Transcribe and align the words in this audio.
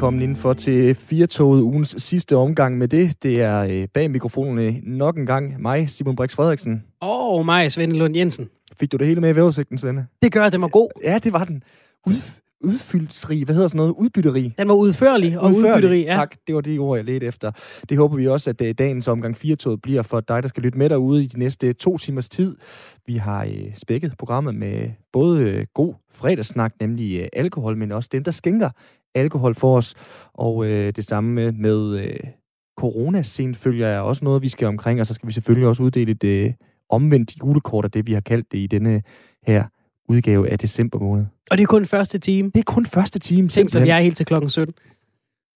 velkommen 0.00 0.22
indenfor 0.22 0.52
til 0.52 0.94
Firtoget 0.94 1.62
ugens 1.62 1.94
sidste 1.98 2.36
omgang 2.36 2.78
med 2.78 2.88
det. 2.88 3.22
Det 3.22 3.42
er 3.42 3.60
øh, 3.70 3.88
bag 3.94 4.10
mikrofonerne 4.10 4.80
nok 4.82 5.16
en 5.16 5.26
gang 5.26 5.62
mig, 5.62 5.90
Simon 5.90 6.16
Brix 6.16 6.34
Frederiksen. 6.34 6.84
Og 7.00 7.44
mig, 7.44 7.72
Svend 7.72 7.92
Lund 7.92 8.16
Jensen. 8.16 8.48
Fik 8.80 8.92
du 8.92 8.96
det 8.96 9.06
hele 9.06 9.20
med 9.20 9.30
i 9.30 9.36
vævesigten, 9.36 9.78
Svende? 9.78 10.06
Det 10.22 10.32
gør, 10.32 10.48
det 10.48 10.60
var 10.60 10.68
god. 10.68 10.88
Ja, 11.04 11.18
det 11.18 11.32
var 11.32 11.44
den. 11.44 11.62
Ud, 12.06 12.14
udfyldsrig, 12.60 13.44
hvad 13.44 13.54
hedder 13.54 13.68
sådan 13.68 13.76
noget? 13.76 13.92
Udbytterig. 13.92 14.54
Den 14.58 14.68
var 14.68 14.74
udførlig 14.74 15.38
og 15.38 15.50
Udførlig. 15.50 15.70
udbytterig, 15.76 16.04
ja. 16.04 16.12
Tak, 16.12 16.34
det 16.46 16.54
var 16.54 16.60
det 16.60 16.78
ord, 16.78 16.98
jeg 16.98 17.04
ledte 17.04 17.26
efter. 17.26 17.50
Det 17.88 17.98
håber 17.98 18.16
vi 18.16 18.28
også, 18.28 18.50
at 18.50 18.60
øh, 18.60 18.74
dagens 18.78 19.08
omgang 19.08 19.36
4 19.36 19.78
bliver 19.82 20.02
for 20.02 20.20
dig, 20.20 20.42
der 20.42 20.48
skal 20.48 20.62
lytte 20.62 20.78
med 20.78 20.88
derude 20.88 21.24
i 21.24 21.26
de 21.26 21.38
næste 21.38 21.72
to 21.72 21.98
timers 21.98 22.28
tid. 22.28 22.56
Vi 23.06 23.16
har 23.16 23.44
øh, 23.44 23.74
spækket 23.74 24.14
programmet 24.18 24.54
med 24.54 24.90
både 25.12 25.42
øh, 25.42 25.66
god 25.74 25.94
fredagssnak, 26.12 26.72
nemlig 26.80 27.20
øh, 27.20 27.28
alkohol, 27.32 27.76
men 27.76 27.92
også 27.92 28.08
dem, 28.12 28.24
der 28.24 28.30
skænker 28.30 28.70
alkohol 29.14 29.54
for 29.54 29.76
os. 29.76 29.94
Og 30.34 30.66
øh, 30.66 30.92
det 30.96 31.04
samme 31.04 31.52
med 31.52 31.98
øh, 31.98 32.16
coronascene 32.78 33.54
følger 33.54 33.86
er 33.86 34.00
også 34.00 34.24
noget, 34.24 34.42
vi 34.42 34.48
skal 34.48 34.68
omkring, 34.68 35.00
og 35.00 35.06
så 35.06 35.14
skal 35.14 35.26
vi 35.26 35.32
selvfølgelig 35.32 35.68
også 35.68 35.82
uddele 35.82 36.10
et 36.10 36.24
øh, 36.24 36.52
omvendt 36.90 37.32
julekort 37.42 37.84
af 37.84 37.90
det, 37.90 38.06
vi 38.06 38.12
har 38.12 38.20
kaldt 38.20 38.52
det 38.52 38.58
i 38.58 38.66
denne 38.66 39.02
her 39.46 39.64
udgave 40.08 40.48
af 40.48 40.58
december 40.58 40.98
måned. 40.98 41.26
Og 41.50 41.58
det 41.58 41.62
er 41.62 41.66
kun 41.66 41.86
første 41.86 42.18
time. 42.18 42.50
Det 42.54 42.60
er 42.60 42.72
kun 42.72 42.86
første 42.86 43.18
time, 43.18 43.48
Tænk 43.48 43.70
så, 43.70 43.80
vi 43.80 43.88
er 43.88 44.00
helt 44.00 44.16
til 44.16 44.26
klokken 44.26 44.50
17. 44.50 44.74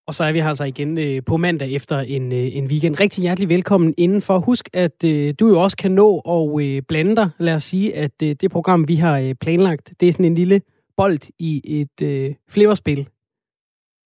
Og 0.07 0.15
så 0.15 0.25
er 0.25 0.33
vi 0.33 0.41
her 0.41 0.49
altså 0.49 0.65
igen 0.65 0.99
øh, 0.99 1.23
på 1.27 1.37
mandag 1.37 1.73
efter 1.73 2.01
en, 2.01 2.33
øh, 2.33 2.57
en 2.57 2.67
weekend. 2.67 3.01
Rigtig 3.01 3.23
hjertelig 3.23 3.49
velkommen 3.49 3.95
indenfor. 3.97 4.39
Husk, 4.39 4.69
at 4.73 5.05
øh, 5.05 5.35
du 5.41 5.49
jo 5.49 5.61
også 5.61 5.77
kan 5.77 5.93
nå 5.93 6.23
og 6.25 6.63
øh, 6.63 6.83
blande 6.89 7.17
dig. 7.17 7.31
Lad 7.39 7.55
os 7.55 7.65
sige, 7.65 7.97
at 7.97 8.23
øh, 8.23 8.37
det 8.41 8.51
program, 8.51 8.89
vi 8.89 8.95
har 8.95 9.19
øh, 9.19 9.35
planlagt, 9.35 9.93
det 10.01 10.09
er 10.09 10.13
sådan 10.13 10.27
en 10.27 10.35
lille 10.35 10.61
bold 10.97 11.19
i 11.39 11.61
et 11.65 12.03
øh, 12.03 12.35
fleverspil. 12.49 13.09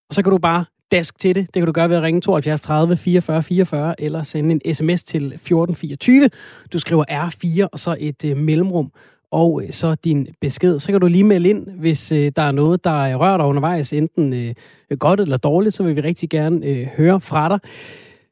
Og 0.09 0.15
så 0.15 0.23
kan 0.23 0.31
du 0.33 0.39
bare 0.39 0.65
dask 0.93 1.19
til 1.19 1.35
det. 1.35 1.47
Det 1.47 1.53
kan 1.55 1.67
du 1.67 1.73
gøre 1.73 1.89
ved 1.91 1.97
at 1.97 2.03
ringe 2.03 2.21
72 2.21 2.61
30 2.61 2.97
44 2.97 3.43
44 3.43 4.01
eller 4.01 4.23
sende 4.23 4.61
en 4.65 4.75
sms 4.75 5.05
til 5.05 5.25
1424. 5.27 6.31
Du 6.73 6.79
skriver 6.79 7.05
R4 7.09 7.69
og 7.73 7.79
så 7.79 7.97
et 8.01 8.25
øh, 8.25 8.37
mellemrum 8.37 8.93
og 9.31 9.63
øh, 9.63 9.71
så 9.73 9.95
din 9.95 10.29
besked. 10.41 10.79
Så 10.79 10.93
kan 10.93 11.01
du 11.01 11.07
lige 11.07 11.25
melde 11.25 11.49
ind, 11.49 11.71
hvis 11.71 12.13
øh, 12.13 12.33
der 12.37 12.43
er 12.43 12.53
noget, 12.53 12.85
der 12.85 13.15
rører 13.17 13.37
dig 13.37 13.47
undervejs, 13.47 13.93
enten 13.93 14.33
øh, 14.33 14.55
godt 14.99 15.21
eller 15.21 15.37
dårligt, 15.37 15.75
så 15.75 15.83
vil 15.83 15.97
vi 15.97 16.01
rigtig 16.01 16.31
gerne 16.31 16.67
øh, 16.67 16.87
høre 16.87 17.21
fra 17.21 17.49
dig. 17.49 17.59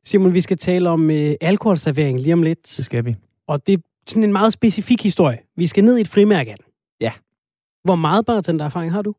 Simon, 0.05 0.35
vi 0.35 0.41
skal 0.41 0.59
tale 0.59 0.91
om 0.91 1.11
øh, 1.11 1.35
alkoholservering 1.41 2.21
lige 2.21 2.33
om 2.33 2.43
lidt, 2.43 2.75
Det 2.77 2.85
skal 2.85 3.05
vi. 3.05 3.17
og 3.49 3.67
det 3.67 3.73
er 3.73 3.79
sådan 4.07 4.25
en 4.25 4.33
meget 4.33 4.53
specifik 4.53 5.03
historie. 5.03 5.39
Vi 5.57 5.67
skal 5.67 5.85
ned 5.85 5.99
i 5.99 6.01
et 6.01 6.09
frimærke. 6.09 6.57
Ja. 7.01 7.13
Hvor 7.85 7.97
meget 7.97 8.27
bartendererfaring 8.27 8.93
har 8.93 9.03
du? 9.03 9.15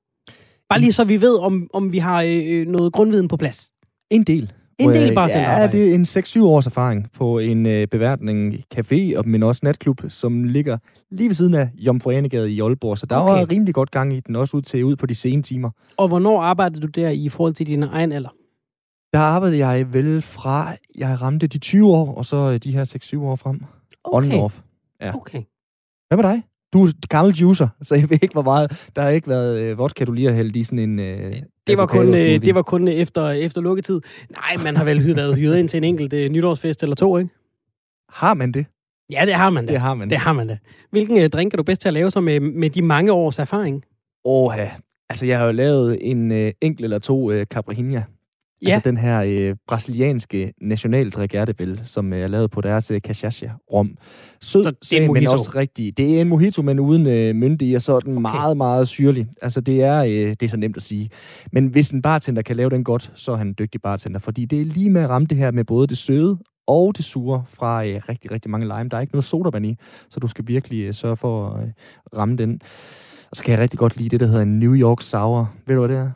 Bare 0.70 0.80
lige 0.80 0.94
så 0.94 1.04
vi 1.04 1.22
ved, 1.22 1.40
om, 1.40 1.70
om 1.74 1.92
vi 1.92 1.98
har 1.98 2.24
øh, 2.28 2.68
noget 2.68 2.94
grundviden 2.94 3.28
på 3.28 3.38
plads. 3.38 3.70
En 4.10 4.24
del. 4.24 4.52
En 4.80 4.90
del 4.90 5.02
jeg- 5.06 5.16
bartenderarbejde. 5.16 5.78
Ja, 5.78 5.84
det 5.84 5.92
er 5.92 5.96
en 5.96 6.04
6-7 6.04 6.44
års 6.46 6.66
erfaring 6.66 7.08
på 7.14 7.40
en 7.40 7.66
øh, 7.66 7.88
beværtning 7.88 8.56
café, 8.76 9.18
og- 9.18 9.28
men 9.28 9.44
også 9.44 9.60
natklub, 9.64 10.02
som 10.10 10.44
ligger 10.44 10.78
lige 11.12 11.28
ved 11.30 11.34
siden 11.36 11.54
af 11.54 11.70
Jomfru 11.76 12.12
Anegade 12.12 12.52
i 12.52 12.62
Aalborg. 12.62 12.98
Så 12.98 13.06
der 13.06 13.16
Okay. 13.18 13.34
var 13.34 13.52
rimelig 13.52 13.74
godt 13.74 13.92
gang 13.92 14.14
i 14.14 14.20
den, 14.20 14.36
også 14.36 14.58
ud 14.58 14.62
til 14.62 14.84
ud 14.86 14.96
på 14.96 15.06
de 15.06 15.16
sene 15.16 15.42
timer. 15.42 15.70
Og 15.98 16.08
hvornår 16.08 16.42
arbejdede 16.42 16.82
du 16.82 16.88
der 16.88 17.10
i 17.10 17.30
forhold 17.30 17.54
til 17.54 17.68
din 17.68 17.84
egen 17.84 18.12
alder? 18.12 18.30
Der 19.14 19.20
arbejdede 19.20 19.68
jeg 19.68 19.94
vel 19.94 20.22
fra, 20.22 20.72
jeg 20.98 21.22
ramte 21.22 21.48
de 21.48 21.58
20 21.58 21.88
år, 21.88 22.16
og 22.16 22.26
så 22.26 22.38
øh, 22.38 22.58
de 22.58 22.72
her 22.72 22.86
6-7 23.16 23.22
år 23.24 23.36
frem. 23.36 23.62
On 24.04 24.24
and 24.24 24.34
off. 24.42 24.60
Ja. 25.02 25.16
Okay. 25.16 25.42
Hvad 26.08 26.18
med 26.18 26.24
dig? 26.24 26.44
Du 26.78 26.84
er 26.84 26.92
gammel 27.10 27.34
juicer, 27.36 27.68
så 27.82 27.96
jeg 27.96 28.10
ved 28.10 28.18
ikke, 28.22 28.34
hvor 28.34 28.42
meget... 28.42 28.90
Der 28.96 29.02
har 29.02 29.10
ikke 29.10 29.28
været 29.28 29.58
øh, 29.60 29.78
vodka, 29.78 30.06
du 30.06 30.12
lige 30.12 30.28
har 30.28 30.36
hældt 30.36 30.56
i 30.56 30.64
sådan 30.64 30.80
en... 30.80 31.00
Øh, 31.00 31.36
Det 31.68 31.78
var, 31.78 31.86
kun, 31.86 32.08
øh, 32.14 32.42
det 32.42 32.56
var 32.56 32.62
kun 32.62 32.88
efter, 32.88 33.30
efter 33.30 33.62
lukketid. 33.62 34.02
Nej, 34.30 34.64
man 34.64 34.76
har 34.78 34.84
vel 34.84 35.00
hy- 35.00 35.16
været 35.16 35.36
hyret 35.36 35.58
ind 35.58 35.70
til 35.70 35.78
en 35.78 35.84
enkelt 35.84 36.14
øh, 36.14 36.30
nytårsfest 36.30 36.84
eller 36.84 36.96
to, 36.96 37.18
ikke? 37.18 37.30
Har 38.10 38.34
man 38.34 38.52
det? 38.52 38.66
Ja, 39.12 39.24
det 39.26 39.34
har 39.34 39.50
man 39.50 39.66
da. 39.66 39.72
Det 39.74 39.82
har 39.82 39.94
man. 39.94 40.10
Det 40.10 40.18
har 40.18 40.34
man 40.34 40.48
da. 40.48 40.58
Hvilken 40.92 41.18
øh, 41.18 41.30
drink 41.30 41.54
er 41.54 41.58
du 41.58 41.64
bedst 41.64 41.82
til 41.82 41.90
at 41.90 41.94
lave 41.94 42.12
så 42.12 42.22
med, 42.22 42.40
med 42.40 42.70
de 42.70 42.82
mange 42.82 43.12
års 43.12 43.40
erfaring? 43.40 43.84
Åh, 44.26 44.54
altså 45.10 45.26
jeg 45.26 45.40
har 45.40 45.46
jo 45.46 45.52
lavet 45.52 45.98
en 46.12 46.32
øh, 46.32 46.52
enkelt 46.62 46.84
eller 46.84 47.00
to 47.00 47.32
øh, 47.32 47.46
Caprihinha. 47.46 48.02
Ja, 48.62 48.74
Altså 48.74 48.90
den 48.90 48.98
her 48.98 49.24
øh, 49.28 49.56
brasilianske 49.68 50.54
nationaldrik 50.62 51.36
er 51.36 51.46
det 51.46 51.60
vel, 51.60 51.82
som 51.84 52.14
øh, 52.14 52.20
er 52.20 52.28
lavet 52.28 52.52
på 52.52 52.62
deres 52.62 52.92
øh, 52.92 53.02
cachaça-rom. 53.08 53.98
Sød, 54.42 54.64
Så 54.64 54.72
det 54.72 54.94
er 54.94 55.06
en 55.06 55.14
men 55.14 55.28
også 55.28 55.52
rigtig. 55.56 55.98
Det 55.98 56.18
er 56.18 56.22
en 56.22 56.30
mojito, 56.30 56.62
men 56.62 56.80
uden 56.80 57.08
øh, 57.08 57.36
mynte 57.36 57.66
i, 57.66 57.74
og 57.74 57.82
så 57.82 57.96
er 57.96 58.00
den 58.00 58.14
okay. 58.14 58.22
meget, 58.22 58.58
meget 58.58 58.88
syrlig. 58.88 59.28
Altså 59.42 59.62
det 59.62 59.84
er, 59.84 60.04
øh, 60.04 60.10
det 60.12 60.44
er 60.44 60.48
så 60.48 60.58
nemt 60.58 60.78
at 60.78 60.84
sige. 60.84 61.10
Men 61.52 61.68
hvis 61.68 61.92
en 61.92 62.02
bartender 62.02 62.42
kan 62.42 62.56
lave 62.56 62.70
den 62.70 62.84
godt, 62.84 63.12
så 63.16 63.32
er 63.32 63.36
han 63.36 63.48
en 63.48 63.56
dygtig 63.60 63.82
bartender, 63.82 64.20
fordi 64.20 64.46
det 64.46 64.62
er 64.62 64.66
lige 64.66 64.90
med 64.90 65.02
at 65.02 65.10
ramme 65.10 65.28
det 65.28 65.38
her 65.38 65.52
med 65.52 65.64
både 65.64 65.88
det 65.88 65.98
søde 65.98 66.38
og 66.68 66.98
det 66.98 67.06
sure 67.06 67.44
fra 67.50 67.86
øh, 67.86 68.02
rigtig, 68.10 68.32
rigtig 68.32 68.52
mange 68.52 68.66
lime. 68.68 68.90
Der 68.90 68.98
er 68.98 69.02
ikke 69.02 69.14
noget 69.14 69.24
sodavand 69.24 69.66
i, 69.66 69.76
så 70.10 70.20
du 70.20 70.28
skal 70.28 70.48
virkelig 70.48 70.84
øh, 70.84 70.94
sørge 70.94 71.18
for 71.18 71.50
at 71.50 71.64
øh, 71.64 71.70
ramme 72.18 72.36
den. 72.36 72.62
Og 73.32 73.38
så 73.38 73.44
kan 73.44 73.52
jeg 73.52 73.60
rigtig 73.60 73.80
godt 73.80 73.98
lide 73.98 74.10
det, 74.10 74.20
der 74.20 74.26
hedder 74.26 74.42
en 74.42 74.60
New 74.60 74.76
York 74.76 75.02
Sour. 75.02 75.54
Ved 75.68 75.76
du, 75.76 75.86
hvad 75.86 75.98
det 75.98 76.04
er? 76.04 76.12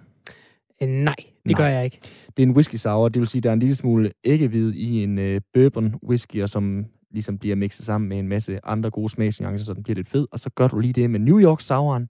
øh, 0.82 0.90
nej, 0.90 1.16
det 1.44 1.52
Nej. 1.52 1.58
gør 1.58 1.68
jeg 1.68 1.86
ikke. 1.86 2.00
Det 2.38 2.44
er 2.44 2.48
en 2.48 2.56
whisky 2.56 2.76
sour, 2.76 3.10
det 3.10 3.20
vil 3.20 3.28
sige, 3.28 3.42
der 3.42 3.50
er 3.50 3.54
en 3.54 3.60
lille 3.60 3.76
smule 3.76 4.12
æggehvid 4.24 4.74
i 4.74 5.04
en 5.04 5.20
øh, 5.20 5.42
bourbon 5.54 5.96
whisky, 6.04 6.44
og 6.44 6.50
som 6.50 6.86
ligesom 7.12 7.38
bliver 7.38 7.56
mixet 7.56 7.86
sammen 7.86 8.10
med 8.10 8.20
en 8.20 8.28
masse 8.28 8.60
andre 8.66 8.90
gode 8.90 9.10
smagsnuancer, 9.10 9.66
så 9.66 9.74
den 9.74 9.84
bliver 9.84 9.96
lidt 9.96 10.08
fed. 10.08 10.28
Og 10.32 10.40
så 10.40 10.50
gør 10.50 10.68
du 10.68 10.80
lige 10.80 10.94
det 10.94 11.10
med 11.10 11.20
New 11.20 11.40
York 11.42 11.62
Souren. 11.62 12.10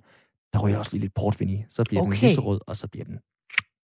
Der 0.54 0.60
ryger 0.60 0.78
også 0.78 0.92
lige 0.94 1.02
lidt 1.02 1.14
portvin 1.14 1.50
i. 1.50 1.64
Så 1.70 1.84
bliver 1.84 2.02
den 2.04 2.12
Okay. 2.14 2.28
lyserød, 2.30 2.60
og 2.68 2.78
så 2.78 2.88
bliver 2.88 3.06
den 3.06 3.20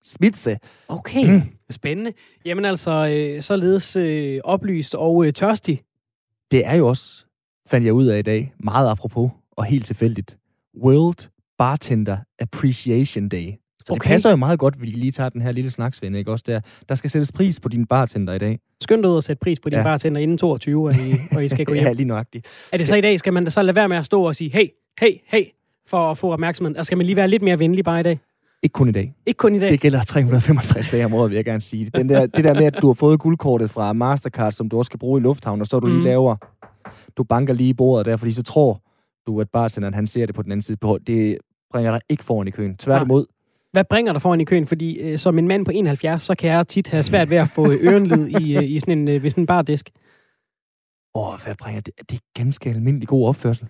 spidse. 0.06 0.58
Okay, 0.88 1.34
mm. 1.34 1.42
spændende. 1.70 2.14
Jamen 2.46 2.66
altså, 2.66 3.08
øh, 3.08 3.42
således 3.42 3.96
øh, 3.96 4.40
oplyst 4.44 4.96
og 4.96 5.26
øh, 5.26 5.34
tørstig. 5.34 5.82
Det 6.52 6.66
er 6.66 6.74
jo 6.76 6.88
også, 6.88 7.26
fandt 7.68 7.86
jeg 7.86 7.94
ud 7.94 8.06
af 8.06 8.20
i 8.20 8.22
dag, 8.22 8.54
meget 8.60 8.90
apropos 8.90 9.32
og 9.52 9.66
helt 9.66 9.86
tilfældigt, 9.86 10.38
World 10.84 11.30
Bartender 11.58 12.18
Appreciation 12.40 13.30
Day. 13.30 13.54
Så 13.88 13.94
det 13.94 14.02
Okay. 14.02 14.10
passer 14.10 14.30
jo 14.30 14.36
meget 14.36 14.60
godt, 14.60 14.74
at 14.76 14.82
vi 14.82 14.86
lige 14.86 15.12
tager 15.12 15.30
den 15.30 15.42
her 15.42 15.52
lille 15.52 15.70
snaksvend, 15.70 16.16
ikke 16.16 16.32
også 16.32 16.44
der? 16.48 16.60
Der 16.90 16.96
skal 16.96 17.10
sættes 17.10 17.32
pris 17.32 17.60
på 17.60 17.70
din 17.70 17.86
bartender 17.86 18.34
i 18.34 18.38
dag. 18.38 18.60
Skynd 18.82 19.02
dig 19.04 19.10
ud 19.12 19.16
og 19.16 19.24
sætte 19.24 19.40
pris 19.40 19.60
på 19.60 19.70
din 19.70 19.78
Ja. 19.78 19.84
bartender 19.84 20.22
inden 20.22 20.38
22, 20.38 20.86
og 20.88 20.94
I, 20.94 21.14
og 21.36 21.46
I 21.46 21.48
skal 21.48 21.66
gå 21.66 21.74
hjem. 21.74 21.86
ja, 21.86 21.92
lige 21.92 22.08
nøjagtigt. 22.08 22.46
Er 22.72 22.78
det 22.78 22.88
så 22.88 22.96
i 22.96 23.02
dag, 23.02 23.20
skal 23.20 23.34
man 23.34 23.44
da 23.44 23.50
så 23.50 23.62
lade 23.62 23.76
være 23.76 23.90
med 23.90 23.98
at 23.98 24.06
stå 24.06 24.24
og 24.24 24.36
sige, 24.36 24.50
hey, 24.54 24.68
hey, 25.02 25.12
hey, 25.28 25.44
for 25.88 26.12
at 26.12 26.18
få 26.18 26.32
opmærksomhed? 26.34 26.72
Eller 26.72 26.84
skal 26.84 26.98
man 26.98 27.06
lige 27.06 27.16
være 27.16 27.28
lidt 27.28 27.42
mere 27.44 27.60
venlig 27.60 27.84
bare 27.86 28.00
i 28.00 28.04
dag? 28.04 28.20
Ikke 28.64 28.74
kun 28.74 28.90
i 28.90 28.92
dag. 28.92 29.14
Ikke 29.26 29.38
kun 29.38 29.56
i 29.56 29.60
dag. 29.60 29.72
Det 29.72 29.80
gælder 29.82 30.04
365 30.04 30.90
dage 30.90 31.06
om 31.06 31.14
året, 31.14 31.30
vil 31.30 31.36
jeg 31.36 31.46
gerne 31.46 31.62
sige. 31.62 31.92
Den 31.96 32.10
der, 32.10 32.26
det 32.26 32.44
der 32.44 32.54
med, 32.54 32.64
at 32.66 32.78
du 32.82 32.88
har 32.88 32.94
fået 32.94 33.20
guldkortet 33.20 33.70
fra 33.70 33.94
Mastercard, 33.94 34.52
som 34.52 34.70
du 34.70 34.78
også 34.78 34.90
skal 34.90 35.00
bruge 35.00 35.20
i 35.20 35.24
lufthavn, 35.24 35.62
og 35.62 35.68
så 35.68 35.80
du 35.80 35.88
lige 35.88 35.98
Mm. 35.98 36.04
laver, 36.04 36.36
du 37.18 37.24
banker 37.24 37.54
lige 37.54 37.70
i 37.70 37.74
bordet 37.74 38.06
der, 38.06 38.18
fordi 38.18 38.32
så 38.32 38.44
tror 38.44 38.82
du, 39.28 39.42
at 39.42 39.50
bartenderen, 39.54 39.94
han 39.94 40.08
ser 40.08 40.26
det 40.26 40.36
på 40.36 40.42
den 40.42 40.52
anden 40.52 40.62
side. 40.62 40.78
på- 40.78 40.98
Det 41.08 41.38
bringer 41.72 41.92
dig 41.92 42.02
ikke 42.10 42.24
foran 42.24 42.48
i 42.48 42.52
køen. 42.52 42.78
Tværtimod, 42.78 43.26
Hvad 43.72 43.84
bringer 43.90 44.14
dig 44.14 44.22
foran 44.22 44.42
i 44.42 44.44
køen? 44.44 44.68
Fordi 44.68 45.00
øh, 45.00 45.18
som 45.18 45.38
en 45.40 45.48
mand 45.48 45.66
på 45.66 45.72
71, 45.72 46.24
så 46.24 46.36
kan 46.36 46.50
jeg 46.50 46.68
tit 46.68 46.88
have 46.88 47.04
svært 47.04 47.30
ved 47.30 47.38
at 47.38 47.50
få 47.50 47.72
øh, 47.72 47.78
ørenlyd 47.84 48.28
i, 48.28 48.58
øh, 48.58 48.64
i 48.64 48.80
sådan 48.80 48.98
en, 48.98 49.08
øh, 49.08 49.24
ved 49.24 49.30
sådan 49.30 49.42
en 49.42 49.48
bardisk. 49.48 49.90
åh, 51.16 51.34
hvad 51.46 51.56
bringer 51.56 51.82
det? 51.82 51.94
Det 52.10 52.16
er 52.18 52.42
ganske 52.42 52.70
almindelig 52.70 53.08
god 53.08 53.28
opførsel. 53.28 53.68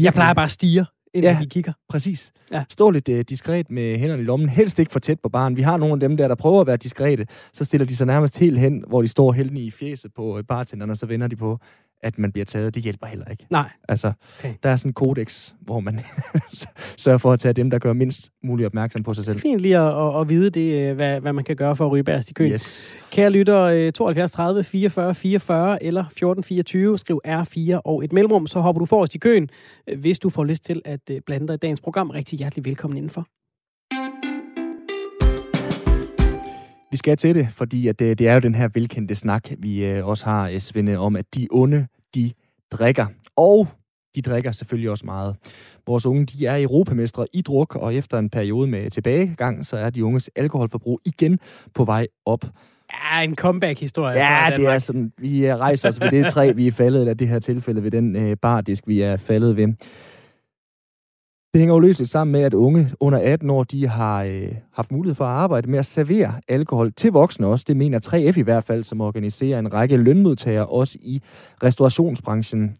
Jeg 0.00 0.14
plejer 0.14 0.34
bare 0.34 0.44
at 0.44 0.50
stige, 0.50 0.86
indtil 1.14 1.28
Ja. 1.30 1.38
de 1.40 1.46
kigger. 1.46 1.72
Præcis. 1.88 2.32
Ja. 2.52 2.64
Stå 2.68 2.90
lidt 2.90 3.08
uh, 3.08 3.20
diskret 3.20 3.70
med 3.70 3.98
hænderne 3.98 4.22
i 4.22 4.24
lommen. 4.24 4.48
Helst 4.48 4.78
ikke 4.78 4.92
for 4.92 4.98
tæt 4.98 5.20
på 5.20 5.28
baren. 5.28 5.56
Vi 5.56 5.62
har 5.62 5.76
nogle 5.76 5.94
af 5.94 6.00
dem 6.00 6.16
der, 6.16 6.28
der 6.28 6.34
prøver 6.34 6.60
at 6.60 6.66
være 6.66 6.76
diskrete. 6.76 7.26
Så 7.52 7.64
stiller 7.64 7.86
de 7.86 7.96
sig 7.96 8.06
nærmest 8.06 8.38
helt 8.38 8.58
hen, 8.58 8.84
hvor 8.88 9.02
de 9.02 9.08
står 9.08 9.32
hældende 9.32 9.60
i 9.60 9.70
fjeset 9.70 10.14
på 10.14 10.36
uh, 10.38 10.44
bartenderen, 10.48 10.90
og 10.90 10.96
så 10.96 11.06
vender 11.06 11.26
de 11.26 11.36
på, 11.36 11.58
at 12.02 12.18
man 12.18 12.32
bliver 12.32 12.44
taget. 12.44 12.74
Det 12.74 12.82
hjælper 12.82 13.06
heller 13.06 13.24
ikke. 13.30 13.46
Nej. 13.50 13.68
Altså, 13.88 14.12
Okay. 14.38 14.54
der 14.62 14.70
er 14.70 14.76
sådan 14.76 14.88
en 14.88 14.94
kodex, 14.94 15.50
hvor 15.60 15.80
man 15.80 16.00
sørger 16.98 17.18
for 17.18 17.32
at 17.32 17.40
tage 17.40 17.52
dem, 17.52 17.70
der 17.70 17.78
gør 17.78 17.92
mindst 17.92 18.30
muligt 18.42 18.66
opmærksom 18.66 19.02
på 19.02 19.14
sig 19.14 19.24
selv. 19.24 19.40
Fint 19.40 19.60
lige 19.60 19.78
at, 19.78 20.06
at, 20.14 20.20
at 20.20 20.28
vide 20.28 20.50
det, 20.50 20.88
øh, 20.90 20.94
hvad, 20.94 21.20
hvad 21.20 21.32
man 21.32 21.44
kan 21.44 21.56
gøre 21.56 21.76
for 21.76 21.86
at 21.86 21.92
ryge 21.92 22.04
bagerst 22.04 22.30
i 22.30 22.32
køen. 22.32 22.52
Yes. 22.52 22.96
Kære 23.10 23.30
lytter, 23.30 23.60
øh, 23.60 23.92
72 23.92 24.32
30 24.32 24.64
44 24.64 25.14
44 25.14 25.82
eller 25.84 26.04
14 26.16 26.44
24, 26.44 26.98
skriv 26.98 27.20
R4 27.26 27.80
og 27.84 28.04
et 28.04 28.12
mellemrum, 28.12 28.46
så 28.46 28.60
hopper 28.60 28.78
du 28.78 28.86
forrest 28.86 29.14
i 29.14 29.18
køen, 29.18 29.50
øh, 29.86 30.00
hvis 30.00 30.18
du 30.18 30.28
får 30.30 30.44
lyst 30.44 30.64
til 30.64 30.82
at 30.84 31.00
øh, 31.10 31.20
blande 31.26 31.46
dig 31.48 31.54
i 31.54 31.56
dagens 31.56 31.80
program. 31.80 32.10
Rigtig 32.10 32.38
hjertelig 32.38 32.64
velkommen 32.64 32.96
indenfor. 32.96 33.26
Vi 36.90 36.96
skal 36.96 37.16
til 37.16 37.34
det, 37.34 37.48
fordi 37.50 37.88
at 37.88 37.98
det, 37.98 38.18
det 38.18 38.28
er 38.28 38.34
jo 38.34 38.40
den 38.40 38.54
her 38.54 38.68
velkendte 38.74 39.14
snak, 39.14 39.50
vi 39.58 39.84
øh, 39.84 40.06
også 40.06 40.24
har, 40.24 40.48
øh, 40.48 40.58
Svende, 40.58 40.96
om, 40.96 41.16
at 41.16 41.24
de 41.34 41.48
onde, 41.50 41.86
de 42.14 42.32
drikker. 42.70 43.06
Og 43.36 43.68
de 44.14 44.22
drikker 44.22 44.52
selvfølgelig 44.52 44.90
også 44.90 45.06
meget. 45.06 45.36
Vores 45.86 46.06
unge, 46.06 46.26
de 46.26 46.46
er 46.46 46.62
europamestre 46.62 47.26
i 47.32 47.42
druk, 47.42 47.76
og 47.76 47.94
efter 47.94 48.18
en 48.18 48.30
periode 48.30 48.68
med 48.68 48.90
tilbagegang, 48.90 49.66
så 49.66 49.76
er 49.76 49.90
de 49.90 50.04
unges 50.04 50.30
alkoholforbrug 50.36 51.00
igen 51.04 51.38
på 51.74 51.84
vej 51.84 52.06
op. 52.26 52.44
Ja, 52.92 53.22
en 53.22 53.36
comeback-historie. 53.36 54.18
Ja, 54.18 54.56
det 54.56 54.66
er 54.66 54.78
sådan, 54.78 55.12
vi 55.18 55.46
øh, 55.46 55.56
rejser 55.56 55.88
os 55.88 56.00
ved 56.00 56.10
det 56.10 56.32
træ, 56.32 56.52
vi 56.52 56.66
er 56.66 56.72
faldet, 56.72 57.00
eller 57.00 57.14
det 57.14 57.28
her 57.28 57.38
tilfælde 57.38 57.82
ved 57.82 57.90
den 57.90 58.16
øh, 58.16 58.36
bardisk, 58.36 58.88
vi 58.88 59.00
er 59.00 59.16
faldet 59.16 59.56
ved. 59.56 59.74
Det 61.52 61.60
hænger 61.60 61.74
jo 61.74 61.80
løsligt 61.80 62.10
sammen 62.10 62.32
med, 62.32 62.40
at 62.40 62.54
unge 62.54 62.90
under 63.00 63.18
18 63.18 63.50
år, 63.50 63.64
de 63.64 63.86
har 63.86 64.24
øh, 64.24 64.52
haft 64.72 64.92
mulighed 64.92 65.14
for 65.14 65.24
at 65.24 65.30
arbejde 65.30 65.70
med 65.70 65.78
at 65.78 65.86
servere 65.86 66.32
alkohol 66.48 66.92
til 66.92 67.12
voksne 67.12 67.46
også. 67.46 67.64
Det 67.68 67.76
mener 67.76 67.98
3F 68.04 68.38
i 68.38 68.42
hvert 68.42 68.64
fald, 68.64 68.84
som 68.84 69.00
organiserer 69.00 69.58
en 69.58 69.72
række 69.72 69.96
lønmodtagere 69.96 70.66
også 70.66 70.98
i 71.02 71.20
restaurationsbranchen. 71.62 72.76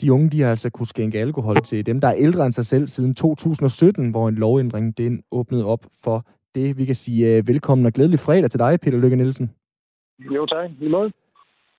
De 0.00 0.12
unge, 0.12 0.30
de 0.30 0.40
har 0.40 0.50
altså 0.50 0.70
kunne 0.70 0.86
skænke 0.86 1.20
alkohol 1.20 1.56
til 1.56 1.86
dem, 1.86 2.00
der 2.00 2.08
er 2.08 2.14
ældre 2.16 2.44
end 2.44 2.52
sig 2.52 2.66
selv 2.66 2.88
siden 2.88 3.14
2017, 3.14 4.10
hvor 4.10 4.28
en 4.28 4.34
lovændring 4.34 4.98
den 4.98 5.22
åbnede 5.30 5.64
op 5.64 5.86
for 6.04 6.26
det. 6.54 6.78
Vi 6.78 6.84
kan 6.84 6.94
sige 6.94 7.36
øh, 7.36 7.48
velkommen 7.48 7.86
og 7.86 7.92
glædelig 7.92 8.18
fredag 8.18 8.50
til 8.50 8.60
dig, 8.60 8.80
Peter 8.80 8.98
Lykke 8.98 9.16
Nielsen. 9.16 9.50
Jo, 10.34 10.46
tak. 10.46 10.70
I 10.80 10.88
måde. 10.88 11.12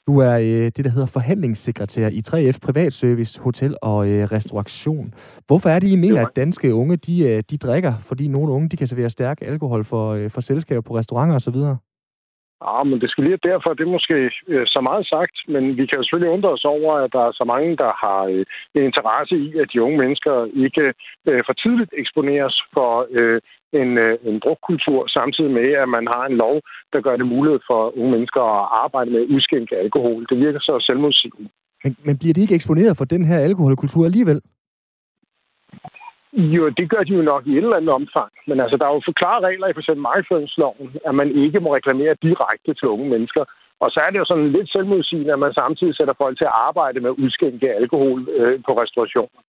Du 0.08 0.14
er 0.20 0.36
øh, 0.48 0.66
det, 0.76 0.86
der 0.86 0.92
hedder 0.96 1.12
forhandlingssekretær 1.14 2.08
i 2.08 2.22
3F 2.28 2.58
Privatservice, 2.66 3.42
Hotel 3.42 3.76
og 3.82 4.00
øh, 4.10 4.24
Restauration. 4.32 5.14
Hvorfor 5.48 5.70
er 5.70 5.80
det, 5.80 5.90
I 5.92 5.96
mener, 5.96 6.22
at 6.26 6.36
danske 6.36 6.74
unge 6.74 6.96
de, 6.98 7.16
øh, 7.30 7.44
de 7.50 7.58
drikker? 7.58 7.94
Fordi 8.10 8.28
nogle 8.28 8.52
unge 8.52 8.70
de 8.70 8.78
kan 8.78 8.88
servere 8.88 9.10
stærk 9.10 9.38
alkohol 9.42 9.84
for, 9.84 10.14
øh, 10.14 10.30
for 10.30 10.42
selskaber 10.42 10.82
på 10.82 10.96
restauranter 10.98 11.36
osv.? 11.36 11.60
Ja, 12.68 12.84
men 12.84 13.02
det 13.02 13.10
skal 13.10 13.24
lige 13.24 13.50
derfor, 13.52 13.70
det 13.74 13.84
er 13.86 13.98
måske 13.98 14.16
øh, 14.48 14.66
så 14.68 14.80
meget 14.82 15.06
sagt, 15.08 15.36
men 15.54 15.64
vi 15.78 15.86
kan 15.86 15.98
jo 15.98 16.04
selvfølgelig 16.04 16.34
undre 16.36 16.50
os 16.50 16.66
over, 16.66 16.92
at 17.04 17.14
der 17.14 17.24
er 17.28 17.32
så 17.32 17.44
mange, 17.54 17.78
der 17.84 17.92
har 18.04 18.22
øh, 18.34 18.46
en 18.76 18.84
interesse 18.90 19.36
i, 19.46 19.48
at 19.62 19.68
de 19.74 19.82
unge 19.82 19.98
mennesker 19.98 20.36
ikke 20.66 20.86
øh, 21.28 21.44
for 21.48 21.54
tidligt 21.54 21.94
eksponeres 22.02 22.56
for 22.74 23.08
øh, 23.20 23.42
en, 23.74 23.98
øh, 23.98 24.18
en 24.30 24.40
drukkultur, 24.40 25.08
samtidig 25.08 25.52
med, 25.52 25.70
at 25.84 25.90
man 25.90 26.06
har 26.14 26.24
en 26.26 26.38
lov, 26.44 26.56
der 26.94 27.02
gør 27.02 27.16
det 27.18 27.28
muligt 27.28 27.64
for 27.70 27.98
unge 27.98 28.12
mennesker 28.12 28.42
at 28.42 28.68
arbejde 28.84 29.12
med 29.12 29.28
udskænke 29.36 29.76
alkohol. 29.78 30.26
Det 30.30 30.38
virker 30.46 30.60
så 30.60 30.74
selvmodsigende. 30.88 31.50
Men, 31.84 31.96
men 32.06 32.18
bliver 32.18 32.34
de 32.34 32.42
ikke 32.42 32.56
eksponeret 32.56 32.98
for 32.98 33.06
den 33.06 33.26
her 33.26 33.40
alkoholkultur 33.40 34.06
alligevel? 34.06 34.42
Jo, 36.34 36.70
det 36.70 36.90
gør 36.90 37.04
de 37.04 37.14
jo 37.14 37.22
nok 37.22 37.48
i 37.48 37.52
et 37.52 37.64
eller 37.64 37.78
andet 37.78 37.94
omfang. 38.00 38.32
Men 38.48 38.60
altså, 38.60 38.78
der 38.78 38.86
er 38.86 38.94
jo 38.94 39.02
for 39.06 39.12
klare 39.22 39.42
regler 39.48 39.68
i 39.68 39.74
f.eks. 39.74 39.90
markedsføringsloven, 39.98 40.88
at 41.08 41.16
man 41.16 41.30
ikke 41.44 41.60
må 41.60 41.76
reklamere 41.76 42.22
direkte 42.28 42.74
til 42.74 42.88
unge 42.88 43.10
mennesker. 43.10 43.44
Og 43.84 43.92
så 43.92 44.00
er 44.06 44.10
det 44.10 44.20
jo 44.20 44.26
sådan 44.26 44.52
lidt 44.52 44.72
selvmodsigende, 44.72 45.34
at 45.34 45.40
man 45.40 45.54
samtidig 45.54 45.96
sætter 45.96 46.14
folk 46.18 46.38
til 46.38 46.46
at 46.46 46.58
arbejde 46.70 47.00
med 47.00 47.10
at 47.10 47.22
udskænke 47.24 47.74
alkohol 47.82 48.20
øh, 48.40 48.60
på 48.68 48.72
restaurationer. 48.82 49.40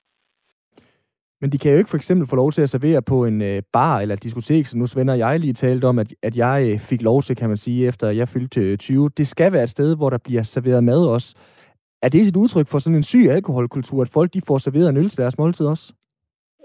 Men 1.45 1.53
de 1.53 1.59
kan 1.59 1.73
jo 1.73 1.79
ikke 1.79 1.91
for 1.91 1.97
eksempel 1.97 2.27
få 2.29 2.37
lov 2.37 2.53
til 2.53 2.63
at 2.63 2.69
servere 2.69 3.03
på 3.03 3.25
en 3.25 3.43
øh, 3.43 3.63
bar 3.73 4.01
eller 4.01 4.17
diskotek, 4.17 4.67
som 4.67 4.81
nu 4.81 4.87
Svend 4.87 5.11
og 5.11 5.19
jeg 5.19 5.41
lige 5.41 5.53
talte 5.53 5.85
om, 5.85 5.99
at, 5.99 6.11
at 6.23 6.37
jeg 6.37 6.59
øh, 6.69 6.79
fik 6.91 7.03
lov 7.03 7.23
til, 7.23 7.37
kan 7.37 7.49
man 7.49 7.57
sige, 7.57 7.89
efter 7.89 8.11
jeg 8.11 8.29
fyldte 8.29 8.61
øh, 8.61 8.79
20. 8.79 9.11
Det 9.19 9.27
skal 9.27 9.53
være 9.53 9.63
et 9.63 9.75
sted, 9.77 9.97
hvor 9.97 10.11
der 10.11 10.19
bliver 10.27 10.43
serveret 10.43 10.85
mad 10.85 11.03
også. 11.17 11.29
Er 12.03 12.09
det 12.09 12.21
et 12.21 12.37
udtryk 12.43 12.69
for 12.71 12.79
sådan 12.79 12.97
en 12.97 13.11
syg 13.13 13.25
alkoholkultur, 13.37 14.03
at 14.03 14.11
folk 14.15 14.35
de 14.35 14.41
får 14.49 14.59
serveret 14.59 14.89
en 14.89 14.97
øl 14.97 15.09
til 15.09 15.23
deres 15.23 15.39
måltid 15.39 15.67
også? 15.67 15.87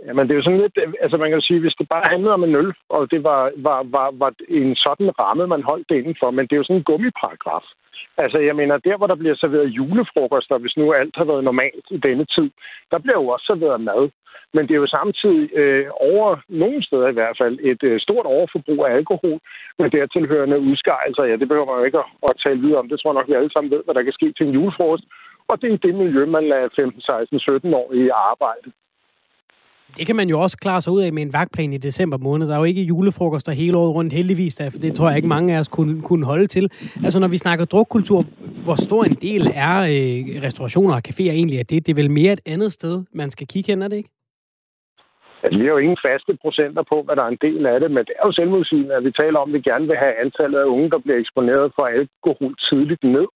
Jamen, 0.06 0.24
det 0.28 0.34
er 0.34 0.40
jo 0.40 0.44
sådan 0.48 0.64
lidt... 0.66 0.78
Øh, 0.84 0.94
altså, 1.04 1.18
man 1.18 1.30
kan 1.30 1.40
jo 1.40 1.46
sige, 1.50 1.60
hvis 1.60 1.80
det 1.80 1.88
bare 1.90 2.12
handlede 2.14 2.34
om 2.38 2.44
en 2.44 2.56
øl, 2.56 2.72
og 2.90 3.12
det 3.12 3.24
var, 3.24 3.42
var, 3.68 3.80
var, 3.96 4.08
var 4.22 4.32
en 4.50 4.75
sådan 4.75 5.10
ramme, 5.20 5.48
man 5.48 5.64
holdt 5.64 5.90
det 5.90 5.96
indenfor, 5.96 6.32
men 6.32 6.44
det 6.46 6.54
er 6.54 6.62
jo 6.62 6.68
sådan 6.68 6.80
en 6.82 6.90
gummiparagraf. 6.92 7.66
Altså, 8.24 8.38
jeg 8.39 8.56
mener, 8.56 8.77
der 8.77 8.98
hvor 8.98 9.07
der 9.07 9.16
bliver 9.21 9.36
serveret 9.36 9.75
julefrokoster, 9.77 10.57
hvis 10.57 10.77
nu 10.77 10.94
alt 10.94 11.16
har 11.16 11.25
været 11.31 11.44
normalt 11.44 11.86
i 11.92 11.98
denne 11.98 12.25
tid, 12.36 12.50
der 12.92 13.00
bliver 13.00 13.18
jo 13.21 13.27
også 13.27 13.45
serveret 13.45 13.81
mad. 13.81 14.10
Men 14.54 14.63
det 14.68 14.74
er 14.74 14.83
jo 14.83 14.95
samtidig 14.98 15.44
øh, 15.62 15.86
over 16.12 16.30
nogle 16.50 16.83
steder 16.88 17.07
i 17.10 17.18
hvert 17.19 17.38
fald 17.42 17.56
et 17.71 17.83
øh, 17.83 18.00
stort 18.00 18.25
overforbrug 18.25 18.86
af 18.86 18.92
alkohol 18.95 19.39
med 19.80 19.89
dertilhørende 19.89 20.60
udskejelser. 20.60 21.24
Ja, 21.24 21.36
det 21.42 21.48
behøver 21.48 21.69
man 21.69 21.80
jo 21.80 21.83
ikke 21.83 21.98
at, 22.04 22.10
at 22.30 22.36
tale 22.44 22.60
videre 22.63 22.80
om. 22.80 22.89
Det 22.89 23.00
tror 23.00 23.10
jeg 23.10 23.18
nok, 23.19 23.30
vi 23.30 23.33
alle 23.33 23.54
sammen 23.54 23.71
ved, 23.71 23.81
hvad 23.86 23.95
der 23.95 24.04
kan 24.04 24.18
ske 24.19 24.33
til 24.33 24.48
en 24.48 24.54
julefrokost. 24.57 25.06
Og 25.50 25.62
det 25.62 25.74
er 25.74 25.77
det 25.77 25.95
miljø, 25.95 26.25
man 26.25 26.50
lader 26.50 26.69
15, 26.75 27.01
16, 27.01 27.39
17 27.39 27.74
år 27.74 27.94
i 27.94 28.10
arbejde. 28.10 28.68
Det 29.97 30.07
kan 30.07 30.15
man 30.15 30.30
jo 30.30 30.39
også 30.39 30.57
klare 30.57 30.81
sig 30.81 30.94
ud 30.94 31.01
af 31.01 31.13
med 31.13 31.21
en 31.24 31.33
vagtplan 31.33 31.74
i 31.74 31.77
december 31.77 32.18
måned. 32.18 32.47
Der 32.47 32.53
er 32.53 32.57
jo 32.57 32.63
ikke 32.63 32.81
julefrokoster 32.81 33.51
hele 33.51 33.77
året 33.77 33.95
rundt, 33.95 34.13
heldigvis, 34.13 34.56
der, 34.56 34.69
for 34.69 34.80
det 34.80 34.95
tror 34.95 35.07
jeg 35.07 35.18
ikke 35.18 35.27
mange 35.27 35.56
af 35.56 35.59
os 35.59 35.68
kunne, 35.68 36.01
kunne 36.01 36.25
holde 36.25 36.47
til. 36.47 36.71
Altså, 37.03 37.19
når 37.19 37.27
vi 37.27 37.38
snakker 37.38 37.65
drukkultur, 37.65 38.25
hvor 38.63 38.75
stor 38.75 39.03
en 39.03 39.18
del 39.21 39.41
er 39.56 39.75
øh, 39.80 40.44
restaurationer 40.44 40.94
og 40.95 41.01
caféer 41.07 41.33
egentlig 41.39 41.59
af 41.59 41.65
det? 41.65 41.88
Det 41.88 41.91
er 41.91 42.01
vel 42.01 42.12
mere 42.12 42.33
et 42.33 42.41
andet 42.45 42.71
sted, 42.71 43.03
man 43.13 43.31
skal 43.31 43.47
kigge 43.47 43.71
hen, 43.71 43.81
er 43.81 43.88
det 43.88 43.97
ikke? 43.97 44.09
Altså, 45.44 45.59
vi 45.59 45.65
har 45.65 45.71
jo 45.71 45.83
ingen 45.86 46.03
faste 46.07 46.38
procenter 46.44 46.83
på, 46.91 46.97
hvad 47.03 47.15
der 47.15 47.24
er 47.24 47.33
en 47.36 47.44
del 47.47 47.65
af 47.65 47.80
det, 47.80 47.91
men 47.91 48.03
det 48.07 48.13
er 48.19 48.25
jo 48.27 48.31
selvmodsigende, 48.31 48.95
at 48.95 49.03
vi 49.03 49.12
taler 49.12 49.39
om, 49.39 49.50
at 49.50 49.53
vi 49.53 49.62
gerne 49.69 49.88
vil 49.88 49.97
have 49.97 50.15
antallet 50.25 50.59
af 50.59 50.71
unge, 50.75 50.89
der 50.89 51.00
bliver 51.03 51.19
eksponeret 51.19 51.71
for 51.75 51.86
alkohol 51.86 52.53
tidligt 52.69 53.03
ned. 53.03 53.27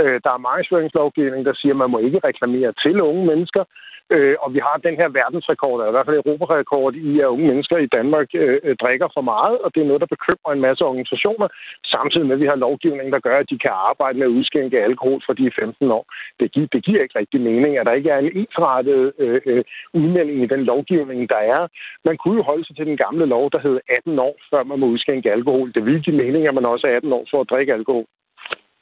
Øh, 0.00 0.20
der 0.24 0.30
er 0.34 0.44
markedsføringslovgivning, 0.48 1.46
der 1.46 1.54
siger, 1.60 1.72
at 1.74 1.82
man 1.82 1.90
må 1.90 1.98
ikke 1.98 2.20
reklamere 2.24 2.72
til 2.82 3.00
unge 3.00 3.26
mennesker. 3.26 3.64
Øh, 4.16 4.36
og 4.44 4.48
vi 4.54 4.60
har 4.66 4.76
den 4.86 4.96
her 5.00 5.08
verdensrekord, 5.20 5.76
eller 5.80 5.92
i 5.92 5.96
hvert 5.96 6.06
fald 6.08 6.22
europarekord 6.24 6.94
i, 6.94 7.20
at 7.20 7.32
unge 7.34 7.46
mennesker 7.50 7.76
i 7.78 7.92
Danmark 7.96 8.28
øh, 8.34 8.76
drikker 8.82 9.08
for 9.16 9.20
meget, 9.32 9.56
og 9.64 9.68
det 9.74 9.80
er 9.80 9.86
noget, 9.90 10.00
der 10.04 10.14
bekymrer 10.16 10.52
en 10.54 10.64
masse 10.68 10.82
organisationer, 10.90 11.48
samtidig 11.94 12.26
med, 12.26 12.34
at 12.36 12.40
vi 12.40 12.46
har 12.52 12.64
lovgivning, 12.66 13.12
der 13.12 13.20
gør, 13.26 13.36
at 13.38 13.50
de 13.50 13.58
kan 13.64 13.74
arbejde 13.90 14.18
med 14.18 14.26
at 14.26 14.36
udskænke 14.38 14.84
alkohol 14.88 15.20
for 15.26 15.32
de 15.32 15.50
15 15.60 15.90
år. 15.98 16.04
Det, 16.40 16.52
gi- 16.54 16.72
det 16.74 16.84
giver 16.84 17.02
ikke 17.02 17.18
rigtig 17.18 17.40
mening, 17.40 17.72
at 17.78 17.86
der 17.86 17.92
ikke 17.92 18.10
er 18.10 18.18
en 18.18 18.32
ensrettet 18.40 19.12
øh, 19.18 19.40
øh, 19.46 19.64
udmelding 19.94 20.38
i 20.42 20.50
den 20.54 20.62
lovgivning, 20.72 21.28
der 21.28 21.40
er. 21.56 21.60
Man 22.04 22.16
kunne 22.16 22.36
jo 22.36 22.42
holde 22.42 22.64
sig 22.66 22.76
til 22.76 22.86
den 22.86 22.96
gamle 22.96 23.26
lov, 23.26 23.44
der 23.52 23.60
hed 23.66 23.80
18 23.96 24.18
år, 24.18 24.34
før 24.50 24.62
man 24.64 24.78
må 24.80 24.86
udskænke 24.86 25.32
alkohol. 25.32 25.72
Det 25.74 25.84
vil 25.86 26.02
give 26.02 26.16
mening, 26.24 26.46
at 26.46 26.54
man 26.54 26.66
også 26.72 26.86
er 26.86 26.96
18 26.96 27.12
år 27.12 27.24
for 27.30 27.40
at 27.40 27.50
drikke 27.50 27.74
alkohol. 27.74 28.06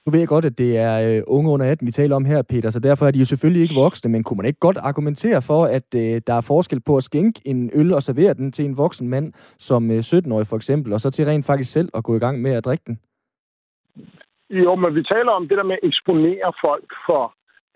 Nu 0.06 0.10
ved 0.12 0.20
jeg 0.20 0.28
godt, 0.28 0.44
at 0.44 0.58
det 0.58 0.78
er 0.78 0.94
øh, 1.08 1.22
unge 1.26 1.50
under 1.50 1.66
18, 1.70 1.86
vi 1.86 1.92
taler 1.92 2.16
om 2.16 2.24
her, 2.24 2.42
Peter, 2.42 2.70
så 2.70 2.80
derfor 2.80 3.06
er 3.06 3.10
de 3.10 3.18
jo 3.18 3.24
selvfølgelig 3.24 3.62
ikke 3.62 3.74
voksne, 3.74 4.10
men 4.10 4.24
kunne 4.24 4.36
man 4.36 4.46
ikke 4.46 4.60
godt 4.60 4.76
argumentere 4.76 5.42
for, 5.42 5.64
at 5.64 5.88
øh, 5.96 6.20
der 6.26 6.34
er 6.34 6.40
forskel 6.40 6.80
på 6.80 6.96
at 6.96 7.02
skænke 7.02 7.40
en 7.44 7.70
øl 7.74 7.94
og 7.94 8.02
servere 8.02 8.34
den 8.34 8.52
til 8.52 8.64
en 8.64 8.76
voksen 8.76 9.08
mand, 9.08 9.32
som 9.58 9.90
øh, 9.90 9.98
17-årig 9.98 10.46
for 10.46 10.56
eksempel, 10.56 10.92
og 10.92 11.00
så 11.00 11.10
til 11.10 11.24
rent 11.24 11.46
faktisk 11.46 11.72
selv 11.72 11.88
at 11.94 12.04
gå 12.04 12.16
i 12.16 12.18
gang 12.18 12.42
med 12.42 12.52
at 12.52 12.64
drikke 12.64 12.84
den? 12.86 12.98
Jo, 14.50 14.74
men 14.74 14.94
vi 14.94 15.02
taler 15.02 15.32
om 15.32 15.48
det 15.48 15.56
der 15.58 15.64
med 15.64 15.76
at 15.82 15.88
eksponere 15.88 16.52
folk 16.64 16.90
for 17.06 17.34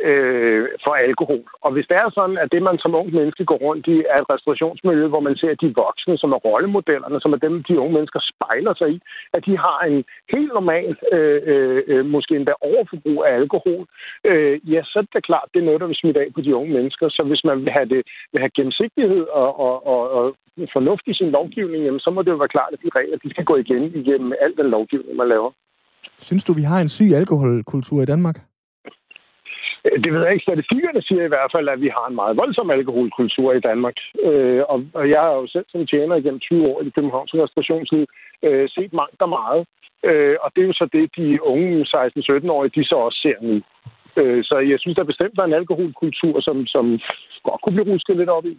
øh, 0.09 0.69
for 0.85 0.95
alkohol. 1.07 1.45
Og 1.65 1.71
hvis 1.73 1.87
det 1.91 1.97
er 1.97 2.09
sådan, 2.19 2.39
at 2.43 2.49
det, 2.53 2.63
man 2.63 2.79
som 2.79 2.95
ung 2.95 3.09
menneske 3.19 3.45
går 3.45 3.61
rundt 3.67 3.87
i, 3.87 3.97
er 4.15 4.19
et 4.21 4.31
restaurationsmiljø, 4.35 5.07
hvor 5.09 5.21
man 5.29 5.37
ser 5.37 5.55
de 5.55 5.75
voksne, 5.85 6.19
som 6.19 6.33
er 6.33 6.41
rollemodellerne, 6.49 7.21
som 7.21 7.33
er 7.33 7.41
dem, 7.47 7.55
de 7.69 7.79
unge 7.79 7.95
mennesker 7.97 8.21
spejler 8.33 8.75
sig 8.75 8.89
i, 8.97 9.01
at 9.37 9.43
de 9.47 9.55
har 9.67 9.79
en 9.91 10.05
helt 10.35 10.53
normal, 10.59 10.97
øh, 11.13 11.41
øh, 11.53 11.83
øh, 11.93 12.05
måske 12.15 12.37
endda 12.37 12.55
overforbrug 12.61 13.25
af 13.25 13.33
alkohol, 13.41 13.83
øh, 14.31 14.55
ja, 14.73 14.81
så 14.85 14.99
er 14.99 15.05
det 15.15 15.27
klart, 15.31 15.49
det 15.53 15.61
er 15.61 15.69
noget, 15.69 15.81
der 15.81 15.87
vil 15.91 16.01
smitte 16.01 16.21
af 16.21 16.29
på 16.35 16.41
de 16.41 16.57
unge 16.57 16.73
mennesker. 16.73 17.09
Så 17.09 17.23
hvis 17.29 17.45
man 17.45 17.59
vil 17.65 17.73
have, 17.73 17.89
det, 17.95 18.03
vil 18.33 18.41
have 18.45 18.57
gennemsigtighed 18.57 19.25
og, 19.43 19.61
og, 19.67 19.87
og, 19.87 20.03
og 20.11 20.37
fornuft 20.73 21.07
i 21.07 21.15
sin 21.15 21.31
lovgivning, 21.31 21.85
jamen, 21.85 22.01
så 22.01 22.11
må 22.11 22.23
det 22.23 22.31
jo 22.31 22.37
være 22.37 22.55
klart, 22.57 22.73
at 22.73 22.79
de 22.85 22.91
regler 22.99 23.17
de 23.25 23.31
skal 23.31 23.45
gå 23.45 23.57
igen 23.57 23.85
igennem 24.01 24.33
al 24.41 24.57
den 24.57 24.71
lovgivning, 24.71 25.17
man 25.17 25.29
laver. 25.29 25.51
Synes 26.19 26.45
du, 26.45 26.53
vi 26.53 26.63
har 26.63 26.81
en 26.81 26.89
syg 26.89 27.11
alkoholkultur 27.15 28.03
i 28.03 28.05
Danmark? 28.05 28.52
Det 29.85 30.11
ved 30.13 30.23
jeg 30.23 30.33
ikke. 30.33 30.49
Statistikkerne 30.49 31.03
siger 31.03 31.25
i 31.25 31.33
hvert 31.33 31.53
fald, 31.55 31.69
at 31.69 31.81
vi 31.81 31.91
har 31.97 32.07
en 32.09 32.15
meget 32.15 32.37
voldsom 32.37 32.71
alkoholkultur 32.71 33.53
i 33.53 33.61
Danmark. 33.61 33.97
Øh, 34.27 34.63
og, 34.73 34.79
og 34.95 35.05
jeg 35.15 35.21
har 35.27 35.35
jo 35.41 35.47
selv 35.47 35.67
som 35.69 35.87
tjener 35.87 36.17
igennem 36.17 36.41
20 36.41 36.69
år 36.71 36.81
i 36.81 36.85
det 36.85 36.95
københavnske 36.95 37.43
restaurationsliv 37.45 38.05
øh, 38.47 38.69
set 38.69 38.93
mangt 38.93 39.21
og 39.27 39.29
meget. 39.29 39.63
Øh, 40.09 40.37
og 40.43 40.49
det 40.55 40.63
er 40.63 40.67
jo 40.67 40.73
så 40.73 40.87
det, 40.93 41.05
de 41.17 41.43
unge 41.53 41.73
16-17-årige, 41.95 42.75
de 42.77 42.85
så 42.85 42.97
også 43.07 43.19
ser 43.25 43.39
nu. 43.49 43.55
Øh, 44.21 44.45
så 44.45 44.55
jeg 44.59 44.79
synes, 44.81 44.97
der 44.97 45.05
bestemt 45.05 45.39
er 45.39 45.45
en 45.45 45.61
alkoholkultur, 45.61 46.41
som, 46.41 46.67
som 46.67 46.85
godt 47.45 47.61
kunne 47.63 47.77
blive 47.77 47.95
rusket 47.95 48.17
lidt 48.17 48.29
op 48.29 48.47
i. 48.47 48.59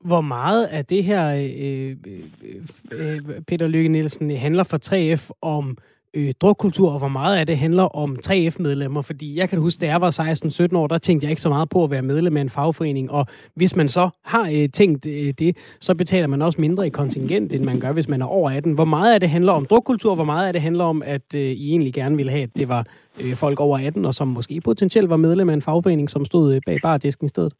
Hvor 0.00 0.20
meget 0.20 0.66
af 0.66 0.84
det 0.84 1.04
her, 1.04 1.24
øh, 1.34 1.96
øh, 2.10 2.62
øh 2.92 3.42
Peter 3.48 3.68
Lykke 3.68 3.88
Nielsen, 3.88 4.30
handler 4.30 4.64
for 4.70 4.78
3F 4.86 5.30
om 5.42 5.76
øh, 6.16 6.34
drukkultur, 6.40 6.92
og 6.92 6.98
hvor 6.98 7.08
meget 7.08 7.36
af 7.36 7.46
det 7.46 7.58
handler 7.58 7.82
om 7.82 8.16
3F-medlemmer. 8.26 9.02
Fordi 9.02 9.38
jeg 9.38 9.48
kan 9.48 9.58
huske, 9.58 9.80
da 9.80 9.86
jeg 9.86 10.00
var 10.00 10.70
16-17 10.72 10.76
år, 10.76 10.86
der 10.86 10.98
tænkte 10.98 11.24
jeg 11.24 11.30
ikke 11.30 11.42
så 11.42 11.48
meget 11.48 11.68
på 11.68 11.84
at 11.84 11.90
være 11.90 12.02
medlem 12.02 12.36
af 12.36 12.40
en 12.40 12.50
fagforening. 12.50 13.10
Og 13.10 13.26
hvis 13.54 13.76
man 13.76 13.88
så 13.88 14.08
har 14.24 14.50
øh, 14.52 14.68
tænkt 14.68 15.06
øh, 15.06 15.34
det, 15.38 15.56
så 15.80 15.94
betaler 15.94 16.26
man 16.26 16.42
også 16.42 16.60
mindre 16.60 16.86
i 16.86 16.90
kontingent, 16.90 17.52
end 17.52 17.64
man 17.64 17.80
gør, 17.80 17.92
hvis 17.92 18.08
man 18.08 18.22
er 18.22 18.26
over 18.26 18.50
18. 18.50 18.72
Hvor 18.72 18.84
meget 18.84 19.14
af 19.14 19.20
det 19.20 19.28
handler 19.30 19.52
om 19.52 19.66
drukkultur, 19.66 20.14
hvor 20.14 20.24
meget 20.24 20.46
af 20.46 20.52
det 20.52 20.62
handler 20.62 20.84
om, 20.84 21.02
at 21.02 21.34
øh, 21.34 21.40
I 21.40 21.70
egentlig 21.70 21.94
gerne 21.94 22.16
ville 22.16 22.32
have, 22.32 22.42
at 22.42 22.56
det 22.56 22.68
var 22.68 22.86
øh, 23.20 23.36
folk 23.36 23.60
over 23.60 23.78
18, 23.78 24.04
og 24.04 24.14
som 24.14 24.28
måske 24.28 24.60
potentielt 24.60 25.10
var 25.10 25.16
medlem 25.16 25.48
af 25.48 25.54
en 25.54 25.62
fagforening, 25.62 26.10
som 26.10 26.24
stod 26.24 26.54
øh, 26.54 26.60
bag 26.66 26.78
bardisken 26.82 27.24
i 27.24 27.28
stedet? 27.28 27.52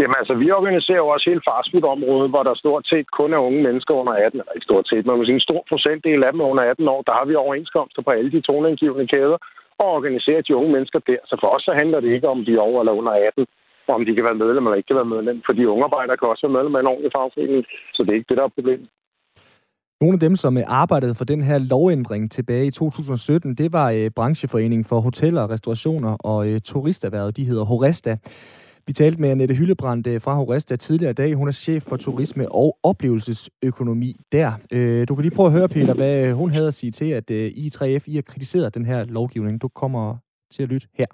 Jamen 0.00 0.16
altså, 0.20 0.34
vi 0.42 0.48
organiserer 0.58 1.02
jo 1.04 1.08
også 1.14 1.26
hele 1.30 1.46
fastfood-området, 1.48 2.30
hvor 2.30 2.42
der 2.42 2.54
stort 2.54 2.84
set 2.92 3.08
kun 3.18 3.30
er 3.32 3.46
unge 3.48 3.62
mennesker 3.68 3.94
under 4.00 4.12
18, 4.12 4.40
eller 4.40 4.52
ikke 4.56 4.70
stort 4.70 4.86
set, 4.88 5.04
men 5.04 5.16
man 5.16 5.26
sige, 5.26 5.40
en 5.40 5.48
stor 5.48 5.62
procentdel 5.70 6.24
af 6.24 6.32
dem 6.32 6.40
under 6.50 6.62
18 6.62 6.88
år, 6.94 7.02
der 7.08 7.14
har 7.18 7.24
vi 7.30 7.34
overenskomster 7.34 8.02
på 8.02 8.10
alle 8.10 8.30
de 8.36 8.40
toneangivende 8.40 9.06
kæder, 9.14 9.38
og 9.82 9.88
organiserer 9.98 10.42
de 10.42 10.56
unge 10.60 10.72
mennesker 10.76 11.00
der. 11.10 11.20
Så 11.30 11.34
for 11.42 11.48
os 11.54 11.62
så 11.68 11.72
handler 11.80 12.00
det 12.00 12.10
ikke 12.16 12.28
om, 12.28 12.44
de 12.44 12.54
er 12.54 12.66
over 12.68 12.80
eller 12.80 12.92
under 13.00 13.12
18, 13.12 13.46
og 13.88 13.94
om 13.94 14.04
de 14.06 14.14
kan 14.14 14.24
være 14.28 14.42
medlem 14.44 14.66
eller 14.66 14.78
ikke 14.80 14.90
kan 14.92 15.00
være 15.02 15.14
medlem. 15.14 15.42
For 15.46 15.52
de 15.52 15.68
unge 15.72 15.84
arbejdere 15.84 16.16
kan 16.16 16.28
også 16.28 16.46
være 16.46 16.56
medlem 16.56 16.76
af 16.76 16.80
en 16.80 16.92
ordentlig 16.92 17.12
fagforening, 17.16 17.64
så 17.94 17.98
det 18.02 18.10
er 18.10 18.18
ikke 18.18 18.30
det, 18.30 18.38
der 18.40 18.44
er 18.44 18.56
problemet. 18.58 18.88
Nogle 20.02 20.14
af 20.14 20.20
dem, 20.20 20.36
som 20.36 20.56
øh, 20.56 20.64
arbejdede 20.66 21.14
for 21.14 21.24
den 21.24 21.42
her 21.42 21.58
lovændring 21.58 22.30
tilbage 22.30 22.66
i 22.66 22.70
2017, 22.70 23.54
det 23.54 23.72
var 23.72 23.90
øh, 23.90 24.10
brancheforeningen 24.16 24.84
for 24.84 25.00
hoteller, 25.00 25.50
restaurationer 25.50 26.12
og 26.30 26.48
øh, 26.48 26.60
turisterhvervet. 26.60 27.36
De 27.36 27.44
hedder 27.44 27.64
Horesta. 27.64 28.16
Vi 28.90 28.94
talte 28.94 29.20
med 29.20 29.30
Annette 29.30 29.54
Hyllebrand 29.54 30.06
øh, 30.06 30.20
fra 30.24 30.34
Horesta 30.34 30.76
tidligere 30.76 31.10
i 31.10 31.20
dag. 31.22 31.30
Hun 31.34 31.48
er 31.48 31.56
chef 31.66 31.82
for 31.88 31.96
turisme 31.96 32.44
og 32.62 32.68
oplevelsesøkonomi 32.90 34.10
der. 34.36 34.50
Øh, 34.74 35.08
du 35.08 35.12
kan 35.14 35.22
lige 35.22 35.36
prøve 35.36 35.50
at 35.50 35.56
høre, 35.58 35.68
Peter, 35.76 35.94
hvad 36.00 36.16
øh, 36.26 36.32
hun 36.40 36.50
havde 36.56 36.70
at 36.72 36.78
sige 36.80 36.92
til, 37.00 37.10
at 37.20 37.30
I 37.64 37.66
3F 37.76 38.04
I 38.12 38.14
har 38.18 38.26
kritiseret 38.30 38.74
den 38.74 38.86
her 38.90 39.00
lovgivning. 39.04 39.62
Du 39.62 39.68
kommer 39.82 40.04
til 40.54 40.62
at 40.62 40.68
lytte 40.72 40.88
her. 40.98 41.10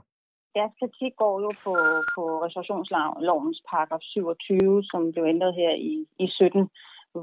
Deres 0.57 0.73
kritik 0.81 1.13
går 1.23 1.35
jo 1.45 1.51
på, 1.65 1.75
på 2.15 2.23
reservationslovens 2.45 3.59
paragraf 3.71 4.03
27, 4.03 4.85
som 4.91 5.01
blev 5.13 5.25
ændret 5.35 5.53
her 5.61 5.73
i, 5.91 5.93
i 6.25 6.27
17 6.29 6.69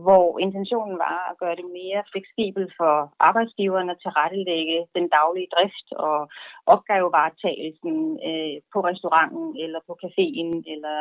hvor 0.06 0.40
intentionen 0.40 0.98
var 0.98 1.20
at 1.32 1.40
gøre 1.42 1.56
det 1.56 1.68
mere 1.80 2.02
fleksibelt 2.12 2.74
for 2.80 2.96
arbejdsgiverne 3.20 3.92
at 3.92 4.02
tilrettelægge 4.02 4.88
den 4.96 5.08
daglige 5.18 5.52
drift 5.56 5.88
og 6.08 6.18
opgavevaretagelsen 6.66 7.96
øh, 8.30 8.56
på 8.74 8.80
restauranten 8.90 9.48
eller 9.64 9.80
på 9.88 9.94
caféen 10.04 10.50
eller 10.74 10.98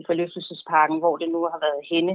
i 0.00 0.02
forlystelsesparken, 0.08 0.98
hvor 0.98 1.16
det 1.16 1.28
nu 1.28 1.40
har 1.52 1.60
været 1.66 1.82
henne. 1.92 2.14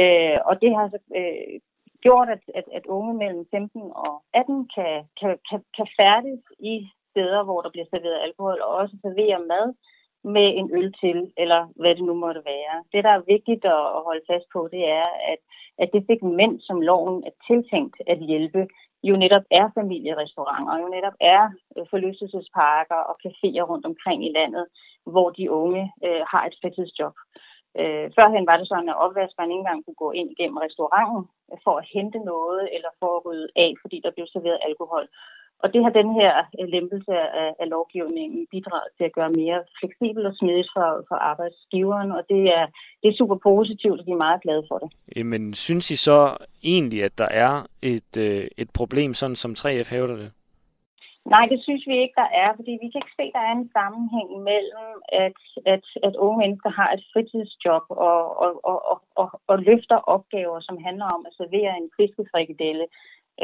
Øh, 0.00 0.38
og 0.48 0.54
det 0.62 0.70
har 0.76 0.86
så 0.88 0.98
øh, 1.20 1.60
gjort, 2.04 2.28
at, 2.36 2.42
at, 2.58 2.66
at 2.78 2.86
unge 2.96 3.14
mellem 3.22 3.44
15 3.50 3.82
og 4.06 4.14
18 4.34 4.68
kan, 4.74 4.94
kan, 5.20 5.32
kan, 5.48 5.60
kan 5.76 5.88
færdes 6.00 6.40
i 6.72 6.74
steder, 7.10 7.42
hvor 7.44 7.60
der 7.60 7.70
bliver 7.70 7.88
serveret 7.94 8.24
alkohol, 8.26 8.58
og 8.66 8.70
også 8.80 8.94
servere 9.02 9.40
mad, 9.52 9.66
med 10.24 10.48
en 10.60 10.68
øl 10.78 10.92
til, 11.02 11.32
eller 11.36 11.60
hvad 11.76 11.94
det 11.94 12.04
nu 12.04 12.14
måtte 12.14 12.42
være. 12.44 12.74
Det, 12.92 13.04
der 13.04 13.10
er 13.10 13.30
vigtigt 13.34 13.64
at 13.64 14.02
holde 14.06 14.24
fast 14.30 14.46
på, 14.52 14.68
det 14.72 14.82
er, 14.98 15.08
at, 15.32 15.40
at 15.78 15.88
det 15.94 16.02
segment, 16.06 16.62
som 16.66 16.80
loven 16.80 17.24
er 17.28 17.34
tiltænkt 17.48 17.96
at 18.06 18.18
hjælpe, 18.18 18.66
jo 19.02 19.16
netop 19.16 19.42
er 19.50 19.66
familierestauranter, 19.74 20.74
jo 20.82 20.88
netop 20.96 21.16
er 21.20 21.42
øh, 21.76 21.86
forlystelsesparker 21.90 23.00
og 23.10 23.14
caféer 23.24 23.64
rundt 23.70 23.86
omkring 23.86 24.26
i 24.28 24.32
landet, 24.38 24.66
hvor 25.12 25.30
de 25.30 25.50
unge 25.50 25.92
øh, 26.06 26.22
har 26.32 26.42
et 26.46 26.58
fritidsjob. 26.60 27.16
Øh, 27.80 28.06
førhen 28.16 28.46
var 28.50 28.56
det 28.56 28.68
sådan, 28.68 28.92
at 28.92 29.00
opvaskeren 29.04 29.50
ikke 29.50 29.64
engang 29.64 29.84
kunne 29.84 30.02
gå 30.04 30.10
ind 30.20 30.30
gennem 30.38 30.56
restauranten 30.64 31.22
for 31.64 31.74
at 31.80 31.88
hente 31.94 32.18
noget 32.32 32.62
eller 32.74 32.90
for 33.00 33.10
at 33.16 33.24
rydde 33.26 33.48
af, 33.56 33.70
fordi 33.82 33.96
der 34.04 34.10
blev 34.16 34.26
serveret 34.26 34.66
alkohol. 34.68 35.06
Og 35.62 35.72
det 35.72 35.80
har 35.84 35.92
den 36.00 36.10
her 36.20 36.32
øh, 36.60 36.68
lempelse 36.68 37.12
af, 37.42 37.50
af 37.60 37.68
lovgivningen 37.68 38.46
bidraget 38.50 38.90
til 38.96 39.04
at 39.04 39.12
gøre 39.18 39.30
mere 39.30 39.58
fleksibel 39.78 40.26
og 40.26 40.34
smidigt 40.36 40.70
for, 40.76 40.88
for 41.08 41.14
arbejdsgiveren, 41.14 42.12
og 42.12 42.22
det 42.28 42.42
er, 42.58 42.66
det 43.02 43.08
er 43.08 43.18
super 43.20 43.38
positivt, 43.50 44.00
og 44.00 44.06
vi 44.06 44.12
er 44.12 44.24
meget 44.26 44.42
glade 44.42 44.64
for 44.70 44.78
det. 44.82 44.90
Men 45.26 45.54
synes 45.54 45.90
I 45.90 45.96
så 45.96 46.36
egentlig, 46.62 47.04
at 47.04 47.18
der 47.18 47.28
er 47.46 47.66
et, 47.82 48.12
øh, 48.18 48.46
et 48.62 48.70
problem, 48.74 49.14
sådan 49.14 49.36
som 49.36 49.52
3F 49.58 49.90
hævder 49.90 50.16
det? 50.16 50.30
Nej, 51.34 51.44
det 51.52 51.60
synes 51.62 51.84
vi 51.86 51.96
ikke, 52.02 52.16
der 52.22 52.30
er, 52.44 52.50
fordi 52.58 52.72
vi 52.82 52.88
kan 52.88 53.00
ikke 53.02 53.16
se, 53.18 53.26
at 53.28 53.36
der 53.38 53.44
er 53.48 53.54
en 53.56 53.70
sammenhæng 53.78 54.30
mellem, 54.50 54.88
at, 55.26 55.40
at, 55.74 55.84
at 56.06 56.14
unge 56.24 56.38
mennesker 56.42 56.70
har 56.80 56.90
et 56.96 57.04
fritidsjob 57.12 57.84
og, 57.88 58.20
og, 58.44 58.52
og, 58.70 58.78
og, 58.90 58.98
og, 59.22 59.28
og 59.50 59.56
løfter 59.68 59.98
opgaver, 60.14 60.60
som 60.60 60.76
handler 60.86 61.08
om 61.16 61.26
at 61.28 61.36
servere 61.38 61.72
en 61.76 61.90
fiskefrikadelle 61.98 62.86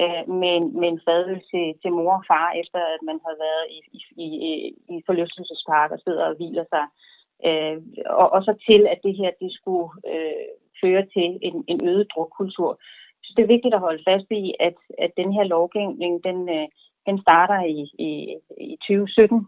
øh, 0.01 0.23
med, 0.41 0.53
en, 0.59 0.67
med 0.81 0.89
en 0.89 1.01
fadøl 1.07 1.41
til, 1.51 1.67
til 1.83 1.91
mor 1.93 2.15
og 2.21 2.25
far, 2.31 2.49
efter 2.63 2.81
at 2.95 3.03
man 3.09 3.19
har 3.27 3.35
været 3.45 3.67
i, 3.77 3.79
i, 4.25 4.27
i, 4.49 4.53
i 4.95 4.97
forlystelsespark 5.07 5.91
og 5.91 6.01
sidder 6.05 6.25
og 6.27 6.37
hviler 6.37 6.65
sig. 6.75 6.85
Øh, 7.49 7.77
og, 8.21 8.29
og 8.35 8.41
så 8.47 8.53
til, 8.69 8.87
at 8.93 8.99
det 9.07 9.15
her 9.21 9.31
det 9.43 9.51
skulle 9.59 9.89
øh, 10.13 10.49
føre 10.83 11.05
til 11.15 11.29
en, 11.43 11.65
en 11.73 11.81
øget 11.91 12.07
drukkultur. 12.15 12.81
Så 13.25 13.33
det 13.37 13.43
er 13.43 13.55
vigtigt 13.55 13.75
at 13.75 13.85
holde 13.87 14.03
fast 14.09 14.29
i, 14.31 14.55
at, 14.61 14.79
at 14.99 15.11
den 15.17 15.33
her 15.33 15.45
lovgivning, 15.45 16.25
den, 16.25 16.49
øh, 16.57 16.69
den 17.07 17.21
starter 17.25 17.61
i, 17.77 17.81
i, 18.09 18.11
i 18.73 18.77
2017, 18.77 19.47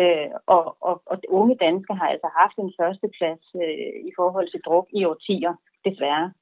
Øh, 0.00 0.30
og, 0.46 0.76
og, 0.80 1.02
og 1.06 1.16
unge 1.28 1.56
danskere 1.66 1.96
har 1.96 2.08
altså 2.08 2.28
haft 2.40 2.56
en 2.58 2.72
førsteplads 2.80 3.44
øh, 3.64 3.94
i 4.08 4.12
forhold 4.18 4.48
til 4.50 4.60
druk 4.66 4.88
i 4.98 5.04
årtier, 5.04 5.54
desværre. 5.84 6.32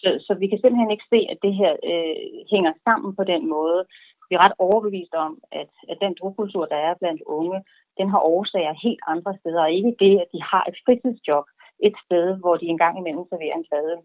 Så, 0.00 0.08
så 0.26 0.32
vi 0.42 0.46
kan 0.48 0.58
simpelthen 0.60 0.90
ikke 0.90 1.10
se, 1.12 1.20
at 1.32 1.38
det 1.44 1.54
her 1.60 1.72
øh, 1.90 2.16
hænger 2.52 2.72
sammen 2.86 3.10
på 3.18 3.24
den 3.32 3.42
måde. 3.56 3.80
Vi 4.28 4.34
er 4.34 4.44
ret 4.44 4.60
overbevist 4.66 5.14
om, 5.26 5.32
at, 5.60 5.72
at 5.90 5.96
den 6.04 6.12
drukkultur, 6.20 6.64
der 6.72 6.80
er 6.88 6.94
blandt 7.00 7.22
unge, 7.38 7.58
den 7.98 8.08
har 8.12 8.20
årsager 8.34 8.74
helt 8.86 9.02
andre 9.06 9.32
steder, 9.40 9.62
og 9.62 9.72
ikke 9.72 9.94
det, 10.04 10.14
at 10.22 10.28
de 10.34 10.40
har 10.52 10.64
et 10.70 10.76
fritidsjob 10.84 11.46
et 11.88 11.96
sted, 12.04 12.26
hvor 12.40 12.56
de 12.56 12.66
engang 12.66 12.94
imellem 12.98 13.24
serverer 13.30 13.56
en 13.56 13.70
fadøl 13.70 14.02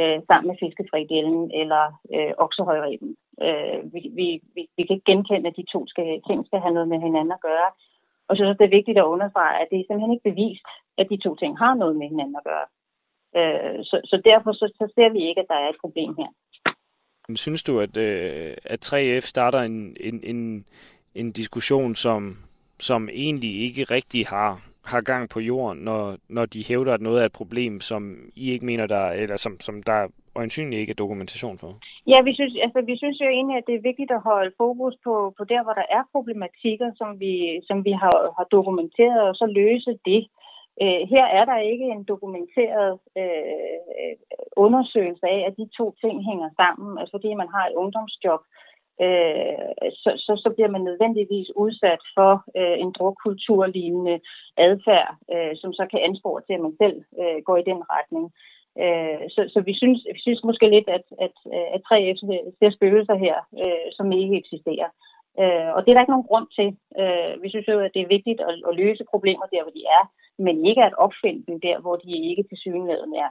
øh, 0.00 0.18
sammen 0.28 0.48
med 0.48 0.56
fiskefrikadellen 0.62 1.50
eller 1.60 1.84
øh, 2.14 2.32
oksehøjreben. 2.44 3.10
Øh, 3.46 3.78
vi, 3.94 4.00
vi, 4.18 4.26
vi, 4.54 4.62
vi 4.76 4.82
kan 4.84 4.94
ikke 4.96 5.10
genkende, 5.12 5.48
at 5.50 5.56
de 5.60 5.66
to 5.74 5.80
skal, 5.92 6.08
ting 6.28 6.46
skal 6.46 6.60
have 6.64 6.74
noget 6.76 6.88
med 6.92 6.98
hinanden 7.06 7.32
at 7.38 7.44
gøre. 7.48 7.70
Og 8.28 8.32
så 8.36 8.40
synes 8.42 8.58
det 8.58 8.66
er 8.66 8.78
vigtigt 8.78 8.98
at 8.98 9.10
understrege, 9.14 9.60
at 9.62 9.68
det 9.70 9.78
er 9.78 9.84
simpelthen 9.86 10.14
ikke 10.14 10.30
bevist, 10.30 10.68
at 11.00 11.06
de 11.10 11.18
to 11.24 11.30
ting 11.34 11.52
har 11.62 11.74
noget 11.74 11.96
med 11.96 12.06
hinanden 12.12 12.36
at 12.40 12.46
gøre. 12.50 12.66
Øh, 13.36 13.84
så, 13.88 13.96
så 14.04 14.16
derfor 14.24 14.52
så, 14.52 14.66
så 14.78 14.92
ser 14.94 15.12
vi 15.12 15.20
ikke, 15.28 15.40
at 15.40 15.46
der 15.48 15.54
er 15.54 15.68
et 15.68 15.80
problem 15.80 16.14
her. 16.18 16.30
Synes 17.34 17.62
du, 17.62 17.80
at, 17.80 17.96
øh, 17.96 18.56
at 18.64 18.92
3F 18.92 19.20
starter 19.20 19.60
en, 19.60 19.96
en, 20.00 20.20
en, 20.22 20.64
en 21.14 21.32
diskussion, 21.32 21.94
som, 21.94 22.36
som 22.78 23.08
egentlig 23.08 23.62
ikke 23.66 23.84
rigtig 23.84 24.26
har, 24.26 24.60
har 24.84 25.00
gang 25.00 25.30
på 25.30 25.40
jorden, 25.40 25.82
når, 25.82 26.16
når 26.28 26.46
de 26.46 26.64
hævder, 26.68 26.94
at 26.94 27.00
noget 27.00 27.20
er 27.20 27.26
et 27.26 27.32
problem, 27.32 27.80
som 27.80 28.02
I 28.36 28.50
ikke 28.52 28.66
mener, 28.66 28.86
der, 28.86 29.06
eller 29.06 29.36
som, 29.36 29.60
som 29.60 29.82
der 29.82 30.08
øjensynligt 30.34 30.80
ikke 30.80 30.90
er 30.90 31.02
dokumentation 31.04 31.58
for? 31.58 31.70
Ja, 32.06 32.22
vi 32.22 32.34
synes, 32.34 32.56
altså, 32.62 32.80
vi 32.80 32.96
synes 32.98 33.20
jo 33.20 33.28
egentlig, 33.28 33.56
at 33.56 33.66
det 33.66 33.74
er 33.74 33.88
vigtigt 33.90 34.10
at 34.10 34.20
holde 34.20 34.52
fokus 34.56 34.94
på, 35.04 35.34
på 35.38 35.44
der, 35.44 35.62
hvor 35.62 35.72
der 35.72 35.86
er 35.90 36.02
problematikker, 36.12 36.90
som 36.96 37.20
vi, 37.20 37.60
som 37.68 37.84
vi 37.84 37.92
har, 37.92 38.16
har 38.38 38.46
dokumenteret, 38.56 39.22
og 39.28 39.34
så 39.34 39.46
løse 39.46 39.98
det. 40.04 40.20
Øh, 40.22 40.43
Øh, 40.82 41.00
her 41.12 41.24
er 41.38 41.44
der 41.44 41.58
ikke 41.58 41.84
en 41.84 42.04
dokumenteret 42.04 42.98
øh, 43.20 44.14
undersøgelse 44.56 45.26
af, 45.26 45.40
at 45.48 45.56
de 45.58 45.66
to 45.78 45.86
ting 46.02 46.16
hænger 46.30 46.50
sammen. 46.60 46.98
Altså 46.98 47.12
fordi 47.16 47.34
man 47.34 47.48
har 47.54 47.64
et 47.66 47.74
ungdomsjob, 47.82 48.42
øh, 49.04 49.68
så, 50.02 50.10
så, 50.24 50.32
så 50.44 50.48
bliver 50.54 50.70
man 50.74 50.84
nødvendigvis 50.88 51.48
udsat 51.56 52.02
for 52.16 52.32
øh, 52.58 52.76
en 52.84 52.92
drukkulturlignende 52.98 54.16
adfærd, 54.56 55.10
øh, 55.34 55.52
som 55.60 55.72
så 55.72 55.84
kan 55.90 56.00
anspore 56.08 56.40
til, 56.42 56.54
at 56.54 56.64
man 56.66 56.74
selv 56.82 56.98
øh, 57.20 57.38
går 57.46 57.56
i 57.56 57.68
den 57.70 57.80
retning. 57.94 58.24
Øh, 58.82 59.24
så, 59.34 59.40
så 59.54 59.58
vi 59.68 59.74
synes, 59.80 59.98
vi 60.16 60.20
synes 60.22 60.40
måske 60.44 60.66
lidt, 60.76 60.88
at, 60.96 61.06
at, 61.26 61.36
at 61.74 61.80
3F 61.88 62.20
øh, 62.32 62.52
ser 62.58 62.70
spøgelser 62.76 63.16
her, 63.26 63.36
øh, 63.62 63.88
som 63.96 64.12
ikke 64.12 64.36
eksisterer. 64.42 64.90
Øh, 65.42 65.70
og 65.74 65.80
det 65.80 65.88
er 65.90 65.94
der 65.94 66.04
ikke 66.04 66.16
nogen 66.16 66.30
grund 66.30 66.48
til. 66.58 66.68
Øh, 67.00 67.32
vi 67.42 67.48
synes 67.50 67.66
jo, 67.68 67.78
at 67.86 67.94
det 67.94 68.02
er 68.02 68.14
vigtigt 68.16 68.40
at, 68.48 68.54
at 68.68 68.76
løse 68.82 69.04
problemer 69.12 69.46
der, 69.52 69.62
hvor 69.62 69.74
de 69.78 69.84
er, 69.98 70.04
men 70.38 70.66
ikke 70.66 70.82
at 70.82 70.94
opfinde 70.98 71.42
dem 71.48 71.60
der, 71.60 71.80
hvor 71.80 71.96
de 71.96 72.10
ikke 72.30 72.42
til 72.42 72.58
synligheden 72.58 73.14
er. 73.24 73.30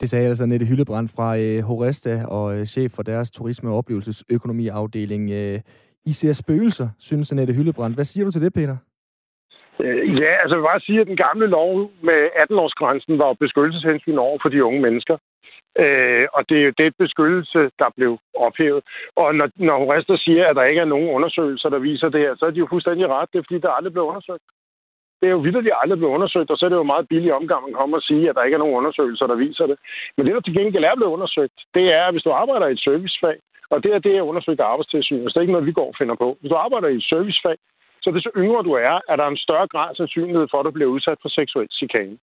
Det 0.00 0.10
sagde 0.10 0.28
altså 0.28 0.46
Nette 0.46 0.66
Hyllebrand 0.66 1.08
fra 1.16 1.38
øh, 1.38 1.60
Horesta 1.62 2.24
og 2.28 2.56
øh, 2.56 2.64
chef 2.64 2.90
for 2.96 3.02
deres 3.02 3.30
turisme- 3.30 3.70
og 3.70 3.76
oplevelsesøkonomiafdeling. 3.76 5.30
Øh, 5.30 5.60
I 6.06 6.12
ser 6.12 6.32
spøgelser, 6.32 6.88
synes 6.98 7.34
Nette 7.34 7.54
Hyllebrand. 7.54 7.94
Hvad 7.94 8.04
siger 8.04 8.24
du 8.24 8.30
til 8.30 8.42
det, 8.42 8.52
Peter? 8.52 8.76
Øh, 9.80 10.20
ja, 10.20 10.32
altså 10.42 10.54
jeg 10.54 10.60
vil 10.60 10.70
bare 10.72 10.86
sige, 10.86 11.00
at 11.00 11.06
den 11.06 11.16
gamle 11.16 11.46
lov 11.46 11.90
med 12.08 12.20
18-årsgrænsen 12.42 13.18
var 13.18 13.32
beskyttelseshensyn 13.32 14.18
over 14.18 14.38
for 14.42 14.48
de 14.48 14.64
unge 14.64 14.80
mennesker. 14.80 15.16
Øh, 15.82 16.26
og 16.36 16.48
det 16.48 16.56
er 16.58 16.64
jo 16.68 16.72
det 16.82 16.90
beskyttelse, 16.98 17.60
der 17.80 17.88
blev 17.96 18.18
ophævet. 18.46 18.82
Og 19.16 19.34
når, 19.34 19.48
når 19.56 19.76
Horesta 19.84 20.16
siger, 20.16 20.44
at 20.44 20.56
der 20.56 20.64
ikke 20.64 20.80
er 20.80 20.92
nogen 20.94 21.08
undersøgelser, 21.16 21.68
der 21.68 21.78
viser 21.78 22.08
det 22.08 22.20
her, 22.20 22.34
så 22.36 22.44
er 22.46 22.50
de 22.50 22.58
jo 22.58 22.68
fuldstændig 22.70 23.08
ret. 23.08 23.28
Det 23.32 23.38
er 23.38 23.46
fordi, 23.48 23.60
der 23.60 23.70
aldrig 23.70 23.92
blev 23.92 24.04
undersøgt. 24.04 24.46
Det 25.20 25.26
er 25.26 25.34
jo 25.36 25.44
vildt, 25.46 25.70
aldrig 25.82 25.98
blevet 25.98 26.16
undersøgt, 26.18 26.50
og 26.50 26.56
så 26.58 26.64
er 26.64 26.70
det 26.70 26.82
jo 26.82 26.92
meget 26.92 27.08
billig 27.08 27.32
omgang, 27.40 27.62
man 27.62 27.78
kommer 27.80 27.96
og 27.96 28.02
sige, 28.02 28.28
at 28.28 28.34
der 28.36 28.44
ikke 28.44 28.54
er 28.54 28.64
nogen 28.64 28.78
undersøgelser, 28.80 29.26
der 29.26 29.42
viser 29.46 29.66
det. 29.66 29.78
Men 30.16 30.26
det, 30.26 30.34
der 30.34 30.40
til 30.40 30.56
gengæld 30.58 30.84
er 30.84 30.96
blevet 30.96 31.16
undersøgt, 31.16 31.56
det 31.74 31.84
er, 31.96 32.02
at 32.04 32.14
hvis 32.14 32.26
du 32.26 32.30
arbejder 32.30 32.66
i 32.66 32.72
et 32.72 32.84
servicefag, 32.86 33.36
og 33.72 33.82
det 33.84 33.90
er 33.94 33.98
det, 33.98 34.14
er 34.16 34.30
undersøgt 34.30 34.60
af 34.60 34.70
arbejdstilsynet, 34.72 35.26
så 35.26 35.32
det 35.32 35.40
er 35.40 35.46
ikke 35.46 35.56
noget, 35.56 35.70
vi 35.70 35.78
går 35.80 35.88
og 35.92 35.98
finder 36.00 36.14
på. 36.14 36.28
Hvis 36.40 36.50
du 36.50 36.56
arbejder 36.56 36.88
i 36.88 36.96
et 37.00 37.08
servicefag, 37.12 37.56
så 38.02 38.10
det 38.10 38.22
så 38.22 38.30
yngre 38.36 38.62
du 38.68 38.72
er, 38.72 38.96
er 39.08 39.16
der 39.16 39.26
en 39.26 39.44
større 39.46 39.68
grad 39.72 39.88
af 39.90 39.96
sandsynlighed 39.96 40.46
for, 40.50 40.58
at 40.58 40.66
du 40.66 40.70
bliver 40.70 40.90
udsat 40.94 41.18
for 41.22 41.28
seksuel 41.28 41.68
chikane. 41.78 42.16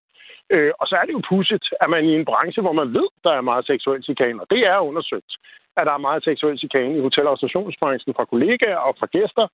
Øh, 0.53 0.71
og 0.79 0.87
så 0.87 0.95
er 0.95 1.05
det 1.05 1.13
jo 1.13 1.21
pudsigt, 1.29 1.65
at 1.83 1.89
man 1.89 2.05
i 2.05 2.13
en 2.15 2.25
branche, 2.25 2.61
hvor 2.61 2.75
man 2.81 2.93
ved, 2.93 3.07
der 3.23 3.31
er 3.31 3.49
meget 3.51 3.65
seksuel 3.65 4.03
chikane, 4.03 4.41
og 4.41 4.47
det 4.49 4.61
er 4.73 4.87
undersøgt, 4.89 5.31
at 5.77 5.85
der 5.87 5.93
er 5.93 6.07
meget 6.07 6.23
seksuel 6.23 6.57
chikane 6.59 6.97
i 6.97 7.01
hotel- 7.07 7.27
og 7.27 7.33
restaurationsbranchen 7.33 8.13
fra 8.17 8.25
kollegaer 8.25 8.77
og 8.87 8.95
fra 8.99 9.07
gæster, 9.15 9.47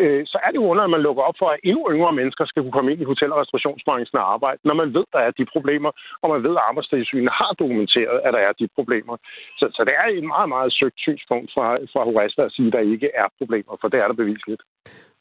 øh, 0.00 0.22
så 0.26 0.38
er 0.44 0.50
det 0.50 0.58
jo 0.62 0.66
under, 0.72 0.84
at 0.84 0.90
man 0.90 1.02
lukker 1.06 1.22
op 1.22 1.34
for, 1.38 1.48
at 1.54 1.60
endnu 1.64 1.82
yngre 1.94 2.12
mennesker 2.12 2.44
skal 2.46 2.62
kunne 2.62 2.76
komme 2.78 2.92
ind 2.92 3.00
i 3.00 3.10
hotel- 3.12 3.32
og 3.32 3.40
restaurationsbranchen 3.40 4.18
og 4.18 4.32
arbejde, 4.32 4.60
når 4.64 4.74
man 4.74 4.94
ved, 4.96 5.04
der 5.12 5.18
er 5.26 5.30
de 5.30 5.44
problemer, 5.54 5.90
og 6.22 6.30
man 6.30 6.42
ved, 6.46 6.54
at 6.56 6.66
arbejdstilsynet 6.68 7.32
har 7.40 7.52
dokumenteret, 7.62 8.16
at 8.24 8.32
der 8.36 8.42
er 8.48 8.52
de 8.60 8.68
problemer. 8.78 9.16
Så, 9.58 9.64
så 9.76 9.80
det 9.88 9.94
er 10.00 10.06
et 10.06 10.24
meget, 10.34 10.48
meget 10.48 10.72
søgt 10.80 10.98
synspunkt 11.06 11.48
fra, 11.54 11.66
fra 11.92 12.02
Horesta 12.08 12.42
at 12.44 12.52
sige, 12.52 12.66
at 12.66 12.72
der 12.72 12.92
ikke 12.94 13.08
er 13.22 13.28
problemer, 13.38 13.72
for 13.80 13.88
det 13.88 13.98
er 14.00 14.06
der 14.08 14.22
bevisligt. 14.22 14.62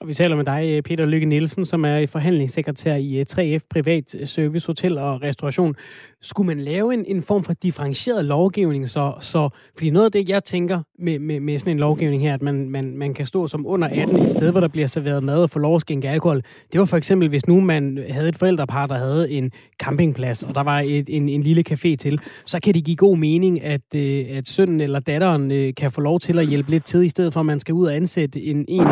Og 0.02 0.08
vi 0.08 0.14
taler 0.14 0.36
med 0.36 0.46
dig, 0.46 0.70
øh, 0.72 0.82
Peter 0.82 1.06
Lykke 1.06 1.26
Nielsen, 1.26 1.66
som 1.66 1.86
er 1.86 2.08
forhandlingssekretær 2.08 2.96
i 2.96 3.20
øh, 3.20 3.26
3F 3.32 3.60
Privat 3.70 4.16
øh, 4.16 4.28
Service 4.28 4.68
Hotel 4.68 4.98
og 4.98 5.22
Restauration. 5.22 5.76
Skulle 6.22 6.48
man 6.48 6.60
lave 6.60 6.94
en, 6.94 7.06
en 7.08 7.22
form 7.22 7.44
for 7.44 7.54
differentieret 7.54 8.26
lovgivning, 8.26 8.90
så, 8.90 9.14
så 9.20 9.50
fordi 9.76 9.90
noget 9.90 10.06
af 10.06 10.12
det, 10.12 10.30
jeg 10.30 10.44
tænker 10.44 10.82
med, 11.00 11.20
med, 11.20 11.40
med 11.40 11.58
sådan 11.58 11.72
en 11.72 11.80
lovgivning 11.80 12.22
her, 12.22 12.34
at 12.34 12.42
man, 12.42 12.70
man, 12.70 12.98
man 12.98 13.14
kan 13.14 13.26
stå 13.26 13.48
som 13.48 13.68
under 13.68 13.88
18 13.88 14.24
et 14.24 14.32
sted, 14.32 14.52
hvor 14.52 14.60
der 14.60 14.68
bliver 14.68 14.88
serveret 14.88 15.24
mad 15.24 15.42
og 15.42 15.50
få 15.50 15.60
lov 15.60 15.76
at 15.76 15.82
skænke 15.82 16.10
alkohol, 16.10 16.42
det 16.72 16.80
var 16.80 16.86
for 16.86 16.98
eksempel, 16.98 17.30
hvis 17.30 17.48
nu 17.48 17.60
man 17.60 18.00
havde 18.10 18.30
et 18.30 18.36
forældrepar, 18.36 18.88
der 18.88 18.98
havde 18.98 19.32
en 19.32 19.52
campingplads, 19.80 20.44
og 20.44 20.56
der 20.56 20.64
var 20.64 20.80
et, 20.80 21.10
en, 21.10 21.30
en 21.30 21.44
lille 21.44 21.64
café 21.70 21.96
til, 21.96 22.20
så 22.46 22.60
kan 22.64 22.74
det 22.74 22.86
give 22.86 22.98
god 22.98 23.18
mening, 23.18 23.64
at, 23.64 23.96
at 23.96 24.48
sønnen 24.48 24.82
eller 24.82 25.00
datteren 25.00 25.74
kan 25.74 25.92
få 25.92 26.02
lov 26.02 26.20
til 26.20 26.40
at 26.40 26.48
hjælpe 26.48 26.72
lidt 26.72 26.86
til, 26.86 27.04
i 27.04 27.10
stedet 27.10 27.34
for 27.34 27.40
at 27.40 27.46
man 27.46 27.60
skal 27.60 27.74
ud 27.74 27.86
og 27.86 27.96
ansætte 27.96 28.42
en, 28.42 28.66
en 28.68 28.86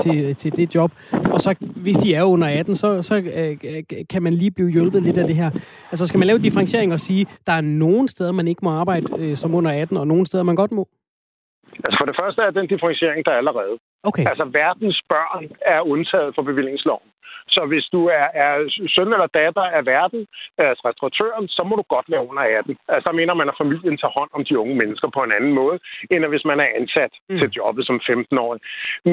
til 0.00 0.35
til, 0.36 0.50
til 0.50 0.56
det 0.56 0.74
job. 0.74 0.92
Og 1.12 1.40
så, 1.40 1.54
hvis 1.60 1.96
de 1.96 2.14
er 2.14 2.22
under 2.22 2.48
18, 2.48 2.76
så, 2.76 3.02
så 3.02 3.14
øh, 3.14 3.56
kan 4.10 4.22
man 4.22 4.34
lige 4.34 4.50
blive 4.50 4.70
hjulpet 4.70 5.02
lidt 5.02 5.18
af 5.18 5.26
det 5.26 5.36
her. 5.36 5.50
Altså, 5.90 6.06
skal 6.06 6.18
man 6.18 6.26
lave 6.26 6.38
differentiering 6.38 6.92
og 6.92 7.00
sige, 7.00 7.26
der 7.46 7.52
er 7.52 7.60
nogle 7.60 8.08
steder, 8.08 8.32
man 8.32 8.48
ikke 8.48 8.60
må 8.62 8.70
arbejde 8.70 9.06
øh, 9.18 9.36
som 9.36 9.54
under 9.54 9.70
18, 9.70 9.96
og 9.96 10.06
nogle 10.06 10.26
steder, 10.26 10.42
man 10.42 10.56
godt 10.56 10.72
må? 10.72 10.88
Altså 11.84 11.96
for 12.00 12.06
det 12.10 12.16
første 12.20 12.40
er 12.42 12.50
den 12.50 12.66
differentiering, 12.72 13.20
der 13.26 13.32
er 13.32 13.40
allerede. 13.42 13.76
Okay. 14.08 14.24
Altså 14.30 14.44
verdens 14.44 15.00
børn 15.08 15.44
er 15.74 15.80
undtaget 15.80 16.34
for 16.34 16.42
bevillingsloven. 16.42 17.08
Så 17.54 17.60
hvis 17.70 17.86
du 17.94 18.00
er, 18.06 18.26
er 18.44 18.52
søn 18.94 19.12
eller 19.16 19.30
datter 19.40 19.66
af 19.78 19.86
verden, 19.86 20.26
altså 20.58 20.82
restauratøren, 20.88 21.48
så 21.48 21.62
må 21.68 21.74
du 21.76 21.84
godt 21.94 22.06
være 22.12 22.26
under 22.30 22.42
18. 22.42 22.76
Altså 22.88 23.08
der 23.10 23.16
mener 23.20 23.34
man, 23.34 23.48
at 23.48 23.58
familien 23.62 23.98
tager 23.98 24.18
hånd 24.18 24.30
om 24.36 24.44
de 24.44 24.58
unge 24.58 24.76
mennesker 24.82 25.08
på 25.16 25.20
en 25.22 25.32
anden 25.38 25.52
måde, 25.60 25.76
end 26.10 26.26
hvis 26.26 26.44
man 26.50 26.60
er 26.60 26.68
ansat 26.80 27.12
mm. 27.28 27.38
til 27.38 27.48
jobbet 27.58 27.86
som 27.86 28.00
15-årig. 28.10 28.60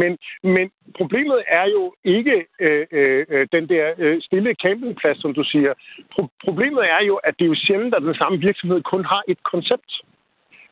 Men, 0.01 0.11
men 0.55 0.65
problemet 0.99 1.39
er 1.47 1.65
jo 1.75 1.83
ikke 2.03 2.35
øh, 2.59 2.85
øh, 2.91 3.47
den 3.55 3.69
der 3.69 3.85
øh, 3.97 4.21
stille 4.21 4.55
campingplads, 4.63 5.21
som 5.21 5.33
du 5.33 5.43
siger. 5.43 5.73
Pro- 6.13 6.33
problemet 6.45 6.83
er 6.97 7.01
jo, 7.09 7.15
at 7.27 7.33
det 7.37 7.45
er 7.45 7.53
jo 7.53 7.63
sjældent, 7.65 7.95
at 7.95 8.01
den 8.01 8.15
samme 8.15 8.37
virksomhed 8.47 8.81
kun 8.81 9.05
har 9.05 9.21
et 9.27 9.43
koncept. 9.43 9.91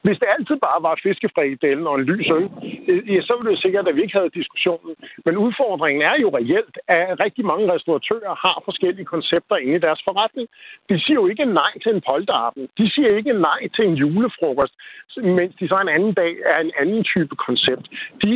Hvis 0.05 0.19
det 0.21 0.27
altid 0.35 0.57
bare 0.67 0.79
var 0.87 0.99
fiskefrikadellen 1.03 1.87
og 1.87 1.95
en 1.95 2.05
lys 2.11 2.29
øl, 2.37 2.47
øh, 2.89 3.01
ja, 3.15 3.21
så 3.27 3.33
ville 3.37 3.51
det 3.53 3.61
sikkert, 3.65 3.87
at 3.87 3.95
vi 3.95 4.01
ikke 4.01 4.17
havde 4.19 4.37
diskussionen. 4.39 4.93
Men 5.25 5.33
udfordringen 5.45 6.01
er 6.11 6.15
jo 6.23 6.29
reelt, 6.37 6.75
at 6.87 7.19
rigtig 7.25 7.43
mange 7.51 7.65
restauratører 7.73 8.35
har 8.45 8.57
forskellige 8.67 9.11
koncepter 9.13 9.55
inde 9.55 9.75
i 9.75 9.85
deres 9.87 10.01
forretning. 10.07 10.47
De 10.89 10.95
siger 11.03 11.17
jo 11.21 11.27
ikke 11.27 11.45
nej 11.45 11.73
til 11.83 11.91
en 11.95 12.01
polterappen. 12.09 12.63
De 12.79 12.85
siger 12.93 13.09
ikke 13.19 13.33
nej 13.33 13.61
til 13.75 13.83
en 13.89 13.95
julefrokost, 14.03 14.73
mens 15.39 15.53
de 15.59 15.67
så 15.67 15.77
en 15.85 15.95
anden 15.97 16.13
dag 16.13 16.33
er 16.53 16.59
en 16.59 16.73
anden 16.81 17.03
type 17.03 17.35
koncept. 17.47 17.85
De 18.21 18.31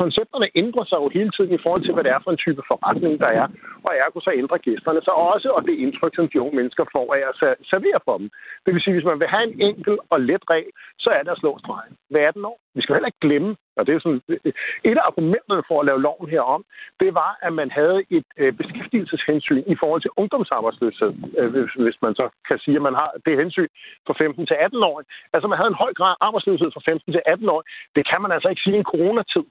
koncepterne 0.00 0.48
ændrer 0.54 0.84
sig 0.84 0.98
jo 1.02 1.08
hele 1.18 1.30
tiden 1.36 1.52
i 1.54 1.62
forhold 1.62 1.82
til, 1.84 1.94
hvad 1.94 2.04
det 2.04 2.12
er 2.12 2.20
for 2.24 2.30
en 2.30 2.42
type 2.46 2.62
forretning, 2.70 3.14
der 3.24 3.30
er. 3.40 3.46
Og 3.86 3.92
ergo 4.04 4.20
så 4.20 4.32
ændrer 4.42 4.58
gæsterne 4.66 5.02
sig 5.04 5.14
også, 5.14 5.48
og 5.56 5.60
det 5.66 5.74
indtryk, 5.84 6.14
som 6.16 6.28
de 6.28 6.40
unge 6.40 6.56
mennesker 6.56 6.84
får 6.94 7.06
af 7.16 7.22
at 7.30 7.34
servere 7.70 8.00
for 8.04 8.16
dem. 8.18 8.30
Det 8.64 8.74
vil 8.74 8.82
sige, 8.82 8.94
hvis 8.94 9.10
man 9.10 9.20
vil 9.20 9.28
have 9.34 9.44
en 9.48 9.60
enkel 9.68 9.98
og 10.10 10.20
let 10.20 10.44
regel, 10.50 10.72
så 11.04 11.10
er 11.10 11.22
det 11.22 11.30
at 11.34 11.42
slå 11.42 11.58
stregen 11.58 11.94
hver 12.10 12.28
18 12.28 12.44
år. 12.44 12.58
Vi 12.76 12.82
skal 12.82 12.94
heller 12.94 13.12
ikke 13.12 13.26
glemme, 13.26 13.56
og 13.78 13.82
det 13.86 13.92
er 13.94 14.00
sådan, 14.00 14.22
øh, 14.28 14.52
et 14.88 14.98
af 15.00 15.04
argumenterne 15.10 15.62
for 15.68 15.76
at 15.80 15.86
lave 15.86 16.02
loven 16.06 16.28
herom, 16.34 16.64
det 17.00 17.10
var, 17.14 17.30
at 17.46 17.52
man 17.60 17.70
havde 17.70 17.98
et 18.16 18.28
øh, 18.40 18.52
beskæftigelseshensyn 18.60 19.64
i 19.74 19.76
forhold 19.80 20.02
til 20.02 20.16
ungdomsarbejdsløshed, 20.20 21.12
øh, 21.38 21.48
hvis, 21.84 21.98
man 22.04 22.14
så 22.20 22.26
kan 22.48 22.58
sige, 22.64 22.76
at 22.76 22.86
man 22.88 22.94
har 23.00 23.10
det 23.26 23.40
hensyn 23.42 23.68
for 24.06 24.14
15 24.18 24.46
til 24.46 24.56
18 24.60 24.82
år. 24.90 25.02
Altså 25.34 25.46
man 25.48 25.58
havde 25.58 25.72
en 25.74 25.82
høj 25.84 25.92
grad 26.00 26.14
arbejdsløshed 26.20 26.70
fra 26.72 26.82
15 26.90 27.12
til 27.12 27.22
18 27.26 27.48
år. 27.48 27.60
Det 27.96 28.04
kan 28.10 28.22
man 28.22 28.32
altså 28.32 28.48
ikke 28.48 28.62
sige 28.64 28.76
i 28.76 28.82
en 28.82 28.90
coronatid, 28.92 29.46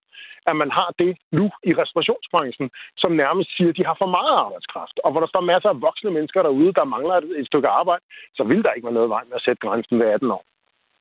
at 0.50 0.56
man 0.62 0.72
har 0.80 0.89
det 1.01 1.12
nu 1.38 1.46
i 1.70 1.72
restaurationsbranchen, 1.82 2.68
som 2.98 3.12
nærmest 3.24 3.50
siger, 3.58 3.70
at 3.70 3.77
de 3.77 3.86
har 3.89 3.98
for 4.00 4.10
meget 4.18 4.36
arbejdskraft. 4.46 4.98
Og 5.04 5.12
hvor 5.12 5.22
der 5.22 5.27
står 5.34 5.50
masser 5.54 5.70
af 5.70 5.82
voksne 5.88 6.12
mennesker 6.18 6.42
derude, 6.44 6.74
der 6.74 6.92
mangler 6.96 7.16
et 7.42 7.48
stykke 7.48 7.68
arbejde, 7.68 8.04
så 8.38 8.44
vil 8.44 8.63
der 8.63 8.72
ikke 8.74 8.88
være 8.88 9.00
noget 9.00 9.13
vej 9.16 9.24
med 9.30 9.36
at 9.36 9.46
sætte 9.46 9.63
grænsen 9.66 10.00
ved 10.00 10.08
18 10.08 10.32
år. 10.32 10.44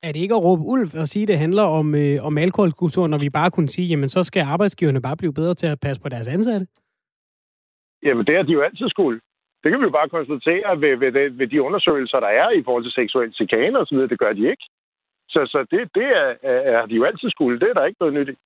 Er 0.03 0.13
det 0.13 0.21
ikke 0.21 0.35
at 0.35 0.45
råbe 0.45 0.63
ulv 0.63 0.89
og 1.03 1.07
sige, 1.09 1.23
at 1.23 1.29
det 1.29 1.39
handler 1.39 1.63
om, 1.63 1.95
øh, 1.95 2.27
om 2.29 2.39
alkoholkultur, 2.39 3.07
når 3.07 3.19
vi 3.19 3.31
bare 3.31 3.51
kunne 3.51 3.69
sige, 3.69 3.89
jamen 3.89 4.09
så 4.09 4.23
skal 4.25 4.43
arbejdsgiverne 4.43 5.03
bare 5.03 5.17
blive 5.17 5.35
bedre 5.35 5.55
til 5.55 5.67
at 5.67 5.81
passe 5.81 6.03
på 6.03 6.09
deres 6.09 6.29
ansatte? 6.29 6.67
Jamen 8.03 8.27
det 8.27 8.37
har 8.37 8.43
de 8.43 8.53
jo 8.53 8.63
altid 8.63 8.89
skulle. 8.89 9.21
Det 9.63 9.71
kan 9.71 9.81
vi 9.81 9.85
jo 9.85 9.99
bare 10.01 10.09
konstatere 10.09 10.81
ved, 10.81 10.97
ved, 10.97 11.13
det, 11.13 11.39
ved 11.39 11.47
de 11.47 11.63
undersøgelser, 11.63 12.21
der 12.21 12.33
er 12.43 12.51
i 12.51 12.63
forhold 12.63 12.85
til 12.85 12.93
seksuel 12.93 13.35
chikane 13.35 13.79
osv., 13.79 13.99
det 13.99 14.19
gør 14.19 14.33
de 14.33 14.51
ikke. 14.51 14.65
Så, 15.29 15.41
så 15.53 15.59
det, 15.71 15.81
det 15.95 16.09
er, 16.23 16.29
er 16.79 16.87
de 16.87 16.95
jo 16.95 17.05
altid 17.05 17.31
skulle. 17.31 17.61
Det 17.61 17.69
er 17.69 17.75
der 17.75 17.85
ikke 17.85 18.01
noget 18.01 18.15
nyt 18.15 18.29
i 18.29 18.37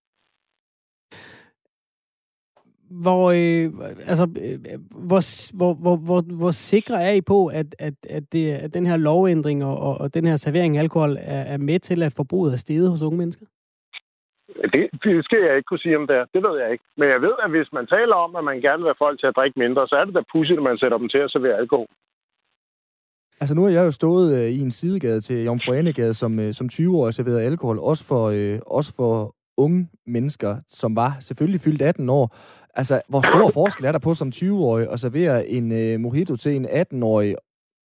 hvor, 2.91 3.31
øh, 3.31 3.65
altså, 4.07 4.23
øh, 4.23 4.59
hvor, 5.09 5.21
hvor, 5.57 5.75
hvor, 5.75 5.97
hvor, 5.97 6.21
hvor 6.21 6.51
sikre 6.51 7.03
er 7.03 7.13
I 7.13 7.21
på, 7.21 7.47
at, 7.47 7.67
at, 7.79 7.95
at, 8.09 8.33
det, 8.33 8.53
at 8.53 8.75
den 8.75 8.87
her 8.87 8.97
lovændring 8.97 9.65
og, 9.65 9.79
og, 9.79 9.99
og 10.01 10.15
den 10.15 10.27
her 10.27 10.37
servering 10.37 10.77
af 10.77 10.81
alkohol 10.81 11.17
er, 11.21 11.43
er 11.55 11.57
med 11.57 11.79
til, 11.79 12.03
at 12.03 12.13
forbruget 12.13 12.53
er 12.53 12.57
steget 12.57 12.91
hos 12.91 13.03
unge 13.03 13.19
mennesker? 13.19 13.47
Det, 14.73 14.89
det 15.05 15.25
skal 15.25 15.43
jeg 15.43 15.57
ikke 15.57 15.67
kunne 15.67 15.79
sige 15.79 15.97
om 15.97 16.07
det 16.07 16.17
Det 16.35 16.43
ved 16.43 16.61
jeg 16.61 16.73
ikke. 16.73 16.85
Men 16.97 17.09
jeg 17.09 17.21
ved, 17.23 17.35
at 17.45 17.51
hvis 17.51 17.73
man 17.73 17.87
taler 17.87 18.15
om, 18.15 18.37
at 18.37 18.45
man 18.45 18.61
gerne 18.61 18.83
vil 18.83 18.91
have 18.93 19.05
folk 19.07 19.21
til 19.21 19.27
at 19.27 19.37
drikke 19.37 19.59
mindre, 19.59 19.89
så 19.89 19.95
er 19.97 20.05
det 20.05 20.15
da 20.15 20.23
pudsigt, 20.33 20.59
at 20.59 20.63
man 20.63 20.79
sætter 20.79 20.99
dem 20.99 21.09
til 21.09 21.19
at 21.19 21.31
servere 21.31 21.57
alkohol. 21.57 21.87
Altså 23.41 23.55
nu 23.55 23.63
har 23.63 23.71
jeg 23.71 23.85
jo 23.85 23.91
stået 23.91 24.39
øh, 24.39 24.49
i 24.51 24.61
en 24.61 24.71
sidegade 24.71 25.21
til 25.21 25.45
Jomfru 25.45 25.73
Anegade 25.73 26.15
som, 26.15 26.41
øh, 26.41 26.53
som 26.53 26.69
20 26.69 26.97
år 26.97 27.11
serveret 27.11 27.41
alkohol, 27.41 27.79
også 27.79 28.05
for, 28.07 28.25
øh, 28.27 28.59
også 28.67 28.97
for 28.97 29.35
unge 29.57 29.89
mennesker, 30.07 30.57
som 30.69 30.97
var 30.97 31.17
selvfølgelig 31.21 31.61
fyldt 31.61 31.83
18 31.83 32.09
år. 32.09 32.37
Altså, 32.75 33.03
hvor 33.09 33.23
stor 33.31 33.51
forskel 33.61 33.85
er 33.87 33.93
der 33.93 33.99
på 33.99 34.15
som 34.15 34.29
20-årig 34.29 34.93
at 34.93 35.01
servere 35.01 35.47
en 35.47 35.73
øh, 35.73 36.01
mojito 36.01 36.37
til 36.37 36.53
en 36.57 36.67
18-årig, 36.67 37.37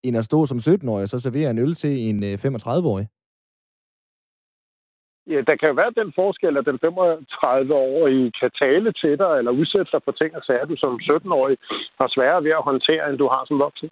end 0.04 0.18
at 0.18 0.26
stå 0.26 0.46
som 0.46 0.58
17-årig 0.58 1.04
og 1.04 1.10
så 1.10 1.20
servere 1.20 1.50
en 1.50 1.60
øl 1.60 1.76
til 1.76 1.94
en 2.10 2.24
øh, 2.24 2.34
35-årig? 2.34 3.08
Ja, 5.28 5.42
der 5.48 5.56
kan 5.56 5.70
jo 5.70 5.76
være 5.82 6.00
den 6.02 6.14
forskel, 6.16 6.58
at 6.58 6.66
den 6.66 6.80
35-årige 6.86 8.32
kan 8.40 8.52
tale 8.64 8.90
til 9.02 9.18
dig, 9.18 9.32
eller 9.38 9.52
udsætte 9.52 9.92
dig 9.92 10.02
for 10.06 10.12
ting 10.12 10.36
og 10.36 10.44
sager, 10.44 10.66
du 10.66 10.76
som 10.78 11.00
17-årig 11.10 11.58
har 12.00 12.08
sværere 12.16 12.44
ved 12.44 12.52
at 12.52 12.68
håndtere, 12.70 13.10
end 13.10 13.18
du 13.18 13.28
har 13.28 13.44
som 13.48 13.60
voksen. 13.60 13.90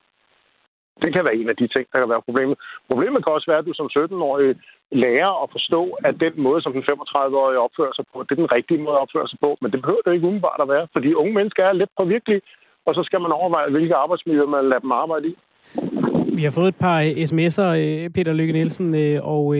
Det 1.02 1.14
kan 1.14 1.26
være 1.26 1.36
en 1.36 1.50
af 1.50 1.56
de 1.56 1.68
ting, 1.68 1.86
der 1.92 2.00
kan 2.00 2.10
være 2.10 2.28
problemet. 2.28 2.56
Problemet 2.90 3.24
kan 3.24 3.34
også 3.34 3.52
være, 3.52 3.62
at 3.62 3.66
du 3.66 3.74
som 3.74 3.90
17-årig 3.98 4.56
lærer 4.92 5.44
at 5.44 5.52
forstå, 5.52 5.82
at 6.08 6.16
den 6.20 6.34
måde, 6.46 6.62
som 6.62 6.74
den 6.74 6.84
35-årige 6.90 7.60
opfører 7.60 7.94
sig 7.96 8.06
på, 8.14 8.24
det 8.24 8.32
er 8.32 8.42
den 8.44 8.52
rigtige 8.58 8.84
måde 8.84 8.96
at 8.96 9.02
opføre 9.06 9.28
sig 9.28 9.40
på. 9.40 9.58
Men 9.62 9.72
det 9.72 9.82
behøver 9.82 10.02
det 10.06 10.14
ikke 10.14 10.28
umiddelbart 10.28 10.62
at 10.62 10.70
være, 10.70 10.88
fordi 10.94 11.14
unge 11.14 11.34
mennesker 11.34 11.64
er 11.66 11.74
lidt 11.74 11.90
påvirkelige, 11.98 12.42
og 12.86 12.96
så 12.96 13.04
skal 13.04 13.22
man 13.22 13.32
overveje, 13.32 13.72
hvilke 13.72 13.96
arbejdsmiljø 13.96 14.46
man 14.46 14.70
lader 14.70 14.80
dem 14.86 14.92
arbejde 14.92 15.28
i. 15.28 15.36
Vi 16.36 16.44
har 16.44 16.52
fået 16.52 16.68
et 16.68 16.76
par 16.76 17.00
øh, 17.02 17.08
sms'er, 17.08 17.70
øh, 17.84 18.10
Peter 18.10 18.34
Lykke 18.34 18.54
Nielsen, 18.54 18.96
øh, 18.96 19.20
og 19.24 19.56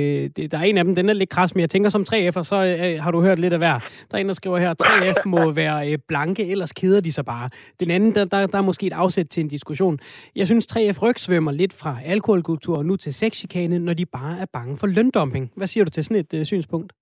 der 0.52 0.58
er 0.58 0.64
en 0.64 0.78
af 0.78 0.84
dem, 0.84 0.96
den 0.96 1.10
er 1.10 1.14
lidt 1.14 1.30
kras, 1.30 1.56
men 1.56 1.62
jeg 1.62 1.70
tænker 1.70 1.90
som 1.90 2.02
3F'er, 2.10 2.44
så 2.44 2.58
har 3.02 3.12
du 3.12 3.22
hørt 3.22 3.40
lidt 3.40 3.54
af 3.54 3.60
hver. 3.60 3.80
Der 4.12 4.18
er 4.18 4.22
en, 4.22 4.28
der 4.28 4.34
skriver 4.34 4.58
her, 4.58 4.74
3F 4.84 5.22
må 5.26 5.52
være 5.52 5.98
blanke, 5.98 6.52
ellers 6.52 6.72
keder 6.72 7.02
de 7.02 7.12
sig 7.12 7.26
bare. 7.26 7.50
Den 7.80 7.92
anden, 7.92 8.16
der, 8.16 8.26
der, 8.26 8.48
der 8.48 8.58
er 8.58 8.62
måske 8.62 8.88
et 8.88 8.94
afsæt 8.94 9.28
til 9.28 9.42
en 9.42 9.48
diskussion. 9.48 10.00
Jeg 10.36 10.46
synes, 10.48 10.68
3F 10.78 11.02
rygsvømmer 11.04 11.52
lidt 11.52 11.74
fra 11.74 11.96
alkoholkultur 12.06 12.84
nu 12.84 12.96
til 12.96 13.14
sexchikane, 13.14 13.80
når 13.80 13.94
de 13.94 14.06
bare 14.06 14.40
er 14.42 14.46
bange 14.54 14.78
for 14.78 14.88
løndumping. 14.88 15.52
Hvad 15.56 15.68
siger 15.68 15.84
du 15.84 15.92
til 15.92 16.04
sådan 16.04 16.18
et 16.18 16.34
uh, 16.34 16.44
synspunkt? 16.44 16.94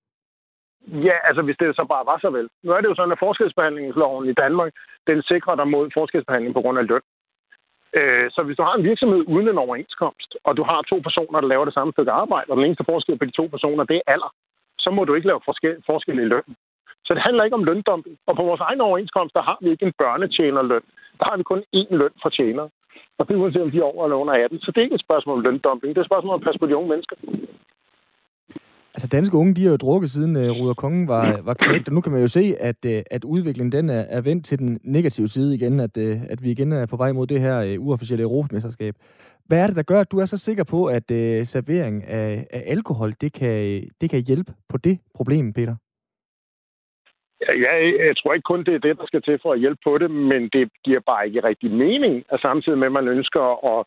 Ja, 1.08 1.16
altså 1.28 1.42
hvis 1.42 1.56
det 1.56 1.76
så 1.76 1.84
bare 1.88 2.06
var 2.06 2.18
så 2.18 2.30
vel. 2.30 2.48
Nu 2.64 2.72
er 2.72 2.80
det 2.80 2.88
jo 2.88 2.94
sådan, 2.94 3.12
at 3.12 3.18
forskelsbehandlingsloven 3.18 4.28
i 4.28 4.32
Danmark, 4.32 4.72
den 5.06 5.22
sikrer 5.22 5.54
dig 5.54 5.68
mod 5.68 5.90
forskelsbehandling 5.94 6.54
på 6.54 6.60
grund 6.60 6.78
af 6.78 6.86
løn. 6.86 7.00
Øh, 7.98 8.26
så 8.34 8.40
hvis 8.42 8.56
du 8.56 8.62
har 8.62 8.74
en 8.74 8.88
virksomhed 8.90 9.22
uden 9.34 9.48
en 9.48 9.62
overenskomst, 9.64 10.30
og 10.44 10.56
du 10.56 10.62
har 10.70 10.78
to 10.82 10.96
personer, 11.06 11.40
der 11.40 11.48
laver 11.48 11.64
det 11.64 11.74
samme 11.74 11.92
stykke 11.92 12.12
arbejde, 12.22 12.50
og 12.50 12.56
den 12.56 12.64
eneste 12.64 12.88
forskel 12.90 13.18
på 13.18 13.24
de 13.24 13.38
to 13.40 13.46
personer, 13.54 13.84
det 13.84 13.96
er 13.96 14.12
alder, 14.14 14.30
så 14.78 14.90
må 14.90 15.04
du 15.04 15.14
ikke 15.14 15.30
lave 15.30 15.40
forskel, 15.44 15.76
forskel 15.90 16.18
i 16.18 16.30
løn. 16.32 16.48
Så 17.06 17.14
det 17.14 17.22
handler 17.22 17.44
ikke 17.44 17.58
om 17.60 17.64
løndumping. 17.64 18.16
Og 18.26 18.36
på 18.36 18.42
vores 18.42 18.60
egen 18.60 18.80
overenskomst, 18.80 19.34
der 19.34 19.42
har 19.42 19.58
vi 19.60 19.70
ikke 19.70 19.86
en 19.86 19.98
børnetjenerløn. 19.98 20.84
Der 21.18 21.24
har 21.28 21.36
vi 21.36 21.42
kun 21.42 21.62
én 21.76 21.90
løn 22.00 22.14
for 22.22 22.28
tjenere. 22.28 22.68
Og 23.18 23.28
det 23.28 23.34
er 23.34 23.38
uanset 23.38 23.62
om 23.62 23.70
de 23.70 23.78
er 23.78 23.90
over 23.92 24.04
eller 24.04 24.16
under 24.16 24.34
18. 24.34 24.60
Så 24.60 24.70
det 24.70 24.78
er 24.78 24.86
ikke 24.86 24.94
et 25.00 25.06
spørgsmål 25.08 25.36
om 25.36 25.44
løndumping. 25.44 25.90
Det 25.90 25.98
er 25.98 26.04
et 26.06 26.10
spørgsmål 26.10 26.34
om 26.34 26.40
at 26.40 26.44
passe 26.46 26.60
på 26.60 26.66
de 26.66 26.76
unge 26.76 26.88
mennesker. 26.88 27.16
Altså 28.94 29.08
danske 29.08 29.36
unge, 29.36 29.54
de 29.54 29.62
har 29.62 29.70
jo 29.70 29.76
drukket 29.76 30.10
siden 30.10 30.36
uh, 30.36 30.42
Ruder 30.42 30.74
Kongen 30.74 31.08
var, 31.08 31.40
var 31.42 31.54
knægt, 31.54 31.88
og 31.88 31.94
nu 31.94 32.00
kan 32.00 32.12
man 32.12 32.20
jo 32.20 32.28
se, 32.28 32.54
at, 32.60 32.76
uh, 32.86 32.92
at 33.10 33.24
udviklingen 33.24 33.72
den 33.72 33.90
er, 33.90 34.00
er 34.00 34.20
vendt 34.20 34.44
til 34.44 34.58
den 34.58 34.78
negative 34.84 35.28
side 35.28 35.54
igen, 35.54 35.80
at, 35.80 35.96
uh, 35.96 36.20
at 36.28 36.42
vi 36.42 36.50
igen 36.50 36.72
er 36.72 36.86
på 36.86 36.96
vej 36.96 37.12
mod 37.12 37.26
det 37.26 37.40
her 37.40 37.76
uh, 37.78 37.86
uofficielle 37.86 38.22
europamesterskab. 38.22 38.96
Hvad 39.46 39.58
er 39.58 39.66
det, 39.66 39.76
der 39.76 39.82
gør, 39.82 40.00
at 40.00 40.12
du 40.12 40.18
er 40.18 40.26
så 40.26 40.36
sikker 40.36 40.64
på, 40.64 40.84
at 40.84 41.10
uh, 41.10 41.46
servering 41.46 42.04
af, 42.04 42.46
af 42.50 42.64
alkohol, 42.66 43.14
det 43.20 43.32
kan, 43.32 43.82
det 44.00 44.10
kan 44.10 44.22
hjælpe 44.22 44.52
på 44.68 44.78
det 44.78 44.98
problem, 45.14 45.52
Peter? 45.52 45.76
Ja, 47.48 47.52
jeg, 47.66 47.94
jeg 48.08 48.16
tror 48.16 48.32
ikke 48.34 48.50
kun, 48.52 48.64
det 48.64 48.74
er 48.74 48.84
det, 48.86 48.98
der 48.98 49.06
skal 49.06 49.22
til 49.22 49.38
for 49.42 49.52
at 49.52 49.60
hjælpe 49.60 49.80
på 49.84 49.96
det, 50.00 50.10
men 50.10 50.42
det 50.48 50.64
giver 50.84 51.00
bare 51.00 51.26
ikke 51.26 51.44
rigtig 51.44 51.70
mening, 51.70 52.24
at 52.32 52.40
samtidig 52.40 52.78
med, 52.78 52.86
at 52.86 52.92
man 52.92 53.08
ønsker 53.08 53.44
at 53.72 53.80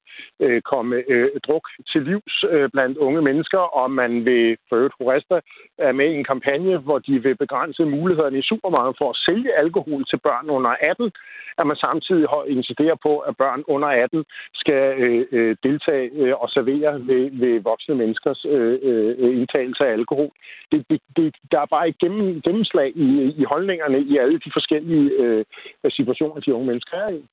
øh, 0.45 0.61
komme 0.61 1.03
øh, 1.07 1.29
druk 1.47 1.65
til 1.91 2.01
livs 2.01 2.35
øh, 2.51 2.69
blandt 2.73 2.97
unge 2.97 3.21
mennesker, 3.21 3.59
og 3.79 3.91
man 3.91 4.25
vil, 4.25 4.57
føre 4.69 4.89
Horesta, 4.99 5.39
er 5.77 5.91
med 5.91 6.07
i 6.11 6.15
en 6.15 6.23
kampagne, 6.23 6.77
hvor 6.77 6.99
de 6.99 7.23
vil 7.23 7.35
begrænse 7.35 7.85
mulighederne 7.85 8.39
i 8.39 8.47
supermarkedet 8.51 8.97
for 9.01 9.09
at 9.09 9.21
sælge 9.25 9.57
alkohol 9.63 10.05
til 10.05 10.19
børn 10.27 10.49
under 10.49 10.75
18, 10.81 11.11
at 11.57 11.67
man 11.67 11.75
samtidig 11.75 12.27
insisterer 12.47 12.97
på, 13.07 13.19
at 13.19 13.37
børn 13.37 13.63
under 13.67 13.87
18 13.87 14.25
skal 14.53 14.83
øh, 15.03 15.25
øh, 15.31 15.55
deltage 15.63 16.09
øh, 16.21 16.33
og 16.41 16.49
servere 16.49 16.93
ved, 17.09 17.23
ved 17.41 17.61
voksne 17.61 17.95
menneskers 17.95 18.45
øh, 18.49 18.79
øh, 18.81 19.15
indtagelse 19.39 19.83
af 19.87 19.91
alkohol. 19.91 20.31
Det, 20.71 20.85
det, 20.89 20.99
det, 21.17 21.35
der 21.51 21.59
er 21.61 21.65
bare 21.75 21.89
et 21.89 21.97
gennem, 21.97 22.41
gennemslag 22.41 22.89
i, 22.95 23.07
i 23.41 23.44
holdningerne 23.45 23.99
i 24.01 24.17
alle 24.17 24.39
de 24.39 24.51
forskellige 24.53 25.12
øh, 25.12 25.45
situationer, 25.89 26.41
de 26.41 26.53
unge 26.53 26.67
mennesker 26.67 26.97
er 26.97 27.10
i. 27.10 27.25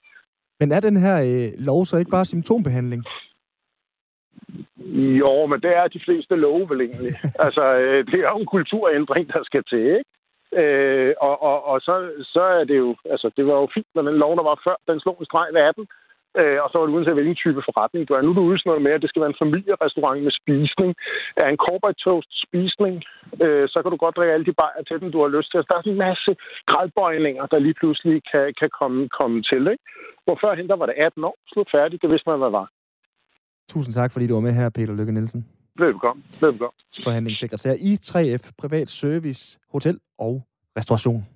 Men 0.60 0.72
er 0.72 0.80
den 0.80 0.96
her 0.96 1.16
øh, 1.22 1.52
lov 1.58 1.84
så 1.84 1.96
ikke 1.96 2.10
bare 2.10 2.24
symptombehandling? 2.24 3.04
Jo, 5.20 5.46
men 5.46 5.60
det 5.60 5.76
er 5.76 5.88
de 5.88 6.00
fleste 6.04 6.36
love 6.36 6.70
vel 6.70 6.80
egentlig. 6.80 7.14
altså, 7.46 7.64
øh, 7.78 8.06
det 8.06 8.18
er 8.20 8.30
jo 8.30 8.38
en 8.38 8.46
kulturændring, 8.46 9.28
der 9.32 9.42
skal 9.44 9.64
til, 9.64 9.86
ikke? 9.98 10.10
Øh, 10.62 11.14
og 11.20 11.42
og, 11.42 11.64
og 11.64 11.80
så, 11.80 11.94
så 12.34 12.42
er 12.42 12.64
det 12.64 12.78
jo, 12.78 12.96
altså 13.10 13.30
det 13.36 13.46
var 13.46 13.54
jo 13.60 13.68
fint 13.74 13.86
med 13.94 14.02
den 14.02 14.16
lov, 14.22 14.36
der 14.36 14.42
var 14.42 14.60
før, 14.64 14.76
den 14.88 15.00
slog 15.00 15.16
en 15.20 15.24
streg 15.24 15.48
ved 15.52 15.60
18, 15.60 15.86
øh, 16.40 16.58
og 16.62 16.68
så 16.68 16.74
var 16.76 16.84
det 16.86 16.94
uanset 16.94 17.18
hvilken 17.18 17.42
type 17.44 17.60
forretning 17.68 18.02
du 18.08 18.12
er. 18.14 18.22
Nu 18.22 18.30
er 18.30 18.38
du 18.38 18.44
ude 18.48 18.58
sådan 18.58 18.70
noget 18.70 18.86
med, 18.86 18.92
at 18.96 19.02
det 19.02 19.10
skal 19.10 19.22
være 19.22 19.32
en 19.34 19.42
familierestaurant 19.44 20.20
med 20.26 20.34
spisning. 20.40 20.90
Er 21.42 21.48
en 21.50 21.62
corporate 21.66 22.00
toast 22.06 22.30
spisning, 22.44 22.94
øh, 23.44 23.64
så 23.72 23.76
kan 23.80 23.90
du 23.92 23.98
godt 24.04 24.16
drikke 24.16 24.34
alle 24.34 24.48
de 24.48 24.58
bajer 24.62 24.82
til 24.88 24.96
den, 25.00 25.08
du 25.14 25.20
har 25.24 25.30
lyst 25.36 25.48
til. 25.48 25.58
Altså, 25.58 25.70
der 25.70 25.76
er 25.78 25.82
sådan 25.84 25.96
en 25.96 26.06
masse 26.08 26.30
gradbøjninger, 26.70 27.44
der 27.52 27.58
lige 27.66 27.78
pludselig 27.80 28.16
kan, 28.30 28.44
kan 28.60 28.70
komme, 28.80 29.00
komme 29.18 29.38
til. 29.50 29.62
Ikke? 29.72 29.84
Hvor 30.24 30.36
førhen, 30.42 30.68
der 30.70 30.76
var 30.80 30.86
det 30.90 30.96
18 31.06 31.24
år, 31.28 31.36
slut 31.52 31.68
færdigt, 31.76 32.02
det 32.02 32.10
vidste 32.12 32.28
man, 32.30 32.38
hvad 32.42 32.54
var. 32.60 32.66
Tusind 33.72 33.92
tak, 33.94 34.10
fordi 34.12 34.26
du 34.26 34.34
var 34.34 34.46
med 34.48 34.54
her, 34.60 34.68
Peter 34.76 34.94
Lykke 34.98 35.12
Nielsen. 35.12 35.42
Velbekomme. 35.78 36.22
Velbekomme. 36.40 36.76
Forhandlingssekretær 37.04 37.74
i 37.90 37.92
3F 38.08 38.50
Privat 38.58 38.88
Service, 38.88 39.58
Hotel 39.72 40.00
og 40.18 40.42
Restauration. 40.76 41.26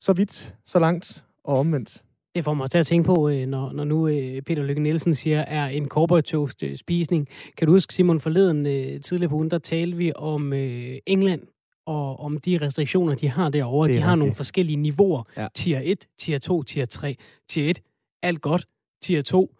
Så 0.00 0.12
vidt, 0.12 0.54
så 0.66 0.78
langt 0.78 1.24
og 1.44 1.58
omvendt. 1.58 2.02
Det 2.34 2.44
får 2.44 2.54
mig 2.54 2.70
til 2.70 2.78
at 2.78 2.86
tænke 2.86 3.06
på, 3.06 3.28
øh, 3.28 3.46
når, 3.46 3.72
når 3.72 3.84
nu 3.84 4.08
øh, 4.08 4.42
Peter 4.42 4.62
Lykke 4.62 4.82
Nielsen 4.82 5.14
siger, 5.14 5.40
er 5.40 5.66
en 5.66 5.88
corporate 5.88 6.28
toast 6.28 6.62
øh, 6.62 6.76
spisning. 6.76 7.28
Kan 7.56 7.66
du 7.66 7.72
huske, 7.72 7.94
Simon, 7.94 8.20
forleden 8.20 8.64
tidligere 9.02 9.28
på 9.28 9.36
ugen, 9.36 9.50
der 9.50 9.58
talte 9.58 9.96
vi 9.96 10.12
om 10.16 10.52
England 10.52 11.42
og 11.86 12.20
om 12.20 12.38
de 12.38 12.58
restriktioner, 12.58 13.14
de 13.14 13.28
har 13.28 13.48
derovre. 13.48 13.88
De 13.88 14.00
har 14.00 14.10
rigtigt. 14.10 14.18
nogle 14.18 14.34
forskellige 14.34 14.76
niveauer. 14.76 15.22
Ja. 15.36 15.46
Tier 15.54 15.80
1, 15.84 16.06
Tier 16.18 16.38
2, 16.38 16.62
Tier 16.62 16.84
3. 16.84 17.16
Tier 17.48 17.70
1, 17.70 17.82
alt 18.22 18.40
godt. 18.40 18.66
Tier 19.02 19.22
2, 19.22 19.54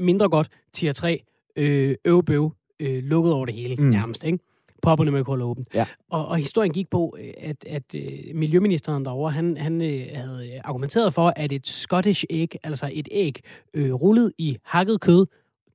mindre 0.00 0.28
godt. 0.28 0.48
Tier 0.72 0.92
3, 0.92 1.22
øh, 1.56 1.94
øvebøv, 2.04 2.52
øh, 2.80 3.04
lukket 3.04 3.32
over 3.32 3.46
det 3.46 3.54
hele 3.54 3.76
mm. 3.76 3.82
nærmest, 3.82 4.24
ikke? 4.24 4.38
Popperne 4.82 5.10
med 5.10 5.24
kolde 5.24 5.44
åben. 5.44 5.64
Ja. 5.74 5.86
Og, 6.10 6.28
og 6.28 6.36
historien 6.36 6.72
gik 6.72 6.90
på, 6.90 7.16
øh, 7.20 7.32
at, 7.38 7.64
at 7.66 7.82
uh, 7.94 8.36
miljøministeren 8.36 9.04
derovre, 9.04 9.32
han, 9.32 9.56
han 9.56 9.80
uh, 9.80 9.86
havde 10.14 10.60
argumenteret 10.64 11.14
for, 11.14 11.32
at 11.36 11.52
et 11.52 11.66
Scottish 11.66 12.24
egg, 12.30 12.48
altså 12.62 12.90
et 12.92 13.08
æg 13.10 13.40
uh, 13.78 13.92
rullet 13.92 14.32
i 14.38 14.56
hakket 14.64 15.00
kød, 15.00 15.26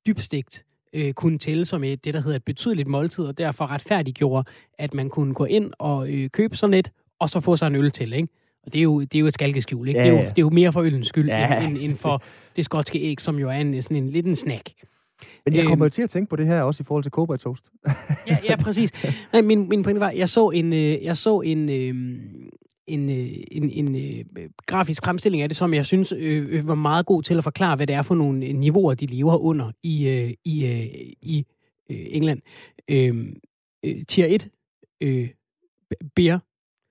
dybstegt, 0.08 0.66
uh, 0.98 1.12
kunne 1.12 1.38
tælle 1.38 1.66
som 1.66 1.84
et, 1.84 2.06
det, 2.06 2.14
der 2.14 2.22
hedder 2.22 2.36
et 2.36 2.44
betydeligt 2.44 2.88
måltid, 2.88 3.26
og 3.26 3.38
derfor 3.38 3.68
retfærdiggjorde, 3.72 4.50
at 4.78 4.94
man 4.94 5.10
kunne 5.10 5.34
gå 5.34 5.46
ind 5.46 5.72
og 5.80 5.98
uh, 5.98 6.28
købe 6.28 6.56
sådan 6.56 6.74
et, 6.74 6.92
og 7.20 7.30
så 7.30 7.40
få 7.40 7.56
sig 7.56 7.68
en 7.68 7.76
øl 7.76 7.92
til, 7.92 8.14
ikke? 8.14 8.28
Og 8.66 8.74
det 8.74 8.80
er 8.80 8.84
jo, 8.84 9.02
det 9.02 9.16
er 9.16 9.20
jo 9.20 9.28
et 9.28 9.34
skalkeskjul, 9.34 9.88
ikke? 9.88 10.00
Ja, 10.00 10.06
ja. 10.06 10.12
Det, 10.12 10.20
er 10.20 10.24
jo, 10.24 10.30
det 10.30 10.38
er 10.38 10.42
jo 10.42 10.50
mere 10.50 10.74
for 10.74 10.82
ølens 10.82 11.08
skyld, 11.08 11.30
ja. 11.30 11.60
end, 11.60 11.68
end, 11.68 11.78
end 11.84 11.96
for 11.96 12.24
det 12.56 12.66
skotske 12.66 13.00
æg, 13.00 13.22
som 13.22 13.40
jo 13.40 13.50
er 13.50 13.54
en, 13.54 13.82
sådan 13.82 13.98
en, 13.98 14.10
lidt 14.10 14.26
en 14.26 14.36
snack. 14.36 14.70
Men 15.46 15.56
jeg 15.56 15.66
kommer 15.66 15.86
øhm, 15.86 15.92
til 15.92 16.02
at 16.02 16.10
tænke 16.10 16.30
på 16.30 16.36
det 16.36 16.46
her 16.46 16.62
også 16.62 16.84
i 16.84 16.86
forhold 16.86 17.04
til 17.04 17.12
Cobra 17.12 17.38
Toast. 17.38 17.72
ja, 18.28 18.38
ja, 18.44 18.56
præcis. 18.66 18.92
Nej, 19.34 19.42
min, 19.42 19.70
min 19.70 19.84
pointe 19.84 20.00
var, 20.00 20.10
jeg 20.12 20.30
så 20.30 20.50
en, 20.50 20.74
øh, 20.74 21.04
jeg 21.04 21.18
så 21.18 21.42
en, 21.42 21.70
øh, 21.70 21.96
en, 22.88 23.10
øh, 23.10 23.30
en, 23.52 23.70
en 23.70 23.96
øh, 23.96 24.50
grafisk 24.66 25.06
fremstilling 25.06 25.44
af 25.44 25.50
det, 25.50 25.58
som 25.58 25.74
jeg 25.74 25.86
synes 25.86 26.14
øh, 26.18 26.68
var 26.68 26.76
meget 26.76 27.06
god 27.06 27.24
til 27.24 27.38
at 27.38 27.44
forklare, 27.44 27.76
hvad 27.76 27.88
det 27.88 27.96
er 27.96 28.02
for 28.02 28.16
nogle 28.16 28.54
niveauer, 28.54 28.94
de 28.94 29.06
lever 29.06 29.38
under 29.38 29.72
i, 29.84 30.08
øh, 30.08 30.34
i, 30.46 30.66
øh, 30.66 30.86
i 31.22 31.46
øh, 31.92 32.06
England. 32.10 32.42
Øh, 32.88 33.28
øh, 33.86 34.02
tier 34.08 34.26
1, 34.26 34.50
øh, 35.02 35.30
beer. 36.16 36.40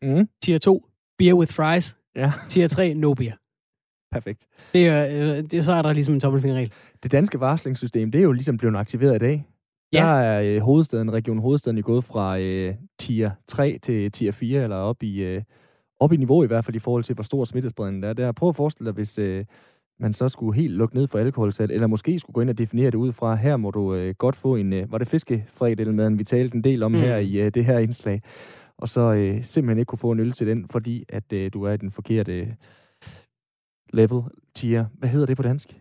Mm. 0.02 0.28
Tier 0.42 0.58
2, 0.58 0.87
beer 1.18 1.34
with 1.34 1.52
fries. 1.52 1.96
Ja. 2.16 2.32
Tier 2.48 2.68
3, 2.68 2.94
no 2.94 3.14
beer. 3.14 3.32
Perfekt. 4.14 4.46
Det 4.74 5.12
øh, 5.12 5.44
det, 5.50 5.64
så 5.64 5.72
er 5.72 5.83
der 5.83 5.92
ligesom 5.92 6.14
en 6.14 6.20
tommelfingerregel. 6.20 6.72
Det 7.03 7.12
danske 7.12 7.40
varslingssystem, 7.40 8.11
det 8.11 8.18
er 8.18 8.22
jo 8.22 8.33
ligesom 8.33 8.57
blevet 8.57 8.77
aktiveret 8.77 9.14
i 9.14 9.18
dag. 9.18 9.44
Ja. 9.92 9.98
Der 9.98 10.05
er 10.05 10.42
øh, 10.42 10.61
hovedstaden, 10.61 11.12
region 11.12 11.38
hovedstaden, 11.38 11.83
gået 11.83 12.05
fra 12.05 12.38
øh, 12.38 12.74
tier 12.98 13.31
3 13.48 13.79
til 13.83 14.12
tier 14.12 14.33
4, 14.33 14.62
eller 14.62 14.77
op 14.77 15.03
i, 15.03 15.22
øh, 15.22 15.42
op 16.00 16.12
i 16.12 16.16
niveau 16.16 16.44
i 16.44 16.46
hvert 16.46 16.64
fald 16.64 16.77
i 16.77 16.79
forhold 16.79 17.05
til, 17.05 17.14
hvor 17.14 17.24
stor 17.24 17.44
smittespredningen 17.44 18.05
er. 18.05 18.12
Der. 18.12 18.33
Prøv 18.33 18.48
at 18.48 18.57
forestille 18.57 18.87
dig, 18.87 18.94
hvis 18.94 19.18
øh, 19.18 19.44
man 20.00 20.12
så 20.12 20.29
skulle 20.29 20.61
helt 20.61 20.74
lukke 20.74 20.96
ned 20.96 21.07
for 21.07 21.18
alkoholsat, 21.18 21.70
eller 21.70 21.87
måske 21.87 22.18
skulle 22.18 22.35
gå 22.35 22.40
ind 22.40 22.50
og 22.50 22.59
definere 22.59 22.87
det 22.87 22.94
ud 22.94 23.12
fra, 23.12 23.35
her 23.35 23.57
må 23.57 23.70
du 23.70 23.94
øh, 23.94 24.14
godt 24.18 24.37
få 24.37 24.57
en, 24.57 24.72
øh, 24.72 24.92
var 24.92 24.98
det 24.98 25.09
fiskefredelmaden, 25.09 26.18
vi 26.18 26.24
talte 26.24 26.57
en 26.57 26.64
del 26.64 26.83
om 26.83 26.92
mm. 26.92 26.98
her 26.98 27.16
i 27.16 27.37
øh, 27.37 27.50
det 27.55 27.64
her 27.64 27.79
indslag, 27.79 28.22
og 28.79 28.88
så 28.88 29.00
øh, 29.00 29.44
simpelthen 29.44 29.79
ikke 29.79 29.88
kunne 29.88 29.98
få 29.98 30.11
en 30.11 30.20
øl 30.20 30.33
til 30.33 30.46
den, 30.46 30.66
fordi 30.70 31.05
at 31.09 31.33
øh, 31.33 31.50
du 31.53 31.62
er 31.62 31.72
i 31.72 31.77
den 31.77 31.90
forkerte... 31.90 32.33
Øh, 32.33 32.46
level, 33.94 34.22
tier. 34.54 34.85
Hvad 34.98 35.09
hedder 35.09 35.26
det 35.26 35.37
på 35.37 35.42
dansk? 35.42 35.80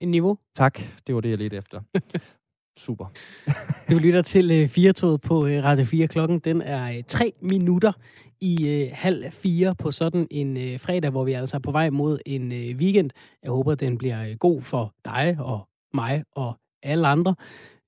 En 0.00 0.10
niveau. 0.10 0.38
Tak, 0.54 0.80
det 1.06 1.14
var 1.14 1.20
det, 1.20 1.30
jeg 1.30 1.38
ledte 1.38 1.56
efter. 1.56 1.80
Super. 2.86 3.06
du 3.90 3.98
lytter 3.98 4.22
til 4.22 4.62
uh, 4.62 4.68
Firtoget 4.68 5.20
på 5.20 5.38
uh, 5.38 5.50
Radio 5.50 5.84
4. 5.84 6.08
Klokken 6.08 6.38
den 6.38 6.62
er 6.62 6.98
uh, 6.98 7.04
tre 7.08 7.32
minutter 7.40 7.92
i 8.40 8.54
uh, 8.54 8.96
halv 8.96 9.32
fire 9.32 9.74
på 9.78 9.90
sådan 9.90 10.26
en 10.30 10.56
uh, 10.56 10.80
fredag, 10.80 11.10
hvor 11.10 11.24
vi 11.24 11.32
altså 11.32 11.56
er 11.56 11.60
på 11.60 11.70
vej 11.70 11.90
mod 11.90 12.18
en 12.26 12.52
uh, 12.52 12.58
weekend. 12.58 13.10
Jeg 13.42 13.50
håber, 13.50 13.74
den 13.74 13.98
bliver 13.98 14.30
uh, 14.30 14.36
god 14.38 14.62
for 14.62 14.94
dig 15.04 15.36
og 15.38 15.68
mig 15.94 16.24
og 16.32 16.58
alle 16.82 17.08
andre. 17.08 17.34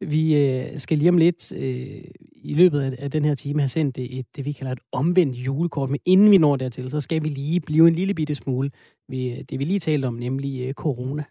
Vi 0.00 0.36
øh, 0.36 0.78
skal 0.78 0.98
lige 0.98 1.08
om 1.08 1.18
lidt 1.18 1.52
øh, 1.52 2.04
i 2.42 2.54
løbet 2.54 2.80
af, 2.80 2.96
af 2.98 3.10
den 3.10 3.24
her 3.24 3.34
time 3.34 3.60
have 3.60 3.68
sendt 3.68 3.98
et, 3.98 4.18
et, 4.18 4.26
det, 4.36 4.44
vi 4.44 4.52
kalder 4.52 4.72
et 4.72 4.78
omvendt 4.92 5.36
julekort. 5.36 5.90
Men 5.90 6.00
inden 6.04 6.30
vi 6.30 6.38
når 6.38 6.56
dertil, 6.56 6.90
så 6.90 7.00
skal 7.00 7.22
vi 7.22 7.28
lige 7.28 7.60
blive 7.60 7.88
en 7.88 7.94
lille 7.94 8.14
bitte 8.14 8.34
smule 8.34 8.70
ved 9.08 9.32
øh, 9.32 9.44
det, 9.50 9.58
vi 9.58 9.64
lige 9.64 9.78
talte 9.78 10.06
om, 10.06 10.14
nemlig 10.14 10.68
øh, 10.68 10.74
corona. 10.74 11.24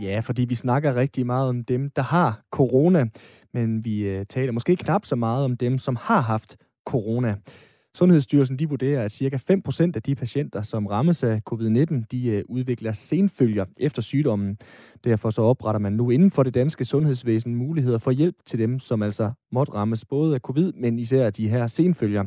Ja, 0.00 0.20
fordi 0.20 0.44
vi 0.44 0.54
snakker 0.54 0.96
rigtig 0.96 1.26
meget 1.26 1.48
om 1.48 1.64
dem, 1.64 1.90
der 1.90 2.02
har 2.02 2.44
corona, 2.50 3.06
men 3.54 3.84
vi 3.84 4.00
øh, 4.00 4.26
taler 4.26 4.52
måske 4.52 4.76
knap 4.76 5.04
så 5.04 5.16
meget 5.16 5.44
om 5.44 5.56
dem, 5.56 5.78
som 5.78 5.96
har 5.96 6.20
haft 6.20 6.56
corona. 6.86 7.36
Sundhedsstyrelsen 7.96 8.58
de 8.58 8.68
vurderer, 8.68 9.04
at 9.04 9.12
ca. 9.12 9.38
5% 9.52 9.92
af 9.94 10.02
de 10.02 10.14
patienter, 10.14 10.62
som 10.62 10.86
rammes 10.86 11.24
af 11.24 11.40
covid-19, 11.52 12.04
de 12.10 12.26
øh, 12.26 12.44
udvikler 12.48 12.92
senfølger 12.92 13.64
efter 13.80 14.02
sygdommen. 14.02 14.58
Derfor 15.04 15.30
så 15.30 15.42
opretter 15.42 15.78
man 15.78 15.92
nu 15.92 16.10
inden 16.10 16.30
for 16.30 16.42
det 16.42 16.54
danske 16.54 16.84
sundhedsvæsen 16.84 17.54
muligheder 17.54 17.98
for 17.98 18.10
hjælp 18.10 18.36
til 18.46 18.58
dem, 18.58 18.78
som 18.78 19.02
altså 19.02 19.32
måtte 19.52 19.72
rammes 19.72 20.04
både 20.04 20.34
af 20.34 20.40
covid, 20.40 20.72
men 20.72 20.98
især 20.98 21.30
de 21.30 21.48
her 21.48 21.66
senfølger. 21.66 22.24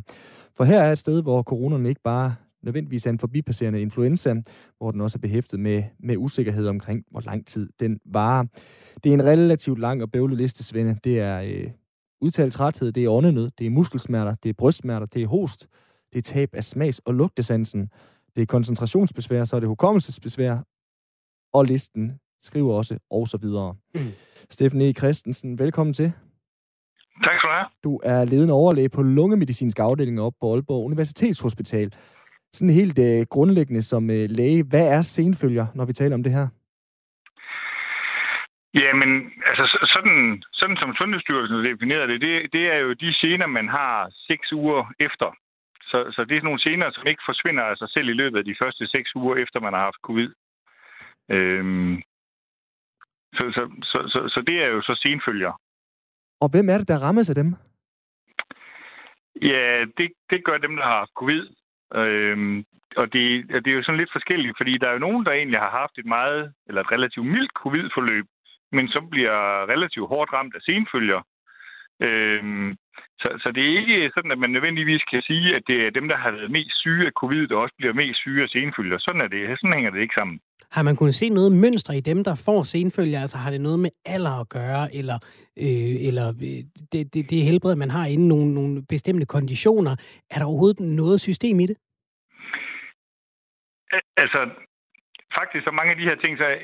For 0.57 0.63
her 0.63 0.79
er 0.81 0.91
et 0.91 0.97
sted, 0.97 1.21
hvor 1.21 1.43
coronaen 1.43 1.85
ikke 1.85 2.01
bare 2.03 2.35
nødvendigvis 2.63 3.05
er 3.05 3.09
en 3.09 3.19
forbipasserende 3.19 3.81
influenza, 3.81 4.35
hvor 4.77 4.91
den 4.91 5.01
også 5.01 5.17
er 5.17 5.21
behæftet 5.21 5.59
med, 5.59 5.83
med 5.99 6.17
usikkerhed 6.17 6.67
omkring, 6.67 7.05
hvor 7.11 7.21
lang 7.21 7.47
tid 7.47 7.69
den 7.79 7.99
varer. 8.05 8.45
Det 9.03 9.09
er 9.09 9.13
en 9.13 9.25
relativt 9.25 9.79
lang 9.79 10.01
og 10.01 10.11
bøvlet 10.11 10.37
liste, 10.37 10.63
Svende. 10.63 10.95
Det 11.03 11.19
er 11.19 11.41
øh, 11.41 11.69
udtalt 12.21 12.53
træthed, 12.53 12.91
det 12.91 13.05
er 13.05 13.09
åndenød, 13.09 13.49
det 13.57 13.65
er 13.65 13.69
muskelsmerter, 13.69 14.35
det 14.43 14.49
er 14.49 14.53
brystsmerter, 14.53 15.05
det 15.05 15.23
er 15.23 15.27
host, 15.27 15.67
det 16.13 16.17
er 16.17 16.21
tab 16.21 16.49
af 16.53 16.63
smags- 16.63 17.01
og 17.05 17.13
lugtesansen, 17.13 17.89
det 18.35 18.41
er 18.41 18.45
koncentrationsbesvær, 18.45 19.43
så 19.43 19.55
er 19.55 19.59
det 19.59 19.69
hukommelsesbesvær, 19.69 20.57
og 21.53 21.65
listen 21.65 22.19
skriver 22.41 22.73
også, 22.73 22.97
og 23.09 23.27
så 23.27 23.37
videre. 23.37 23.75
Mm. 23.95 24.01
Steffen 24.53 24.81
E. 24.81 24.93
Christensen, 24.93 25.59
velkommen 25.59 25.93
til. 25.93 26.11
Tak 27.23 27.39
skal 27.39 27.49
du 27.49 27.53
have. 27.53 27.67
Du 27.83 27.99
er 28.03 28.25
ledende 28.25 28.53
overlæge 28.53 28.89
på 28.89 29.01
lungemedicinsk 29.01 29.79
afdeling 29.79 30.21
op 30.21 30.33
på 30.41 30.53
Aalborg 30.53 30.85
Universitetshospital. 30.85 31.93
Sådan 32.53 32.69
helt 32.69 32.99
uh, 32.99 33.25
grundlæggende 33.29 33.81
som 33.81 34.03
uh, 34.03 34.15
læge, 34.15 34.63
hvad 34.63 34.87
er 34.87 35.01
senfølger, 35.01 35.65
når 35.75 35.85
vi 35.85 35.93
taler 35.93 36.15
om 36.15 36.23
det 36.23 36.31
her? 36.31 36.47
Jamen, 38.83 39.11
altså 39.49 39.65
sådan, 39.95 40.43
sådan 40.53 40.77
som 40.81 40.95
Sundhedsstyrelsen 40.95 41.65
definerer 41.65 42.05
det, 42.05 42.21
det, 42.21 42.53
det 42.53 42.63
er 42.73 42.77
jo 42.85 42.93
de 42.93 43.13
scener, 43.13 43.47
man 43.47 43.67
har 43.67 44.11
seks 44.29 44.53
uger 44.53 44.93
efter. 44.99 45.29
Så, 45.81 45.97
så 46.15 46.25
det 46.29 46.37
er 46.37 46.41
nogle 46.41 46.59
scener, 46.59 46.91
som 46.91 47.07
ikke 47.07 47.23
forsvinder 47.25 47.63
af 47.63 47.77
sig 47.77 47.89
selv 47.89 48.09
i 48.09 48.19
løbet 48.21 48.37
af 48.37 48.45
de 48.45 48.55
første 48.61 48.87
seks 48.87 49.15
uger, 49.15 49.35
efter 49.35 49.59
man 49.59 49.73
har 49.73 49.83
haft 49.89 50.01
covid. 50.07 50.31
Øhm, 51.31 52.01
så, 53.33 53.43
så, 53.55 53.63
så, 53.83 53.99
så, 54.13 54.19
så 54.33 54.39
det 54.47 54.63
er 54.63 54.67
jo 54.67 54.81
så 54.81 55.01
senfølger. 55.05 55.61
Og 56.41 56.49
hvem 56.51 56.69
er 56.69 56.77
det, 56.77 56.87
der 56.87 57.03
rammes 57.05 57.29
af 57.29 57.35
dem? 57.35 57.55
Ja, 59.41 59.85
det, 59.97 60.11
det 60.29 60.45
gør 60.45 60.57
dem, 60.57 60.75
der 60.75 60.83
har 60.83 60.97
haft 60.97 61.11
covid. 61.21 61.47
Øhm, 61.95 62.65
og 62.97 63.13
det, 63.13 63.23
det 63.63 63.67
er 63.67 63.77
jo 63.77 63.83
sådan 63.83 63.99
lidt 63.99 64.15
forskelligt, 64.17 64.57
fordi 64.57 64.71
der 64.71 64.87
er 64.87 64.93
jo 64.93 65.05
nogen, 65.07 65.25
der 65.25 65.31
egentlig 65.31 65.59
har 65.59 65.69
haft 65.69 65.97
et 65.97 66.05
meget, 66.05 66.53
eller 66.67 66.81
et 66.81 66.91
relativt 66.91 67.25
mildt 67.25 67.51
covid-forløb, 67.61 68.25
men 68.71 68.87
som 68.87 69.09
bliver 69.09 69.69
relativt 69.73 70.09
hårdt 70.09 70.33
ramt 70.33 70.55
af 70.55 70.61
senfølger. 70.61 71.21
Øhm, 72.07 72.75
så, 73.21 73.27
så 73.43 73.51
det 73.55 73.63
er 73.63 73.79
ikke 73.79 74.11
sådan, 74.15 74.31
at 74.31 74.39
man 74.39 74.49
nødvendigvis 74.49 75.03
kan 75.11 75.21
sige, 75.21 75.55
at 75.55 75.63
det 75.67 75.77
er 75.85 75.89
dem, 75.89 76.07
der 76.07 76.17
har 76.17 76.31
været 76.31 76.51
mest 76.51 76.77
syge 76.79 77.05
af 77.05 77.11
covid, 77.11 77.47
der 77.47 77.55
også 77.55 77.75
bliver 77.77 77.93
mest 77.93 78.19
syge 78.19 78.43
af 78.43 78.49
senfølger. 78.49 78.97
Sådan, 78.97 79.21
er 79.21 79.27
det. 79.27 79.59
sådan 79.59 79.73
hænger 79.73 79.91
det 79.91 80.01
ikke 80.01 80.17
sammen. 80.17 80.39
Har 80.71 80.83
man 80.83 80.95
kunnet 80.95 81.15
se 81.15 81.29
noget 81.29 81.51
mønster 81.51 81.93
i 81.93 81.99
dem, 81.99 82.23
der 82.23 82.35
får 82.45 82.63
senfølger? 82.63 83.21
Altså 83.21 83.37
har 83.37 83.51
det 83.51 83.61
noget 83.61 83.79
med 83.79 83.89
alder 84.05 84.39
at 84.41 84.49
gøre, 84.49 84.95
eller, 84.95 85.19
øh, 85.57 86.07
eller 86.07 86.27
øh, 86.27 86.63
det, 86.91 87.13
det, 87.13 87.29
det 87.29 87.43
helbred, 87.43 87.75
man 87.75 87.89
har 87.89 88.05
inden 88.05 88.27
nogle, 88.27 88.53
nogle 88.53 88.85
bestemte 88.89 89.25
konditioner? 89.25 89.95
Er 90.29 90.37
der 90.37 90.45
overhovedet 90.45 90.79
noget 90.79 91.21
system 91.21 91.59
i 91.59 91.65
det? 91.65 91.77
Altså, 94.17 94.49
faktisk 95.39 95.63
så 95.65 95.71
mange 95.77 95.91
af 95.91 95.97
de 95.97 96.09
her 96.09 96.17
ting, 96.23 96.37
så 96.37 96.45
er 96.45 96.57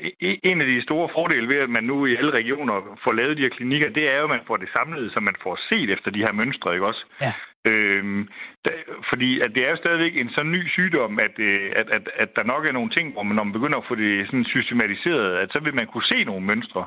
en 0.50 0.60
af 0.60 0.66
de 0.66 0.82
store 0.82 1.08
fordele 1.14 1.48
ved, 1.48 1.58
at 1.66 1.70
man 1.76 1.84
nu 1.84 2.06
i 2.06 2.16
alle 2.16 2.32
regioner 2.40 2.98
får 3.04 3.12
lavet 3.12 3.36
de 3.36 3.42
her 3.46 3.56
klinikker, 3.56 3.88
det 3.90 4.04
er 4.12 4.16
jo, 4.18 4.24
at 4.24 4.34
man 4.36 4.46
får 4.46 4.56
det 4.56 4.68
samlet, 4.76 5.12
så 5.12 5.20
man 5.20 5.36
får 5.42 5.58
set 5.68 5.90
efter 5.90 6.10
de 6.10 6.24
her 6.24 6.32
mønstre, 6.32 6.74
ikke 6.74 6.86
også? 6.86 7.04
Ja. 7.20 7.32
Øhm, 7.70 8.28
da, 8.64 8.70
fordi 9.10 9.40
at 9.40 9.50
det 9.54 9.62
er 9.66 9.70
jo 9.70 9.76
stadigvæk 9.76 10.16
en 10.16 10.30
så 10.36 10.42
ny 10.42 10.68
sygdom, 10.68 11.18
at, 11.18 11.34
øh, 11.38 11.72
at, 11.76 11.88
at, 11.90 12.04
at 12.16 12.36
der 12.36 12.44
nok 12.52 12.66
er 12.66 12.72
nogle 12.72 12.90
ting, 12.90 13.12
hvor 13.12 13.22
man, 13.22 13.36
når 13.36 13.44
man 13.44 13.52
begynder 13.52 13.78
at 13.78 13.88
få 13.88 13.94
det 13.94 14.26
sådan 14.26 14.44
systematiseret, 14.44 15.36
at 15.36 15.52
så 15.52 15.60
vil 15.60 15.74
man 15.74 15.86
kunne 15.86 16.10
se 16.12 16.24
nogle 16.24 16.46
mønstre. 16.46 16.84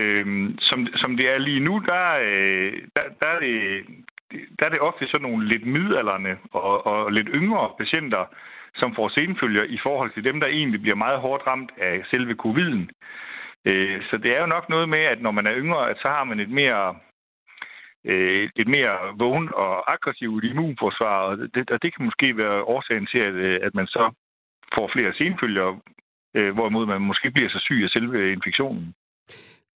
Øhm, 0.00 0.58
som, 0.60 0.86
som 0.96 1.16
det 1.16 1.26
er 1.34 1.38
lige 1.38 1.60
nu, 1.60 1.82
der, 1.86 2.04
øh, 2.28 2.72
der, 2.96 3.02
der, 3.20 3.28
er 3.28 3.40
det, 3.40 3.84
der 4.58 4.66
er 4.66 4.70
det 4.70 4.80
ofte 4.80 5.06
sådan 5.06 5.26
nogle 5.28 5.48
lidt 5.48 5.66
midalderne 5.66 6.38
og, 6.52 6.86
og 6.86 7.12
lidt 7.12 7.28
yngre 7.34 7.70
patienter, 7.78 8.24
som 8.80 8.94
får 8.94 9.08
senfølger 9.08 9.64
i 9.64 9.78
forhold 9.82 10.10
til 10.12 10.24
dem, 10.24 10.40
der 10.40 10.46
egentlig 10.46 10.80
bliver 10.82 10.96
meget 11.04 11.18
hårdt 11.20 11.46
ramt 11.46 11.70
af 11.78 12.02
selve 12.10 12.34
coviden. 12.34 12.90
Øh, 13.64 14.02
så 14.10 14.16
det 14.16 14.30
er 14.36 14.40
jo 14.40 14.46
nok 14.46 14.68
noget 14.68 14.88
med, 14.88 14.98
at 14.98 15.22
når 15.22 15.30
man 15.30 15.46
er 15.46 15.54
yngre, 15.56 15.90
at 15.90 15.96
så 16.02 16.08
har 16.08 16.24
man 16.24 16.40
et 16.40 16.50
mere 16.50 16.96
øh, 18.04 18.48
et 18.56 18.68
mere 18.68 18.96
vågen 19.18 19.48
og 19.54 19.92
aggressivt 19.92 20.44
immunforsvar, 20.44 21.18
og 21.20 21.38
det, 21.38 21.70
og 21.70 21.82
det 21.82 21.94
kan 21.94 22.04
måske 22.04 22.36
være 22.36 22.62
årsagen 22.62 23.06
til, 23.06 23.18
at, 23.18 23.34
øh, 23.34 23.58
at 23.62 23.74
man 23.74 23.86
så 23.86 24.12
får 24.74 24.90
flere 24.92 25.12
senfølger, 25.14 25.80
øh, 26.34 26.54
hvorimod 26.54 26.86
man 26.86 27.00
måske 27.00 27.30
bliver 27.30 27.48
så 27.50 27.60
syg 27.66 27.80
af 27.84 27.90
selve 27.90 28.32
infektionen. 28.32 28.94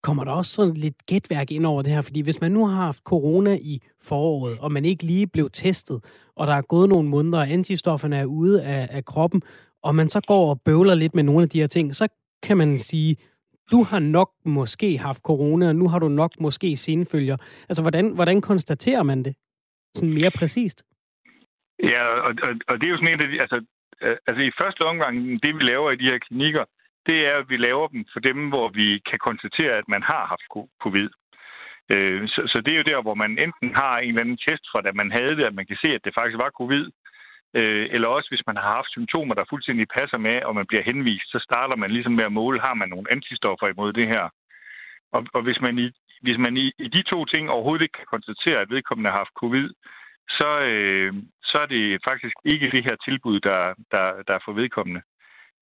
Kommer 0.03 0.25
der 0.25 0.33
også 0.33 0.53
sådan 0.53 0.75
lidt 0.75 1.07
gætværk 1.07 1.51
ind 1.51 1.67
over 1.67 1.83
det 1.83 1.93
her? 1.93 2.03
Fordi 2.03 2.21
hvis 2.21 2.41
man 2.41 2.53
nu 2.53 2.67
har 2.67 2.85
haft 2.85 3.03
corona 3.03 3.59
i 3.61 3.83
foråret, 4.03 4.59
og 4.61 4.73
man 4.73 4.85
ikke 4.85 5.05
lige 5.05 5.27
blev 5.27 5.51
testet, 5.51 6.05
og 6.37 6.47
der 6.47 6.55
er 6.55 6.63
gået 6.63 6.89
nogle 6.89 7.09
måneder, 7.09 7.39
og 7.39 7.51
antistofferne 7.51 8.17
er 8.17 8.25
ude 8.25 8.65
af, 8.65 8.89
af 8.91 9.05
kroppen, 9.05 9.43
og 9.83 9.95
man 9.95 10.09
så 10.09 10.21
går 10.21 10.51
og 10.51 10.61
bøvler 10.65 10.95
lidt 10.95 11.15
med 11.15 11.23
nogle 11.23 11.43
af 11.43 11.49
de 11.49 11.61
her 11.61 11.67
ting, 11.67 11.95
så 11.95 12.09
kan 12.43 12.57
man 12.57 12.79
sige, 12.79 13.17
du 13.71 13.83
har 13.83 13.99
nok 13.99 14.31
måske 14.45 14.99
haft 14.99 15.23
corona, 15.23 15.69
og 15.69 15.77
nu 15.77 15.89
har 15.89 15.99
du 15.99 16.09
nok 16.09 16.41
måske 16.41 16.77
senfølger. 16.77 17.37
Altså, 17.69 17.83
hvordan, 17.83 18.15
hvordan 18.15 18.41
konstaterer 18.41 19.03
man 19.03 19.23
det? 19.23 19.35
Sådan 19.95 20.15
mere 20.15 20.31
præcist. 20.31 20.85
Ja, 21.83 22.05
og, 22.05 22.35
og, 22.43 22.53
og 22.69 22.81
det 22.81 22.87
er 22.87 22.91
jo 22.91 22.97
sådan 22.97 23.15
en 23.15 23.21
af 23.21 23.29
de, 23.29 23.41
altså, 23.41 23.65
øh, 24.03 24.17
altså 24.27 24.43
i 24.43 24.51
første 24.61 24.83
omgang, 24.83 25.43
det 25.43 25.55
vi 25.57 25.63
laver 25.63 25.91
i 25.91 25.97
de 25.97 26.05
her 26.05 26.19
klinikker, 26.19 26.65
det 27.07 27.19
er, 27.29 27.37
at 27.39 27.49
vi 27.49 27.57
laver 27.57 27.87
dem 27.89 28.05
for 28.13 28.21
dem, 28.21 28.49
hvor 28.49 28.69
vi 28.69 28.89
kan 29.11 29.19
konstatere, 29.19 29.73
at 29.81 29.89
man 29.89 30.03
har 30.03 30.27
haft 30.33 30.47
covid. 30.85 31.09
Øh, 31.95 32.29
så, 32.29 32.41
så 32.53 32.61
det 32.65 32.73
er 32.73 32.81
jo 32.81 32.91
der, 32.93 33.03
hvor 33.03 33.15
man 33.15 33.31
enten 33.47 33.69
har 33.81 33.99
en 33.99 34.09
eller 34.09 34.21
anden 34.21 34.43
test 34.47 34.65
fra, 34.71 34.81
da 34.81 34.93
man 34.93 35.11
havde 35.13 35.37
det, 35.39 35.45
at 35.45 35.55
man 35.55 35.67
kan 35.67 35.79
se, 35.85 35.89
at 35.95 36.05
det 36.05 36.15
faktisk 36.15 36.39
var 36.45 36.59
covid, 36.61 36.87
øh, 37.59 37.87
eller 37.95 38.09
også 38.09 38.29
hvis 38.31 38.47
man 38.47 38.57
har 38.57 38.71
haft 38.79 38.91
symptomer, 38.91 39.35
der 39.35 39.51
fuldstændig 39.51 39.87
passer 39.99 40.19
med, 40.19 40.43
og 40.43 40.55
man 40.55 40.67
bliver 40.67 40.83
henvist, 40.83 41.29
så 41.33 41.39
starter 41.49 41.77
man 41.77 41.91
ligesom 41.91 42.13
med 42.13 42.25
at 42.25 42.33
måle, 42.33 42.61
har 42.61 42.75
man 42.75 42.89
nogle 42.89 43.11
antistoffer 43.13 43.67
imod 43.69 43.93
det 43.93 44.09
her. 44.09 44.25
Og, 45.13 45.27
og 45.35 45.43
hvis 45.43 45.61
man, 45.61 45.79
i, 45.79 45.91
hvis 46.23 46.39
man 46.39 46.57
i, 46.57 46.67
i 46.79 46.89
de 46.89 47.03
to 47.03 47.25
ting 47.25 47.51
overhovedet 47.51 47.83
ikke 47.83 47.99
kan 47.99 48.13
konstatere, 48.15 48.61
at 48.61 48.71
vedkommende 48.71 49.11
har 49.11 49.19
haft 49.19 49.41
covid, 49.43 49.69
så, 50.29 50.51
øh, 50.73 51.13
så 51.43 51.59
er 51.59 51.67
det 51.67 52.01
faktisk 52.09 52.37
ikke 52.45 52.71
det 52.71 52.85
her 52.85 52.97
tilbud, 53.07 53.41
der, 53.41 53.75
der, 53.93 54.23
der 54.27 54.35
er 54.35 54.43
for 54.45 54.53
vedkommende. 54.53 55.03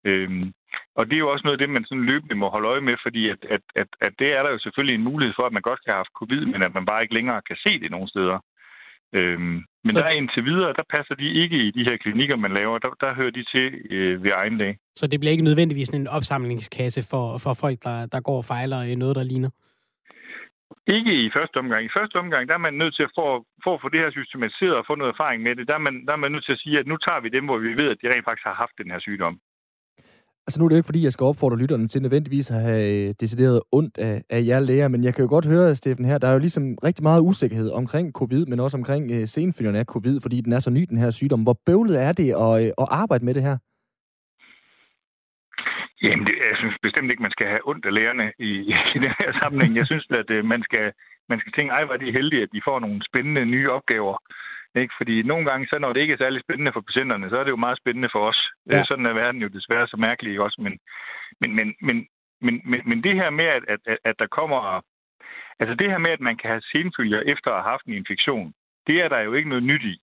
Øhm, 0.04 0.52
og 0.94 1.06
det 1.06 1.14
er 1.14 1.24
jo 1.24 1.32
også 1.32 1.44
noget 1.44 1.56
af 1.60 1.62
det, 1.62 1.74
man 1.74 1.84
sådan 1.84 2.04
løbende 2.04 2.34
må 2.34 2.48
holde 2.48 2.68
øje 2.68 2.80
med, 2.80 2.96
fordi 3.02 3.28
at, 3.28 3.40
at, 3.54 3.60
at, 3.76 3.88
at 4.00 4.12
det 4.18 4.28
er 4.36 4.42
der 4.42 4.50
jo 4.50 4.58
selvfølgelig 4.58 4.94
en 4.94 5.08
mulighed 5.10 5.34
for, 5.36 5.44
at 5.46 5.52
man 5.52 5.62
godt 5.62 5.80
kan 5.82 5.92
have 5.92 6.02
haft 6.02 6.18
covid, 6.20 6.44
men 6.52 6.62
at 6.62 6.74
man 6.74 6.86
bare 6.86 7.02
ikke 7.02 7.14
længere 7.14 7.42
kan 7.48 7.56
se 7.56 7.80
det 7.80 7.90
nogen 7.90 8.08
steder. 8.08 8.38
Øhm, 9.12 9.58
men 9.84 9.92
så... 9.92 10.00
der 10.00 10.08
indtil 10.08 10.44
videre, 10.44 10.72
der 10.72 10.82
passer 10.90 11.14
de 11.14 11.28
ikke 11.42 11.56
i 11.56 11.70
de 11.70 11.84
her 11.88 11.96
klinikker, 11.96 12.36
man 12.36 12.52
laver. 12.52 12.78
Der, 12.78 12.90
der 13.00 13.14
hører 13.14 13.30
de 13.30 13.44
til 13.54 13.66
øh, 13.90 14.24
ved 14.24 14.30
egen 14.34 14.58
dag. 14.58 14.78
Så 14.96 15.06
det 15.06 15.20
bliver 15.20 15.32
ikke 15.32 15.44
nødvendigvis 15.44 15.88
en 15.88 16.06
opsamlingskasse 16.06 17.02
for, 17.10 17.38
for 17.38 17.54
folk, 17.54 17.78
der, 17.82 18.06
der 18.06 18.20
går 18.20 18.36
og 18.36 18.44
fejler 18.44 18.96
noget, 18.96 19.16
der 19.16 19.22
ligner? 19.22 19.50
Ikke 20.86 21.12
i 21.24 21.30
første 21.36 21.56
omgang. 21.56 21.84
I 21.84 21.96
første 21.98 22.16
omgang, 22.16 22.48
der 22.48 22.54
er 22.54 22.66
man 22.68 22.74
nødt 22.74 22.94
til 22.96 23.02
at 23.02 23.12
få, 23.18 23.26
for 23.64 23.74
at 23.74 23.80
få 23.82 23.88
det 23.88 24.00
her 24.00 24.10
systematiseret 24.10 24.76
og 24.76 24.84
få 24.86 24.94
noget 24.94 25.12
erfaring 25.12 25.42
med 25.42 25.56
det, 25.56 25.68
der 25.68 25.74
er, 25.74 25.84
man, 25.88 26.06
der 26.06 26.12
er 26.12 26.22
man 26.24 26.32
nødt 26.32 26.44
til 26.44 26.52
at 26.56 26.62
sige, 26.64 26.78
at 26.78 26.86
nu 26.86 26.96
tager 26.96 27.20
vi 27.20 27.28
dem, 27.28 27.44
hvor 27.44 27.58
vi 27.58 27.72
ved, 27.80 27.88
at 27.90 27.98
de 28.02 28.10
rent 28.12 28.24
faktisk 28.24 28.46
har 28.50 28.54
haft 28.62 28.78
den 28.80 28.90
her 28.90 29.00
sygdom. 29.00 29.38
Altså 30.50 30.60
nu 30.60 30.64
er 30.64 30.68
det 30.68 30.76
jo 30.76 30.82
ikke, 30.82 30.92
fordi 30.92 31.04
jeg 31.04 31.12
skal 31.12 31.24
opfordre 31.24 31.58
lytterne 31.62 31.88
til 31.88 32.02
nødvendigvis 32.02 32.50
at 32.50 32.60
have 32.60 32.84
øh, 32.92 33.14
decideret 33.20 33.60
ondt 33.72 33.98
af, 33.98 34.22
af 34.30 34.40
jer 34.48 34.60
læger, 34.60 34.88
men 34.88 35.04
jeg 35.04 35.14
kan 35.14 35.24
jo 35.24 35.30
godt 35.30 35.46
høre, 35.46 35.74
Steffen, 35.74 36.04
her, 36.04 36.18
der 36.18 36.28
er 36.28 36.32
jo 36.32 36.44
ligesom 36.46 36.64
rigtig 36.88 37.02
meget 37.02 37.20
usikkerhed 37.28 37.70
omkring 37.70 38.12
covid, 38.12 38.46
men 38.46 38.60
også 38.60 38.76
omkring 38.76 39.04
øh, 39.16 39.26
senfølgerne 39.26 39.78
af 39.78 39.84
covid, 39.94 40.16
fordi 40.24 40.40
den 40.40 40.52
er 40.52 40.58
så 40.58 40.70
ny, 40.70 40.82
den 40.90 40.98
her 40.98 41.10
sygdom. 41.10 41.42
Hvor 41.42 41.56
bøvlet 41.66 41.96
er 42.06 42.12
det 42.20 42.28
at, 42.44 42.54
øh, 42.62 42.70
at 42.82 42.86
arbejde 43.02 43.24
med 43.24 43.34
det 43.34 43.42
her? 43.42 43.56
Jamen, 46.02 46.24
det, 46.26 46.34
jeg 46.50 46.56
synes 46.60 46.76
bestemt 46.86 47.10
ikke, 47.10 47.26
man 47.26 47.36
skal 47.36 47.46
have 47.46 47.68
ondt 47.70 47.86
af 47.86 47.94
lægerne 47.94 48.26
i, 48.48 48.50
i 48.96 48.98
den 49.04 49.14
her 49.20 49.30
sammenhæng. 49.40 49.72
Jeg 49.76 49.86
synes, 49.86 50.06
at 50.22 50.30
øh, 50.36 50.44
man, 50.52 50.62
skal, 50.62 50.86
man 51.28 51.38
skal 51.40 51.52
tænke, 51.52 51.72
ej, 51.76 51.84
hvor 51.84 51.94
er 51.94 52.02
de 52.04 52.16
heldige, 52.18 52.42
at 52.42 52.52
de 52.54 52.66
får 52.68 52.78
nogle 52.80 52.98
spændende 53.08 53.44
nye 53.54 53.70
opgaver. 53.76 54.16
Ikke? 54.74 54.94
Fordi 54.98 55.22
nogle 55.22 55.50
gange, 55.50 55.66
så 55.66 55.78
når 55.78 55.92
det 55.92 56.00
ikke 56.00 56.14
er 56.14 56.24
særlig 56.24 56.40
spændende 56.42 56.72
for 56.72 56.80
patienterne, 56.80 57.30
så 57.30 57.36
er 57.36 57.44
det 57.44 57.50
jo 57.50 57.64
meget 57.66 57.78
spændende 57.78 58.08
for 58.12 58.28
os. 58.28 58.50
Ja. 58.70 58.84
Sådan 58.84 59.06
er 59.06 59.12
verden 59.12 59.42
jo 59.42 59.48
desværre 59.48 59.88
så 59.88 59.96
mærkelig 59.96 60.40
også. 60.40 60.58
Men, 60.64 60.78
men, 61.40 61.50
men, 61.56 61.74
men, 61.80 62.08
men, 62.40 62.62
men, 62.64 62.80
men 62.84 63.02
det 63.04 63.14
her 63.14 63.30
med, 63.30 63.44
at, 63.44 63.64
at, 63.68 63.98
at 64.04 64.14
der 64.18 64.26
kommer... 64.26 64.84
Altså 65.60 65.74
det 65.74 65.90
her 65.90 65.98
med, 65.98 66.10
at 66.10 66.20
man 66.20 66.36
kan 66.36 66.50
have 66.50 66.62
senfølger 66.74 67.20
efter 67.20 67.50
at 67.50 67.62
have 67.62 67.70
haft 67.70 67.84
en 67.86 67.92
infektion, 67.92 68.52
det 68.86 68.96
er 69.04 69.08
der 69.08 69.20
jo 69.20 69.32
ikke 69.32 69.48
noget 69.48 69.64
nyt 69.64 69.82
i. 69.82 69.96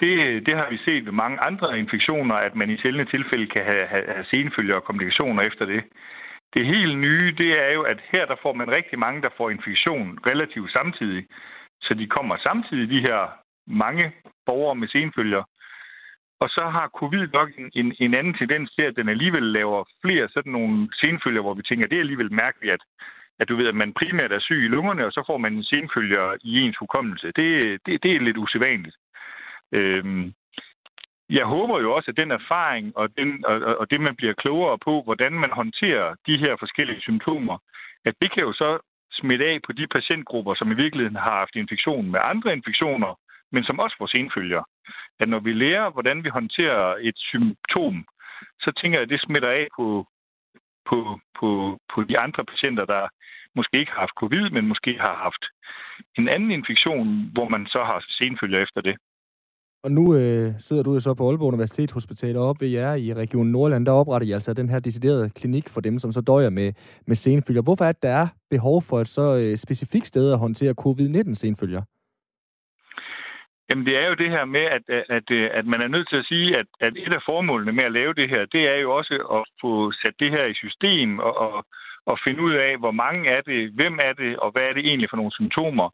Det, 0.00 0.46
det 0.46 0.54
har 0.56 0.70
vi 0.70 0.78
set 0.86 1.04
ved 1.06 1.12
mange 1.12 1.40
andre 1.40 1.78
infektioner, 1.78 2.34
at 2.34 2.54
man 2.54 2.70
i 2.70 2.78
sjældne 2.78 3.04
tilfælde 3.04 3.46
kan 3.46 3.64
have, 3.64 3.86
have, 3.86 4.06
have 4.14 4.24
senfølger 4.24 4.74
og 4.74 4.84
komplikationer 4.84 5.42
efter 5.42 5.64
det. 5.64 5.84
Det 6.54 6.66
helt 6.66 6.98
nye, 6.98 7.34
det 7.38 7.50
er 7.66 7.72
jo, 7.72 7.82
at 7.82 8.00
her 8.12 8.26
der 8.26 8.36
får 8.42 8.52
man 8.52 8.70
rigtig 8.70 8.98
mange, 8.98 9.22
der 9.22 9.28
får 9.36 9.50
infektion 9.50 10.18
relativt 10.26 10.72
samtidig. 10.72 11.26
Så 11.80 11.94
de 11.94 12.06
kommer 12.06 12.36
samtidig, 12.36 12.90
de 12.90 13.00
her 13.00 13.20
mange 13.68 14.12
borgere 14.46 14.74
med 14.74 14.88
senfølger. 14.88 15.42
Og 16.40 16.48
så 16.48 16.64
har 16.74 16.88
covid 16.88 17.28
nok 17.32 17.48
en, 17.74 17.94
en 18.00 18.14
anden 18.14 18.34
tendens 18.34 18.70
til, 18.74 18.84
at 18.86 18.96
den 18.96 19.08
alligevel 19.08 19.42
laver 19.42 19.84
flere 20.04 20.28
sådan 20.28 20.52
nogle 20.52 20.88
senfølger, 21.02 21.42
hvor 21.42 21.54
vi 21.54 21.62
tænker, 21.62 21.86
det 21.86 21.96
er 21.96 22.06
alligevel 22.06 22.32
mærkeligt, 22.32 22.72
at, 22.72 22.80
at 23.40 23.48
du 23.48 23.56
ved, 23.56 23.66
at 23.66 23.74
man 23.74 23.92
primært 23.92 24.32
er 24.32 24.40
syg 24.40 24.64
i 24.64 24.68
lungerne, 24.68 25.06
og 25.06 25.12
så 25.12 25.24
får 25.26 25.38
man 25.38 25.54
en 25.54 25.64
senfølger 25.64 26.36
i 26.44 26.60
ens 26.60 26.76
hukommelse. 26.76 27.26
Det, 27.26 27.80
det, 27.86 28.02
det 28.02 28.10
er 28.12 28.20
lidt 28.20 28.36
usædvanligt. 28.36 28.96
Øhm, 29.72 30.32
jeg 31.30 31.44
håber 31.44 31.80
jo 31.80 31.94
også, 31.94 32.10
at 32.10 32.20
den 32.22 32.30
erfaring 32.30 32.96
og, 32.96 33.08
den, 33.18 33.44
og, 33.46 33.56
og 33.80 33.90
det, 33.90 34.00
man 34.00 34.16
bliver 34.16 34.32
klogere 34.32 34.78
på, 34.78 35.02
hvordan 35.02 35.32
man 35.32 35.50
håndterer 35.52 36.14
de 36.26 36.36
her 36.38 36.56
forskellige 36.58 37.00
symptomer, 37.00 37.58
at 38.04 38.14
det 38.22 38.32
kan 38.32 38.42
jo 38.42 38.52
så 38.52 38.78
smitte 39.12 39.44
af 39.46 39.58
på 39.66 39.72
de 39.72 39.86
patientgrupper, 39.86 40.54
som 40.54 40.72
i 40.72 40.74
virkeligheden 40.74 41.16
har 41.16 41.36
haft 41.42 41.56
infektion 41.56 42.10
med 42.10 42.20
andre 42.22 42.52
infektioner, 42.52 43.18
men 43.52 43.64
som 43.64 43.80
også 43.84 43.96
vores 43.98 44.12
senfølger. 44.16 44.62
At 45.20 45.28
når 45.28 45.40
vi 45.40 45.52
lærer, 45.52 45.90
hvordan 45.90 46.24
vi 46.24 46.28
håndterer 46.28 46.94
et 47.08 47.18
symptom, 47.30 47.96
så 48.60 48.70
tænker 48.78 48.98
jeg, 48.98 49.04
at 49.04 49.12
det 49.12 49.20
smitter 49.20 49.48
af 49.48 49.66
på, 49.76 50.06
på, 50.88 51.20
på, 51.38 51.48
på 51.94 51.98
de 52.02 52.18
andre 52.18 52.44
patienter, 52.44 52.84
der 52.84 53.02
måske 53.56 53.78
ikke 53.78 53.92
har 53.92 54.00
haft 54.00 54.20
covid, 54.22 54.50
men 54.50 54.68
måske 54.72 54.92
har 55.06 55.14
haft 55.26 55.42
en 56.18 56.28
anden 56.28 56.50
infektion, 56.50 57.30
hvor 57.34 57.48
man 57.48 57.66
så 57.66 57.80
har 57.90 57.98
senfølger 58.20 58.62
efter 58.62 58.80
det. 58.80 58.96
Og 59.84 59.92
nu 59.92 60.14
øh, 60.14 60.54
sidder 60.58 60.82
du 60.82 60.92
jo 60.92 61.00
så 61.00 61.14
på 61.14 61.28
Aalborg 61.28 61.48
Universitet 61.48 61.90
Hospital, 61.92 62.36
og 62.36 62.48
oppe 62.48 62.64
ved 62.64 62.68
jer 62.68 62.94
i 62.94 63.14
Region 63.14 63.46
Nordland, 63.46 63.86
der 63.86 63.92
opretter 63.92 64.28
I 64.28 64.32
altså 64.32 64.54
den 64.54 64.68
her 64.68 64.80
deciderede 64.80 65.30
klinik 65.30 65.68
for 65.68 65.80
dem, 65.80 65.98
som 65.98 66.12
så 66.12 66.20
døjer 66.20 66.50
med, 66.50 66.72
med 67.06 67.16
senfølger. 67.16 67.62
Hvorfor 67.62 67.84
er 67.84 67.92
det, 67.92 68.02
der 68.02 68.08
er 68.08 68.26
behov 68.50 68.82
for 68.82 69.00
et 69.00 69.08
så 69.08 69.36
øh, 69.36 69.56
specifikt 69.56 70.06
sted 70.06 70.32
at 70.32 70.38
håndtere 70.38 70.74
covid-19-senfølger? 70.74 71.82
Jamen 73.68 73.86
det 73.86 73.96
er 73.96 74.06
jo 74.08 74.14
det 74.14 74.30
her 74.30 74.44
med, 74.44 74.64
at, 74.76 74.82
at, 75.16 75.30
at 75.30 75.66
man 75.66 75.80
er 75.82 75.88
nødt 75.88 76.08
til 76.08 76.16
at 76.16 76.26
sige, 76.26 76.58
at, 76.58 76.66
at 76.80 76.92
et 76.96 77.14
af 77.14 77.22
formålene 77.26 77.72
med 77.72 77.84
at 77.84 77.92
lave 77.92 78.14
det 78.14 78.28
her, 78.28 78.44
det 78.44 78.62
er 78.68 78.76
jo 78.76 78.96
også 78.98 79.14
at 79.36 79.42
få 79.60 79.92
sat 79.92 80.14
det 80.20 80.30
her 80.30 80.44
i 80.44 80.54
system 80.54 81.18
og, 81.18 81.36
og, 81.38 81.66
og 82.06 82.18
finde 82.26 82.42
ud 82.42 82.52
af, 82.52 82.78
hvor 82.78 82.90
mange 82.90 83.28
er 83.36 83.40
det, 83.40 83.70
hvem 83.78 83.98
er 84.02 84.12
det, 84.12 84.36
og 84.36 84.50
hvad 84.50 84.62
er 84.62 84.72
det 84.72 84.86
egentlig 84.86 85.10
for 85.10 85.16
nogle 85.16 85.32
symptomer. 85.32 85.88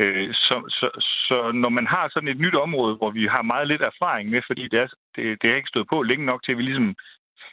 Øh, 0.00 0.34
så, 0.34 0.56
så, 0.78 0.88
så 1.28 1.52
når 1.54 1.68
man 1.68 1.86
har 1.86 2.08
sådan 2.08 2.28
et 2.28 2.40
nyt 2.40 2.54
område, 2.54 2.96
hvor 2.96 3.10
vi 3.10 3.26
har 3.26 3.42
meget 3.42 3.68
lidt 3.68 3.82
erfaring 3.82 4.30
med, 4.30 4.42
fordi 4.46 4.68
det, 4.68 4.80
er, 4.80 4.88
det, 5.16 5.42
det 5.42 5.50
er 5.50 5.56
ikke 5.56 5.72
stået 5.74 5.88
på 5.92 6.02
længe 6.02 6.26
nok 6.26 6.42
til, 6.42 6.52
at 6.52 6.58
vi 6.58 6.62
ligesom... 6.62 6.94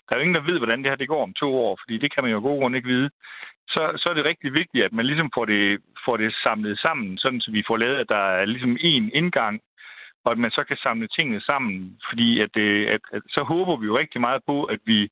Der 0.05 0.15
er 0.15 0.19
jo 0.19 0.25
ingen, 0.25 0.35
der 0.35 0.51
ved, 0.51 0.57
hvordan 0.59 0.79
det 0.79 0.89
her 0.89 0.95
det 0.95 1.07
går 1.07 1.23
om 1.23 1.33
to 1.33 1.49
år, 1.65 1.77
fordi 1.83 1.97
det 1.97 2.13
kan 2.13 2.23
man 2.23 2.31
jo 2.31 2.39
god 2.39 2.59
grund 2.59 2.75
ikke 2.75 2.87
vide. 2.87 3.09
Så, 3.73 3.81
så 4.01 4.09
er 4.09 4.13
det 4.13 4.29
rigtig 4.29 4.53
vigtigt, 4.53 4.85
at 4.85 4.93
man 4.93 5.05
ligesom 5.05 5.29
får 5.35 5.45
det, 5.45 5.81
får 6.05 6.17
det 6.17 6.35
samlet 6.43 6.79
sammen, 6.79 7.17
sådan 7.17 7.41
så 7.41 7.51
vi 7.51 7.63
får 7.67 7.77
lavet, 7.77 7.97
at 7.97 8.09
der 8.09 8.23
er 8.39 8.45
ligesom 8.45 8.75
én 8.75 9.09
indgang, 9.19 9.61
og 10.23 10.31
at 10.31 10.37
man 10.37 10.51
så 10.51 10.63
kan 10.63 10.77
samle 10.77 11.07
tingene 11.07 11.41
sammen. 11.41 11.99
Fordi 12.09 12.39
at, 12.39 12.57
øh, 12.57 12.87
at, 12.95 13.01
at, 13.11 13.21
så 13.29 13.43
håber 13.43 13.75
vi 13.77 13.85
jo 13.85 13.97
rigtig 13.97 14.21
meget 14.21 14.41
på, 14.47 14.63
at 14.63 14.79
vi 14.85 15.09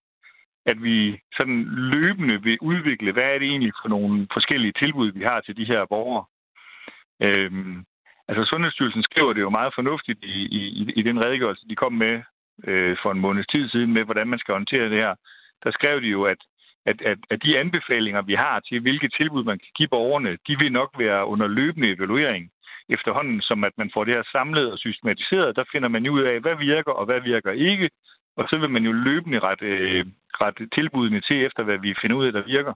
at 0.66 0.84
vi 0.84 1.22
sådan 1.38 1.64
løbende 1.94 2.42
vil 2.44 2.58
udvikle, 2.62 3.12
hvad 3.12 3.24
er 3.24 3.38
det 3.40 3.48
egentlig 3.48 3.74
for 3.82 3.90
nogle 3.90 4.28
forskellige 4.34 4.74
tilbud, 4.82 5.12
vi 5.12 5.24
har 5.24 5.42
til 5.42 5.58
de 5.58 5.66
her 5.66 5.86
borgere. 5.86 6.26
Øhm, 7.22 7.86
altså 8.28 8.44
Sundhedsstyrelsen 8.46 9.04
skriver 9.04 9.34
det 9.34 9.42
jo 9.42 9.50
meget 9.50 9.74
fornuftigt 9.76 10.20
i, 10.24 10.40
i, 10.60 10.94
i 10.96 11.02
den 11.02 11.26
redegørelse, 11.26 11.68
de 11.70 11.76
kom 11.76 11.94
med 11.94 12.22
øh, 12.64 12.98
for 13.02 13.12
en 13.12 13.20
måneds 13.20 13.48
tid 13.48 13.70
siden 13.70 13.94
med, 13.94 14.04
hvordan 14.04 14.28
man 14.28 14.40
skal 14.40 14.54
håndtere 14.54 14.90
det 14.90 14.98
her. 14.98 15.16
Der 15.64 15.72
skrev 15.72 16.02
de 16.02 16.08
jo, 16.08 16.24
at, 16.24 16.38
at, 16.86 17.02
at, 17.02 17.18
at 17.30 17.44
de 17.44 17.60
anbefalinger, 17.60 18.22
vi 18.22 18.34
har 18.34 18.60
til, 18.60 18.80
hvilke 18.82 19.10
tilbud 19.20 19.44
man 19.44 19.60
kan 19.60 19.72
give 19.78 19.88
borgerne, 19.88 20.38
de 20.48 20.58
vil 20.60 20.72
nok 20.72 20.92
være 20.98 21.26
under 21.26 21.48
løbende 21.48 21.92
evaluering 21.96 22.52
efterhånden, 22.90 23.42
som 23.42 23.64
at 23.64 23.74
man 23.78 23.92
får 23.94 24.04
det 24.04 24.14
her 24.14 24.24
samlet 24.32 24.72
og 24.72 24.78
systematiseret. 24.80 25.56
Der 25.56 25.64
finder 25.72 25.90
man 25.90 26.10
ud 26.10 26.22
af, 26.22 26.40
hvad 26.40 26.56
virker 26.56 26.92
og 26.92 27.06
hvad 27.06 27.22
virker 27.22 27.52
ikke, 27.52 27.90
og 28.38 28.46
så 28.50 28.58
vil 28.60 28.70
man 28.70 28.84
jo 28.84 28.92
løbende 28.92 29.40
rette, 29.40 29.66
øh, 29.66 30.06
rette 30.42 30.68
tilbudene 30.76 31.22
til 31.22 31.46
efter, 31.46 31.64
hvad 31.64 31.78
vi 31.78 31.96
finder 32.02 32.18
ud 32.18 32.26
af, 32.26 32.34
der 32.34 32.44
virker. 32.56 32.74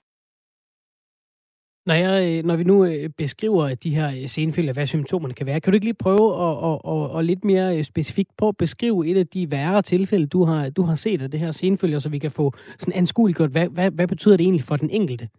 Når, 1.86 1.94
jeg, 1.94 2.15
øh, 2.28 2.46
når 2.46 2.56
vi 2.56 2.63
nu 2.63 2.86
øh, 2.86 3.10
beskriver 3.18 3.76
de 3.76 3.96
her 3.96 4.08
øh, 4.08 4.28
senfølger, 4.28 4.74
hvad 4.74 4.88
symptomerne 4.88 5.34
kan 5.34 5.46
være, 5.46 5.62
kan 5.62 5.72
du 5.72 5.76
ikke 5.76 5.86
lige 5.86 6.04
prøve 6.06 6.28
at, 6.48 6.56
at, 6.70 6.78
at, 6.94 7.18
at 7.18 7.26
lidt 7.26 7.44
mere 7.44 7.84
specifikt 7.84 8.32
på 8.38 8.48
at 8.48 8.58
beskrive 8.58 9.08
et 9.08 9.18
af 9.18 9.28
de 9.28 9.52
værre 9.52 9.82
tilfælde, 9.82 10.28
du 10.28 10.44
har, 10.44 10.70
du 10.70 10.82
har 10.82 10.96
set 10.96 11.22
af 11.22 11.32
det 11.32 11.39
her 11.39 11.52
senfølger, 11.52 12.00
så 12.00 12.10
vi 12.10 12.20
kan 12.20 12.32
få 12.32 12.54
sådan 12.78 13.00
anskueliggjort, 13.00 13.52
hvad, 13.52 13.68
hvad, 13.70 13.92
hvad 13.92 14.08
betyder 14.08 14.38
det 14.38 14.44
egentlig 14.44 14.65
for 14.68 14.76
den 14.76 14.89
enkelte? 14.89 15.30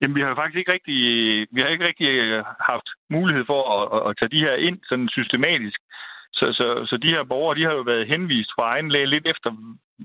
Jamen, 0.00 0.16
vi 0.16 0.20
har 0.20 0.34
faktisk 0.34 0.58
ikke 0.58 0.72
rigtig, 0.72 0.98
vi 1.54 1.60
har 1.60 1.68
ikke 1.68 1.88
rigtig 1.88 2.08
haft 2.70 2.88
mulighed 3.10 3.44
for 3.46 3.60
at, 3.76 4.08
at 4.08 4.16
tage 4.18 4.32
de 4.34 4.44
her 4.46 4.54
ind 4.68 4.78
sådan 4.88 5.08
systematisk. 5.08 5.80
Så, 6.38 6.46
så, 6.58 6.66
så 6.88 6.96
de 6.96 7.14
her 7.14 7.24
borgere, 7.24 7.58
de 7.58 7.64
har 7.68 7.74
jo 7.80 7.84
været 7.92 8.08
henvist 8.12 8.50
fra 8.54 8.64
egen 8.72 8.88
læge 8.90 9.06
lidt 9.14 9.26
efter, 9.32 9.50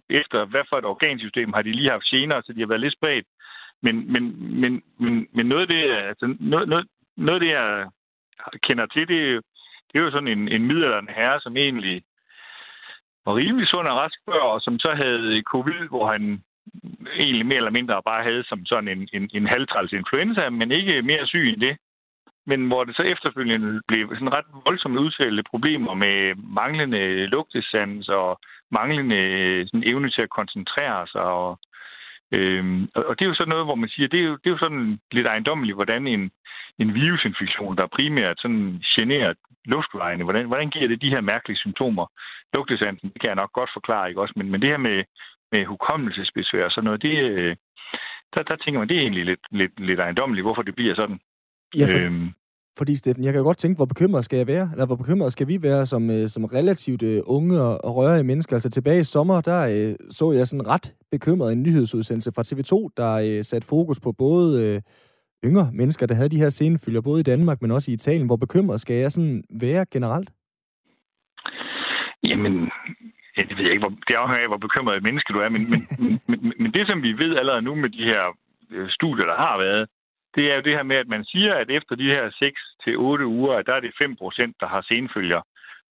efter, 0.10 0.46
hvad 0.46 0.64
for 0.70 0.78
et 0.78 0.86
organsystem 0.86 1.54
har 1.54 1.62
de 1.62 1.72
lige 1.72 1.92
haft 1.96 2.08
senere, 2.14 2.42
så 2.44 2.54
de 2.54 2.60
har 2.60 2.72
været 2.72 2.86
lidt 2.86 2.98
spredt. 3.00 3.28
Men, 3.82 4.14
men, 4.14 4.24
men, 4.62 4.84
men, 4.98 5.28
men 5.34 5.46
noget 5.46 5.62
af 5.62 5.68
det, 5.68 5.84
altså 6.12 6.36
noget, 6.40 6.70
noget, 6.70 6.88
noget 7.18 7.42
af 7.42 7.46
det, 7.46 7.50
jeg 7.50 7.88
kender 8.64 8.86
til, 8.86 9.08
det, 9.08 9.18
er 9.22 9.32
jo, 9.32 9.42
det 9.88 10.00
er 10.00 10.04
jo 10.04 10.12
sådan 10.12 10.28
en, 10.28 10.48
en 10.48 10.68
middelalderne 10.68 11.12
herre, 11.12 11.40
som 11.42 11.58
egentlig 11.58 12.04
var 13.26 13.36
rimelig 13.36 13.68
sund 13.68 13.88
og 13.88 13.98
rask 13.98 14.20
før, 14.26 14.42
og 14.54 14.62
som 14.62 14.80
så 14.80 14.92
havde 15.04 15.42
covid, 15.42 15.88
hvor 15.90 16.12
han 16.12 16.44
egentlig 17.20 17.46
mere 17.46 17.58
eller 17.58 17.78
mindre 17.78 18.04
bare 18.06 18.24
havde 18.24 18.44
som 18.44 18.66
sådan 18.66 18.88
en, 18.88 19.10
en, 19.14 19.30
en 19.34 19.48
halvtræls 19.48 19.94
influenza, 19.94 20.50
men 20.50 20.72
ikke 20.72 21.02
mere 21.02 21.28
syg 21.28 21.50
end 21.50 21.62
det 21.62 21.78
men 22.46 22.68
hvor 22.68 22.84
det 22.84 22.96
så 22.96 23.02
efterfølgende 23.02 23.82
blev 23.88 24.08
sådan 24.14 24.36
ret 24.38 24.46
voldsomt 24.66 24.98
udtalte 24.98 25.44
problemer 25.44 25.94
med 25.94 26.36
manglende 26.36 27.26
lugtesans 27.26 28.10
og 28.10 28.40
manglende 28.72 29.16
øh, 29.16 29.68
sådan, 29.68 29.90
evne 29.92 30.10
til 30.10 30.22
at 30.22 30.36
koncentrere 30.40 31.08
sig. 31.08 31.22
Og, 31.22 31.60
øhm, 32.32 32.90
og 32.96 33.14
det 33.20 33.26
er 33.26 33.30
jo 33.30 33.40
sådan 33.40 33.52
noget, 33.54 33.66
hvor 33.66 33.76
man 33.76 33.90
siger, 33.90 34.08
det 34.08 34.20
er 34.20 34.24
jo, 34.24 34.36
det 34.42 34.48
er 34.48 34.56
jo 34.56 34.66
sådan 34.66 35.00
lidt 35.12 35.28
ejendommeligt, 35.28 35.76
hvordan 35.76 36.08
en, 36.08 36.32
en 36.80 36.94
virusinfektion, 36.94 37.78
der 37.78 37.96
primært 37.98 38.38
sådan 38.40 38.82
generer 38.96 39.34
luftvejene, 39.66 40.24
hvordan, 40.24 40.46
hvordan 40.46 40.70
giver 40.70 40.88
det 40.88 41.02
de 41.02 41.10
her 41.10 41.22
mærkelige 41.22 41.58
symptomer? 41.58 42.06
Lugtesansen, 42.54 43.10
det 43.14 43.22
kan 43.22 43.30
jeg 43.30 43.42
nok 43.42 43.54
godt 43.54 43.70
forklare, 43.74 44.10
ikke 44.10 44.22
også? 44.22 44.34
Men, 44.38 44.52
men 44.52 44.62
det 44.62 44.70
her 44.70 44.78
med, 44.78 45.04
med 45.52 45.66
hukommelsesbesvær 45.66 46.66
og 46.66 46.72
sådan 46.72 46.86
noget, 46.86 47.02
det, 47.02 47.16
øh, 47.32 47.56
der, 48.34 48.44
der 48.44 48.56
tænker 48.56 48.80
man, 48.80 48.90
det 48.90 48.98
er 48.98 49.02
egentlig 49.02 49.26
lidt, 49.26 49.46
lidt, 49.52 49.80
lidt 49.80 50.00
ejendommeligt, 50.00 50.46
hvorfor 50.46 50.62
det 50.62 50.76
bliver 50.76 50.96
sådan. 50.96 51.20
Ja, 51.76 51.86
for, 51.94 52.00
øhm, 52.00 52.30
fordi, 52.78 52.96
Steffen, 52.96 53.24
jeg 53.24 53.34
kan 53.34 53.44
godt 53.44 53.58
tænke, 53.58 53.78
hvor 53.78 53.86
bekymret 53.86 54.26
skal 54.26 54.38
jeg 54.38 54.48
være? 54.48 54.70
Eller 54.72 54.86
hvor 54.86 54.96
bekymret 54.96 55.32
skal 55.32 55.48
vi 55.48 55.62
være 55.62 55.86
som, 55.86 56.10
øh, 56.10 56.28
som 56.30 56.46
relativt 56.46 57.04
øh, 57.04 57.22
unge 57.26 57.62
og, 57.62 57.86
og 57.86 57.96
rørige 57.96 58.24
mennesker? 58.24 58.56
Altså 58.56 58.70
tilbage 58.70 59.00
i 59.00 59.04
sommer, 59.04 59.42
der 59.42 59.62
øh, 59.62 59.96
så 60.10 60.32
jeg 60.32 60.48
sådan 60.48 60.68
ret 60.68 60.94
bekymret 61.12 61.54
en 61.54 61.64
nyhedsudsendelse 61.64 62.32
fra 62.36 62.44
TV2, 62.50 62.94
der 62.98 63.12
øh, 63.14 63.44
satte 63.44 63.68
fokus 63.68 64.00
på 64.00 64.12
både 64.12 64.66
øh, 64.66 64.82
yngre 65.46 65.70
mennesker, 65.74 66.06
der 66.06 66.16
havde 66.16 66.30
de 66.30 66.42
her 66.44 66.50
scenefylder, 66.50 67.02
både 67.02 67.20
i 67.20 67.24
Danmark, 67.24 67.62
men 67.62 67.72
også 67.72 67.92
i 67.92 67.94
Italien. 67.94 68.26
Hvor 68.26 68.36
bekymret 68.36 68.82
skal 68.82 68.96
jeg 68.96 69.12
sådan 69.12 69.44
være 69.62 69.86
generelt? 69.92 70.30
Jamen, 72.30 72.54
jeg 73.38 73.46
ved 73.58 73.70
ikke, 73.70 73.84
hvor, 73.86 73.94
det 74.08 74.16
afhænger 74.16 74.44
af, 74.44 74.50
hvor 74.50 74.58
bekymret 74.68 74.98
et 74.98 75.04
menneske 75.04 75.34
du 75.34 75.40
er, 75.40 75.50
men, 75.50 75.64
men, 75.70 75.82
men, 76.28 76.54
men 76.60 76.72
det, 76.74 76.88
som 76.88 77.04
vi 77.04 77.12
ved 77.14 77.32
allerede 77.40 77.62
nu 77.62 77.76
med 77.76 77.90
de 77.90 78.04
her 78.04 78.24
øh, 78.72 78.90
studier, 78.90 79.26
der 79.26 79.38
har 79.46 79.58
været, 79.58 79.88
det 80.36 80.52
er 80.52 80.56
jo 80.56 80.62
det 80.62 80.74
her 80.78 80.84
med, 80.84 80.96
at 80.96 81.08
man 81.08 81.26
siger, 81.26 81.54
at 81.56 81.70
efter 81.70 81.96
de 81.96 82.12
her 82.16 82.24
6-8 83.22 83.24
uger, 83.24 83.54
at 83.56 83.66
der 83.66 83.74
er 83.74 83.80
det 83.80 83.94
5% 84.04 84.54
der 84.60 84.68
har 84.68 84.86
senfølger. 84.92 85.42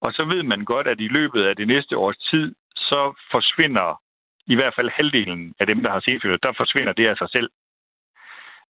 Og 0.01 0.13
så 0.13 0.25
ved 0.25 0.43
man 0.43 0.65
godt, 0.65 0.87
at 0.87 0.99
i 0.99 1.07
løbet 1.07 1.43
af 1.43 1.55
det 1.55 1.67
næste 1.67 1.97
års 1.97 2.17
tid, 2.17 2.55
så 2.75 3.13
forsvinder 3.31 4.01
i 4.47 4.55
hvert 4.55 4.73
fald 4.75 4.89
halvdelen 4.97 5.53
af 5.59 5.67
dem, 5.67 5.83
der 5.83 5.91
har 5.91 6.03
senfølger, 6.07 6.37
der 6.37 6.53
forsvinder 6.57 6.93
det 6.93 7.07
af 7.07 7.17
sig 7.17 7.29
selv. 7.35 7.49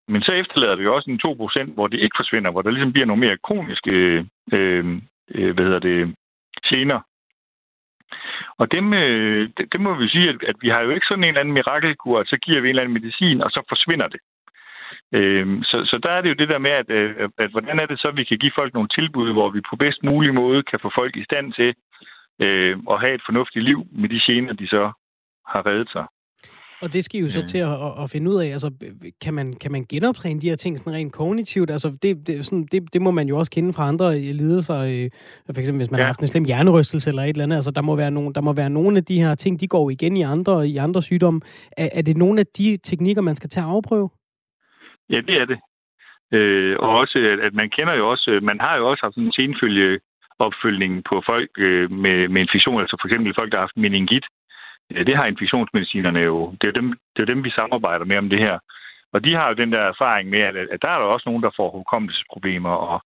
Men 0.08 0.22
så 0.22 0.32
efterlader 0.34 0.76
vi 0.76 0.88
også 0.88 1.10
en 1.12 1.22
2% 1.70 1.74
hvor 1.74 1.88
det 1.88 2.00
ikke 2.00 2.20
forsvinder, 2.20 2.52
hvor 2.52 2.62
der 2.62 2.72
ligesom 2.72 2.94
bliver 2.94 3.06
nogle 3.06 3.26
mere 3.26 3.38
kroniske 3.38 3.96
øh, 4.54 5.02
øh, 5.36 5.54
hvad 5.54 5.66
hedder 5.66 5.80
det, 5.80 6.16
gener. 6.68 7.00
Og 8.58 8.72
dem, 8.72 8.94
øh, 8.94 9.50
det, 9.58 9.74
det 9.74 9.82
må 9.82 9.94
vi 9.94 10.08
sige, 10.10 10.30
at, 10.30 10.44
at 10.44 10.56
vi 10.62 10.70
har 10.70 10.82
jo 10.82 10.90
ikke 10.90 11.08
sådan 11.10 11.24
en 11.24 11.28
eller 11.28 11.40
anden 11.42 11.54
mirakelkur, 11.54 12.20
at 12.20 12.28
så 12.28 12.38
giver 12.38 12.62
vi 12.62 12.68
en 12.68 12.70
eller 12.70 12.84
anden 12.84 13.02
medicin, 13.02 13.42
og 13.42 13.50
så 13.52 13.62
forsvinder 13.70 14.08
det. 14.08 14.20
Øhm, 15.17 15.63
så, 15.63 15.78
så 15.89 15.99
der 16.04 16.12
er 16.12 16.21
det 16.21 16.30
jo 16.30 16.39
det 16.41 16.49
der 16.49 16.60
med, 16.67 16.71
at, 16.82 16.89
øh, 16.89 17.15
at, 17.23 17.30
at 17.38 17.52
hvordan 17.52 17.80
er 17.80 17.86
det 17.86 17.99
så, 17.99 18.08
at 18.08 18.17
vi 18.17 18.23
kan 18.23 18.38
give 18.38 18.58
folk 18.60 18.73
nogle 18.73 18.89
tilbud, 18.97 19.32
hvor 19.32 19.49
vi 19.49 19.62
på 19.69 19.75
bedst 19.75 20.02
mulig 20.12 20.34
måde 20.34 20.63
kan 20.63 20.80
få 20.82 20.89
folk 20.99 21.15
i 21.17 21.23
stand 21.23 21.54
til 21.54 21.69
øh, 22.45 22.78
at 22.91 22.99
have 23.02 23.15
et 23.15 23.28
fornuftigt 23.28 23.65
liv 23.65 23.80
med 23.91 24.10
de 24.10 24.19
gener, 24.28 24.54
de 24.54 24.67
så 24.67 24.84
har 25.52 25.62
reddet 25.69 25.89
sig. 25.95 26.06
Og 26.82 26.93
det 26.93 27.06
skal 27.06 27.19
I 27.19 27.23
jo 27.23 27.30
så 27.30 27.47
til 27.47 27.58
at, 27.58 28.04
at 28.04 28.10
finde 28.10 28.32
ud 28.32 28.36
af, 28.36 28.47
altså 28.47 28.71
kan 29.21 29.34
man, 29.34 29.54
kan 29.54 29.71
man 29.71 29.86
genoptræne 29.89 30.41
de 30.41 30.49
her 30.49 30.56
ting 30.56 30.80
sådan 30.80 30.93
rent 30.93 31.13
kognitivt? 31.13 31.71
Altså 31.71 31.97
det, 32.02 32.28
det, 32.28 32.45
sådan, 32.45 32.67
det, 32.71 32.93
det 32.93 33.02
må 33.02 33.12
man 33.12 33.28
jo 33.28 33.38
også 33.38 33.52
kende 33.52 33.73
fra 33.73 33.88
andre 33.88 34.19
lidelser, 34.19 34.75
øh, 34.75 35.10
for 35.54 35.60
eksempel 35.60 35.78
hvis 35.78 35.91
man 35.91 35.97
ja. 35.97 36.04
har 36.04 36.08
haft 36.08 36.19
en 36.19 36.28
slem 36.28 36.43
hjernerystelse 36.43 37.10
eller 37.10 37.23
et 37.23 37.30
eller 37.30 37.43
andet, 37.43 37.56
altså 37.56 37.71
der 37.71 37.82
må, 37.82 37.95
være 37.95 38.12
nogle, 38.12 38.34
der 38.34 38.41
må 38.41 38.54
være 38.54 38.69
nogle 38.69 38.97
af 38.97 39.06
de 39.06 39.21
her 39.21 39.36
ting, 39.36 39.60
de 39.60 39.67
går 39.67 39.89
igen 39.89 40.17
i 40.17 40.21
andre, 40.21 40.67
i 40.67 40.78
andre 40.78 41.02
sygdomme. 41.02 41.41
Er, 41.78 41.89
er 41.93 42.02
det 42.02 42.17
nogle 42.17 42.39
af 42.39 42.45
de 42.58 42.78
teknikker, 42.84 43.21
man 43.21 43.36
skal 43.36 43.49
tage 43.49 43.63
at 43.63 43.69
afprøve? 43.69 44.10
Ja, 45.10 45.22
det 45.22 45.36
er 45.41 45.45
det. 45.45 45.60
Øh, 46.32 46.76
og 46.80 46.89
også, 46.89 47.39
at 47.41 47.54
man 47.54 47.69
kender 47.69 47.93
jo 47.95 48.10
også, 48.10 48.39
man 48.43 48.60
har 48.60 48.78
jo 48.78 48.89
også 48.89 49.06
haft 49.06 49.15
en 49.15 49.32
senfølge 49.32 50.00
opfølgning 50.39 51.04
på 51.04 51.24
folk 51.26 51.50
øh, 51.58 51.91
med, 51.91 52.28
med 52.28 52.41
infektion, 52.41 52.82
altså 52.82 52.98
for 53.02 53.08
eksempel 53.08 53.34
folk, 53.39 53.52
der 53.52 53.58
har 53.58 53.67
haft 53.67 53.78
meningit. 53.78 54.26
Ja, 54.95 55.04
det 55.04 55.15
har 55.15 55.26
infektionsmedicinerne 55.26 56.19
jo. 56.19 56.56
Det 56.62 56.67
er, 56.67 56.72
dem, 56.72 56.88
det 57.15 57.22
er 57.22 57.26
dem, 57.34 57.43
vi 57.43 57.50
samarbejder 57.50 58.06
med 58.06 58.17
om 58.17 58.30
det 58.30 58.39
her. 58.39 58.60
Og 59.13 59.26
de 59.26 59.36
har 59.36 59.48
jo 59.48 59.54
den 59.54 59.72
der 59.72 59.82
erfaring 59.82 60.30
med, 60.30 60.39
at, 60.39 60.56
at 60.56 60.82
der 60.82 60.89
er 60.89 61.00
der 61.00 61.06
også 61.06 61.30
nogen, 61.30 61.43
der 61.43 61.50
får 61.56 61.72
hukommelsesproblemer, 61.72 62.69
og, 62.69 63.02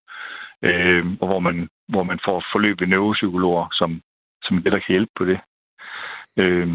øh, 0.61 1.05
og 1.21 1.27
hvor, 1.27 1.39
man, 1.39 1.69
hvor 1.87 2.03
man 2.03 2.19
får 2.25 2.43
forløb 2.51 2.79
ved 2.79 2.87
neuropsykologer, 2.87 3.67
som, 3.71 4.01
som 4.43 4.63
det, 4.63 4.71
der 4.71 4.79
kan 4.79 4.93
hjælpe 4.95 5.11
på 5.17 5.25
det. 5.25 5.39
Øh, 6.39 6.67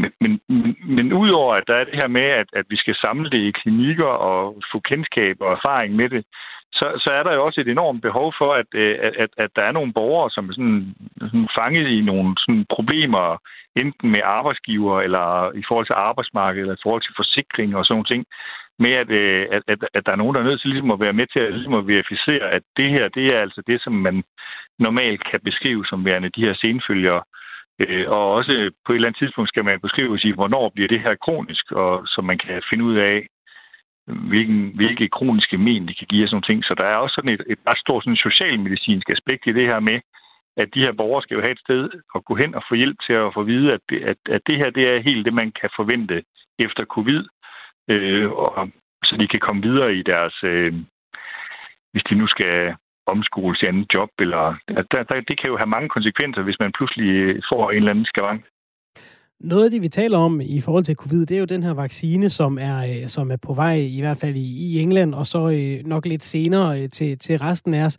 men, 0.00 0.10
men, 0.20 0.76
men 0.96 1.12
udover 1.12 1.54
at 1.54 1.64
der 1.66 1.74
er 1.74 1.84
det 1.84 1.94
her 2.02 2.08
med, 2.08 2.28
at, 2.42 2.46
at 2.52 2.66
vi 2.68 2.76
skal 2.76 2.94
samle 2.94 3.30
det 3.30 3.38
i 3.38 3.50
klinikker 3.50 4.12
og 4.30 4.62
få 4.72 4.80
kendskab 4.80 5.36
og 5.40 5.52
erfaring 5.52 5.96
med 5.96 6.08
det, 6.08 6.24
så, 6.72 6.86
så 7.04 7.10
er 7.10 7.22
der 7.22 7.34
jo 7.34 7.44
også 7.44 7.60
et 7.60 7.68
enormt 7.68 8.02
behov 8.02 8.34
for, 8.38 8.52
at, 8.52 8.68
at, 9.06 9.14
at, 9.18 9.30
at 9.36 9.50
der 9.56 9.62
er 9.62 9.72
nogle 9.72 9.92
borgere, 9.92 10.30
som 10.30 10.48
er 10.48 10.52
sådan, 10.52 10.94
sådan 11.20 11.48
fanget 11.58 11.86
i 11.88 12.00
nogle 12.00 12.34
sådan 12.38 12.66
problemer, 12.76 13.36
enten 13.76 14.10
med 14.10 14.20
arbejdsgiver, 14.24 15.00
eller 15.00 15.52
i 15.60 15.62
forhold 15.68 15.86
til 15.86 16.02
arbejdsmarkedet, 16.08 16.62
eller 16.62 16.74
i 16.74 16.84
forhold 16.84 17.02
til 17.02 17.14
forsikring 17.16 17.76
og 17.76 17.84
sådan 17.84 17.94
nogle 17.94 18.10
ting, 18.12 18.24
med 18.78 18.92
at, 19.02 19.10
øh, 19.10 19.46
at, 19.56 19.62
at, 19.68 19.78
at 19.94 20.06
der 20.06 20.12
er 20.12 20.20
nogen, 20.20 20.34
der 20.34 20.40
er 20.40 20.48
nødt 20.48 20.60
til 20.60 20.70
ligesom 20.70 20.90
at 20.90 21.00
være 21.00 21.18
med 21.20 21.26
til 21.26 21.40
at, 21.40 21.52
ligesom 21.54 21.74
at 21.74 21.86
verificere, 21.86 22.46
at 22.56 22.62
det 22.76 22.88
her, 22.90 23.08
det 23.08 23.24
er 23.34 23.38
altså 23.40 23.62
det, 23.66 23.82
som 23.82 23.92
man 23.92 24.24
normalt 24.78 25.22
kan 25.30 25.40
beskrive 25.48 25.84
som 25.86 26.04
værende 26.04 26.30
de 26.36 26.44
her 26.46 26.54
senfølgere, 26.54 27.22
Øh, 27.80 28.10
og 28.10 28.32
også 28.32 28.70
på 28.84 28.92
et 28.92 28.96
eller 28.96 29.08
andet 29.08 29.18
tidspunkt 29.18 29.48
skal 29.48 29.64
man 29.64 29.80
beskrive 29.80 30.18
sig, 30.18 30.32
hvornår 30.34 30.68
bliver 30.74 30.88
det 30.88 31.00
her 31.00 31.14
kronisk, 31.14 31.72
og 31.72 32.02
så 32.06 32.20
man 32.22 32.38
kan 32.38 32.62
finde 32.70 32.84
ud 32.84 32.96
af, 32.96 33.26
hvilken, 34.06 34.72
hvilke 34.74 35.08
kroniske 35.08 35.58
men 35.58 35.88
det 35.88 35.98
kan 35.98 36.06
give 36.10 36.24
og 36.24 36.28
sådan 36.28 36.34
nogle 36.34 36.50
ting. 36.50 36.64
Så 36.64 36.74
der 36.74 36.84
er 36.84 36.96
også 36.96 37.14
sådan 37.14 37.34
et, 37.34 37.42
et 37.52 37.58
ret 37.68 37.78
stort 37.78 38.04
sådan 38.04 38.16
socialmedicinsk 38.16 39.10
aspekt 39.10 39.46
i 39.46 39.52
det 39.52 39.66
her 39.66 39.80
med, 39.80 40.00
at 40.56 40.68
de 40.74 40.80
her 40.80 40.92
borgere 40.92 41.22
skal 41.22 41.34
jo 41.34 41.40
have 41.40 41.52
et 41.52 41.64
sted 41.66 41.88
at 42.14 42.24
gå 42.24 42.34
hen 42.34 42.54
og 42.54 42.62
få 42.68 42.74
hjælp 42.74 42.96
til 43.06 43.12
at 43.12 43.34
få 43.34 43.42
vide, 43.42 43.72
at 43.72 43.80
det, 43.88 44.00
at, 44.02 44.16
at 44.28 44.42
det 44.46 44.56
her 44.58 44.70
det 44.70 44.84
er 44.88 45.02
helt 45.08 45.24
det, 45.24 45.34
man 45.34 45.52
kan 45.60 45.70
forvente 45.76 46.22
efter 46.58 46.84
covid, 46.84 47.24
øh, 47.90 48.30
og, 48.30 48.70
så 49.04 49.16
de 49.16 49.28
kan 49.28 49.40
komme 49.40 49.62
videre 49.62 49.94
i 49.94 50.02
deres, 50.02 50.34
øh, 50.44 50.72
hvis 51.92 52.04
de 52.10 52.14
nu 52.14 52.26
skal 52.26 52.74
omskole 53.06 53.56
til 53.56 53.66
andet 53.66 53.86
job. 53.94 54.10
Eller, 54.18 54.44
der, 54.68 55.02
der, 55.08 55.20
det 55.28 55.36
kan 55.40 55.50
jo 55.50 55.56
have 55.56 55.74
mange 55.76 55.88
konsekvenser, 55.88 56.42
hvis 56.42 56.60
man 56.60 56.72
pludselig 56.78 57.10
får 57.50 57.70
en 57.70 57.76
eller 57.76 57.90
anden 57.90 58.10
skavank. 58.12 58.42
Noget 59.42 59.64
af 59.64 59.70
det, 59.70 59.82
vi 59.82 59.88
taler 59.88 60.18
om 60.18 60.40
i 60.40 60.60
forhold 60.60 60.84
til 60.84 60.96
covid, 60.96 61.26
det 61.26 61.34
er 61.34 61.38
jo 61.38 61.44
den 61.44 61.62
her 61.62 61.74
vaccine, 61.74 62.28
som 62.28 62.58
er, 62.58 62.78
øh, 62.78 63.08
som 63.08 63.30
er 63.30 63.36
på 63.36 63.54
vej, 63.54 63.74
i 63.74 64.00
hvert 64.00 64.18
fald 64.18 64.36
i, 64.36 64.80
England, 64.80 65.14
og 65.14 65.26
så 65.26 65.50
øh, 65.50 65.86
nok 65.86 66.06
lidt 66.06 66.24
senere 66.24 66.82
øh, 66.82 66.88
til, 66.88 67.18
til 67.18 67.38
resten 67.38 67.74
af 67.74 67.84
os. 67.84 67.98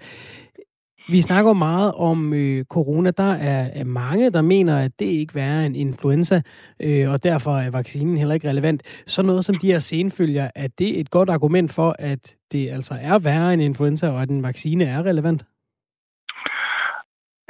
Vi 1.08 1.22
snakker 1.22 1.54
meget 1.54 1.94
om 1.94 2.34
øh, 2.34 2.66
corona. 2.66 3.12
Der 3.12 3.34
er, 3.34 3.70
er 3.74 3.84
mange, 3.84 4.32
der 4.32 4.42
mener, 4.42 4.78
at 4.78 4.92
det 5.00 5.06
ikke 5.06 5.40
er 5.40 5.60
en 5.62 5.76
influenza, 5.76 6.42
øh, 6.84 7.12
og 7.12 7.24
derfor 7.24 7.52
er 7.52 7.72
vaccinen 7.72 8.18
heller 8.18 8.36
ikke 8.36 8.50
relevant. 8.50 9.04
Så 9.08 9.24
noget 9.24 9.46
som 9.46 9.56
de 9.56 9.72
her 9.72 9.80
senfølger, 9.80 10.50
er 10.56 10.68
det 10.80 11.00
et 11.00 11.10
godt 11.10 11.30
argument 11.30 11.74
for, 11.76 11.96
at 12.00 12.36
det 12.52 12.70
altså 12.70 12.94
er 13.02 13.20
værre 13.20 13.54
end 13.54 13.62
influenza, 13.62 14.08
og 14.10 14.22
at 14.22 14.30
en 14.30 14.44
vaccine 14.44 14.84
er 14.86 15.04
relevant? 15.04 15.46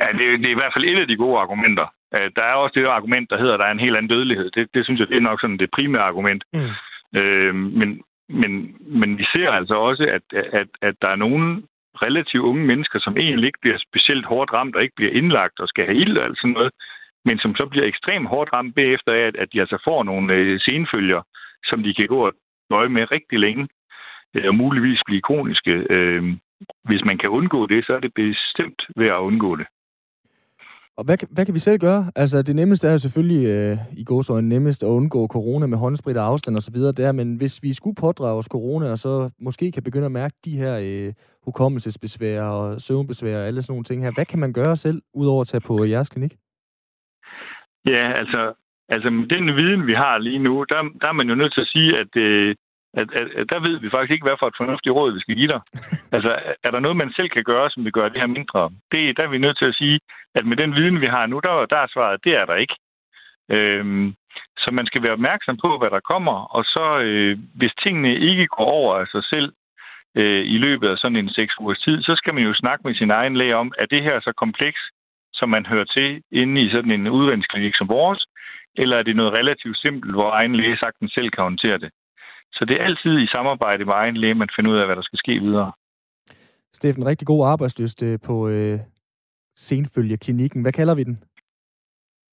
Ja, 0.02 0.08
det, 0.18 0.40
det 0.40 0.48
er 0.48 0.56
i 0.56 0.62
hvert 0.62 0.74
fald 0.76 0.86
et 0.86 1.02
af 1.02 1.08
de 1.08 1.18
gode 1.18 1.40
argumenter. 1.40 1.88
Øh, 2.16 2.32
der 2.36 2.44
er 2.44 2.54
også 2.54 2.74
det 2.76 2.86
argument, 2.86 3.30
der 3.30 3.38
hedder, 3.38 3.54
at 3.54 3.60
der 3.60 3.66
er 3.66 3.72
en 3.72 3.86
helt 3.86 3.98
anden 3.98 4.10
dødelighed. 4.10 4.52
Det, 4.52 4.68
det 4.74 4.86
synes 4.86 5.00
jeg, 5.00 5.08
det 5.08 5.18
er 5.18 5.30
nok 5.30 5.42
sådan 5.42 5.58
det 5.58 5.70
primære 5.78 6.04
argument. 6.12 6.44
Mm. 6.54 6.70
Øh, 7.20 7.56
men, 7.56 8.02
men, 8.30 8.76
men 8.80 9.18
vi 9.18 9.26
ser 9.36 9.50
altså 9.50 9.74
også, 9.74 10.04
at, 10.18 10.26
at, 10.54 10.68
at 10.82 10.96
der 11.02 11.10
er 11.10 11.16
nogle 11.16 11.64
relativt 12.06 12.44
unge 12.44 12.66
mennesker, 12.66 13.00
som 13.00 13.18
egentlig 13.18 13.48
ikke 13.48 13.64
bliver 13.64 13.78
specielt 13.88 14.26
hårdt 14.26 14.54
ramt 14.54 14.76
og 14.76 14.84
ikke 14.84 14.96
bliver 14.96 15.12
indlagt 15.12 15.60
og 15.60 15.68
skal 15.68 15.86
have 15.86 15.98
ild 15.98 16.18
og 16.18 16.36
sådan 16.36 16.52
noget, 16.52 16.72
men 17.26 17.40
som 17.40 17.56
så 17.56 17.66
bliver 17.66 17.86
ekstremt 17.86 18.28
hårdt 18.28 18.54
ramt 18.54 18.76
bagefter 18.76 19.12
af, 19.14 19.24
at, 19.30 19.36
at 19.36 19.48
de 19.54 19.60
altså 19.60 19.78
får 19.88 20.04
nogle 20.04 20.34
øh, 20.34 20.60
senfølger, 20.60 21.22
som 21.70 21.84
de 21.84 21.94
kan 21.94 22.08
gå 22.08 22.20
og 22.28 22.34
nøje 22.70 22.90
med 22.90 23.12
rigtig 23.12 23.40
længe, 23.40 23.68
øh, 24.36 24.48
og 24.48 24.56
muligvis 24.56 25.02
blive 25.06 25.22
kroniske. 25.22 25.74
Øh, 25.90 26.24
hvis 26.84 27.04
man 27.06 27.18
kan 27.18 27.30
undgå 27.30 27.68
det, 27.68 27.86
så 27.86 27.94
er 27.94 28.00
det 28.00 28.14
bestemt 28.14 28.82
ved 28.96 29.08
at 29.08 29.26
undgå 29.30 29.56
det. 29.56 29.68
Og 30.98 31.04
hvad, 31.06 31.18
hvad 31.36 31.46
kan 31.46 31.54
vi 31.54 31.60
selv 31.60 31.80
gøre? 31.80 32.12
Altså, 32.16 32.42
det 32.42 32.56
nemmeste 32.56 32.88
er 32.88 32.98
selvfølgelig, 32.98 33.48
øh, 33.48 33.78
i 33.98 34.04
gåsøjne 34.04 34.50
nemmest 34.50 34.84
at 34.84 34.88
undgå 34.88 35.28
corona 35.28 35.66
med 35.66 35.78
håndsprit 35.78 36.18
og 36.18 36.26
afstand 36.26 36.58
osv. 36.58 36.76
der, 36.76 37.12
men 37.12 37.36
hvis 37.36 37.64
vi 37.64 37.74
skulle 37.74 37.96
pådrage 37.96 38.38
os 38.38 38.46
corona, 38.46 38.92
og 38.92 38.98
så 38.98 39.30
måske 39.40 39.72
kan 39.72 39.84
begynde 39.84 40.06
at 40.06 40.12
mærke 40.12 40.36
de 40.46 40.58
her 40.58 40.80
øh, 40.84 41.14
hukommelsesbesvær 41.46 42.42
og 42.42 42.82
søvnbesvær 42.82 43.38
og 43.40 43.48
alle 43.48 43.62
sådan 43.62 43.74
nogle 43.74 43.84
ting 43.84 44.04
her, 44.04 44.12
hvad 44.12 44.26
kan 44.26 44.40
man 44.40 44.54
gøre 44.54 44.76
selv, 44.76 45.02
udover 45.14 45.42
at 45.42 45.48
tage 45.48 45.62
på 45.62 45.86
jeres 45.86 46.10
klinik? 46.10 46.34
Ja, 47.88 48.12
altså, 48.22 48.54
altså 48.90 49.10
med 49.10 49.28
den 49.28 49.56
viden, 49.56 49.88
vi 49.88 49.94
har 49.94 50.18
lige 50.18 50.40
nu, 50.40 50.66
der, 50.70 50.82
der 51.02 51.08
er 51.08 51.18
man 51.20 51.30
jo 51.30 51.36
nødt 51.36 51.54
til 51.54 51.62
at 51.62 51.68
sige, 51.68 51.98
at 51.98 52.16
øh, 52.16 52.56
at, 53.00 53.08
at, 53.20 53.28
at 53.40 53.46
der 53.52 53.60
ved 53.68 53.76
vi 53.80 53.90
faktisk 53.90 54.14
ikke, 54.14 54.28
hvad 54.28 54.40
for 54.40 54.48
et 54.48 54.60
fornuftigt 54.62 54.96
råd, 54.96 55.14
vi 55.14 55.20
skal 55.20 55.36
give 55.36 55.54
dig. 55.56 55.62
altså, 56.16 56.32
er 56.64 56.72
der 56.72 56.80
noget, 56.80 56.98
man 56.98 57.14
selv 57.18 57.30
kan 57.30 57.44
gøre, 57.44 57.70
som 57.70 57.84
vil 57.86 57.98
gøre 57.98 58.10
det 58.10 58.22
her 58.24 58.28
mindre? 58.38 58.72
Det, 58.92 59.18
der 59.18 59.24
er 59.24 59.34
vi 59.34 59.38
nødt 59.46 59.58
til 59.58 59.66
at 59.66 59.76
sige, 59.82 60.00
at 60.36 60.46
med 60.46 60.58
den 60.58 60.76
viden, 60.76 61.02
vi 61.02 61.06
har 61.06 61.26
nu, 61.26 61.40
der, 61.40 61.66
der 61.66 61.78
er 61.78 61.94
svaret, 61.94 62.24
det 62.24 62.34
er 62.42 62.46
der 62.46 62.56
ikke. 62.56 62.76
Øhm, 63.56 64.14
så 64.58 64.70
man 64.72 64.86
skal 64.86 65.04
være 65.04 65.18
opmærksom 65.20 65.58
på, 65.58 65.78
hvad 65.78 65.90
der 65.90 66.10
kommer, 66.12 66.38
og 66.58 66.64
så 66.64 67.00
øh, 67.00 67.38
hvis 67.56 67.74
tingene 67.84 68.16
ikke 68.30 68.48
går 68.48 68.66
over 68.66 68.96
af 68.96 69.08
sig 69.08 69.24
selv 69.24 69.54
øh, 70.18 70.44
i 70.56 70.58
løbet 70.58 70.88
af 70.90 70.98
sådan 70.98 71.18
en 71.18 71.30
seks 71.30 71.54
ugers 71.60 71.80
tid, 71.80 72.04
så 72.04 72.14
skal 72.16 72.34
man 72.34 72.44
jo 72.44 72.54
snakke 72.54 72.82
med 72.88 72.96
sin 72.96 73.12
egen 73.12 73.36
læge 73.38 73.56
om, 73.56 73.72
at 73.78 73.92
det 73.92 74.04
her 74.04 74.20
så 74.20 74.32
kompleks, 74.38 74.82
som 75.34 75.50
man 75.50 75.66
hører 75.66 75.86
til 75.98 76.24
inde 76.32 76.62
i 76.62 76.72
sådan 76.72 76.92
en 76.92 77.08
udvendsklinik 77.08 77.76
som 77.76 77.90
vores, 77.90 78.26
eller 78.76 78.98
er 78.98 79.04
det 79.04 79.16
noget 79.16 79.34
relativt 79.34 79.78
simpelt, 79.78 80.14
hvor 80.14 80.32
egen 80.32 80.56
læge 80.56 80.78
sagtens 80.78 81.12
selv 81.14 81.30
kan 81.30 81.44
håndtere 81.44 81.78
det. 81.78 81.92
Så 82.56 82.66
det 82.66 82.76
er 82.80 82.86
altid 82.86 83.20
i 83.20 83.28
samarbejde 83.28 83.86
med 83.86 83.94
egen 83.94 84.18
læge, 84.18 84.36
man 84.36 84.50
finder 84.56 84.72
ud 84.72 84.78
af, 84.78 84.86
hvad 84.86 84.96
der 84.96 85.02
skal 85.02 85.20
ske 85.20 85.40
videre. 85.40 85.72
Steffen, 86.74 87.06
rigtig 87.06 87.28
god 87.28 87.48
arbejdsløst 87.48 88.04
øh, 88.04 88.20
på 88.20 88.48
øh, 88.48 88.80
Senfølgeklinikken. 89.56 90.62
Hvad 90.62 90.74
kalder 90.74 90.96
vi 90.96 91.04
den? 91.04 91.24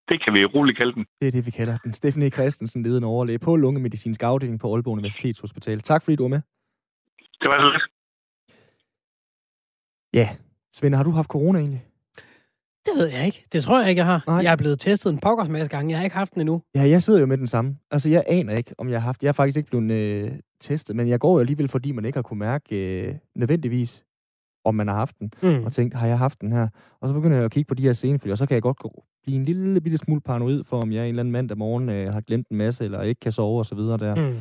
Det 0.08 0.24
kan 0.24 0.34
vi 0.34 0.44
roligt 0.44 0.78
kalde 0.78 0.92
den. 0.92 1.06
Det 1.20 1.28
er 1.28 1.30
det, 1.30 1.46
vi 1.46 1.50
kalder 1.50 1.76
den. 1.84 1.92
Steffen 1.92 2.22
E. 2.22 2.30
Christensen, 2.30 2.82
ledende 2.82 3.08
overlæge 3.08 3.38
på 3.38 3.56
lungemedicinsk 3.56 4.22
afdeling 4.22 4.60
på 4.60 4.74
Aalborg 4.74 4.92
Universitetshospital. 4.92 5.80
Tak 5.80 6.02
fordi 6.04 6.16
du 6.16 6.22
var 6.22 6.28
med. 6.28 6.42
Det 7.40 7.48
var 7.48 7.58
så 7.60 7.70
lidt. 7.72 7.86
Ja. 10.14 10.28
Svend, 10.72 10.94
har 10.94 11.02
du 11.04 11.10
haft 11.10 11.28
corona 11.28 11.58
egentlig? 11.58 11.89
Det 12.86 12.92
ved 12.96 13.06
jeg 13.06 13.26
ikke. 13.26 13.46
Det 13.52 13.62
tror 13.64 13.80
jeg 13.80 13.88
ikke, 13.88 13.98
jeg 13.98 14.06
har. 14.06 14.24
Nej. 14.26 14.36
Jeg 14.36 14.52
er 14.52 14.56
blevet 14.56 14.80
testet 14.80 15.12
en 15.12 15.18
pokkers 15.18 15.48
masse 15.48 15.70
gange. 15.70 15.90
Jeg 15.90 15.98
har 15.98 16.04
ikke 16.04 16.16
haft 16.16 16.34
den 16.34 16.40
endnu. 16.40 16.62
Ja, 16.74 16.88
jeg 16.88 17.02
sidder 17.02 17.20
jo 17.20 17.26
med 17.26 17.38
den 17.38 17.46
samme. 17.46 17.76
Altså, 17.90 18.08
jeg 18.08 18.24
aner 18.26 18.56
ikke, 18.56 18.74
om 18.78 18.88
jeg 18.88 19.00
har 19.00 19.06
haft... 19.06 19.22
Jeg 19.22 19.28
er 19.28 19.32
faktisk 19.32 19.56
ikke 19.56 19.70
blevet 19.70 19.90
øh, 19.90 20.32
testet, 20.60 20.96
men 20.96 21.08
jeg 21.08 21.20
går 21.20 21.32
jo 21.32 21.40
alligevel, 21.40 21.68
fordi 21.68 21.92
man 21.92 22.04
ikke 22.04 22.16
har 22.16 22.22
kunne 22.22 22.38
mærke 22.38 22.76
øh, 22.76 23.14
nødvendigvis, 23.36 24.04
om 24.64 24.74
man 24.74 24.88
har 24.88 24.94
haft 24.94 25.18
den. 25.18 25.32
Mm. 25.42 25.64
Og 25.64 25.72
tænkt, 25.72 25.94
har 25.94 26.06
jeg 26.06 26.18
haft 26.18 26.40
den 26.40 26.52
her? 26.52 26.68
Og 27.00 27.08
så 27.08 27.14
begynder 27.14 27.36
jeg 27.36 27.44
at 27.44 27.50
kigge 27.50 27.68
på 27.68 27.74
de 27.74 27.82
her 27.82 27.92
scenefølger, 27.92 28.34
og 28.34 28.38
så 28.38 28.46
kan 28.46 28.54
jeg 28.54 28.62
godt 28.62 28.78
blive 29.22 29.36
en 29.36 29.44
lille 29.44 29.80
bitte 29.80 29.98
smule 29.98 30.20
paranoid 30.20 30.64
for, 30.64 30.80
om 30.82 30.92
jeg 30.92 31.02
en 31.02 31.08
eller 31.08 31.20
anden 31.20 31.32
mandag 31.32 31.58
morgen 31.58 31.88
øh, 31.88 32.12
har 32.12 32.20
glemt 32.20 32.48
en 32.48 32.56
masse, 32.56 32.84
eller 32.84 33.02
ikke 33.02 33.20
kan 33.20 33.32
sove 33.32 33.58
og 33.58 33.66
så 33.66 33.74
videre 33.74 33.98
der. 33.98 34.14
Mm. 34.14 34.38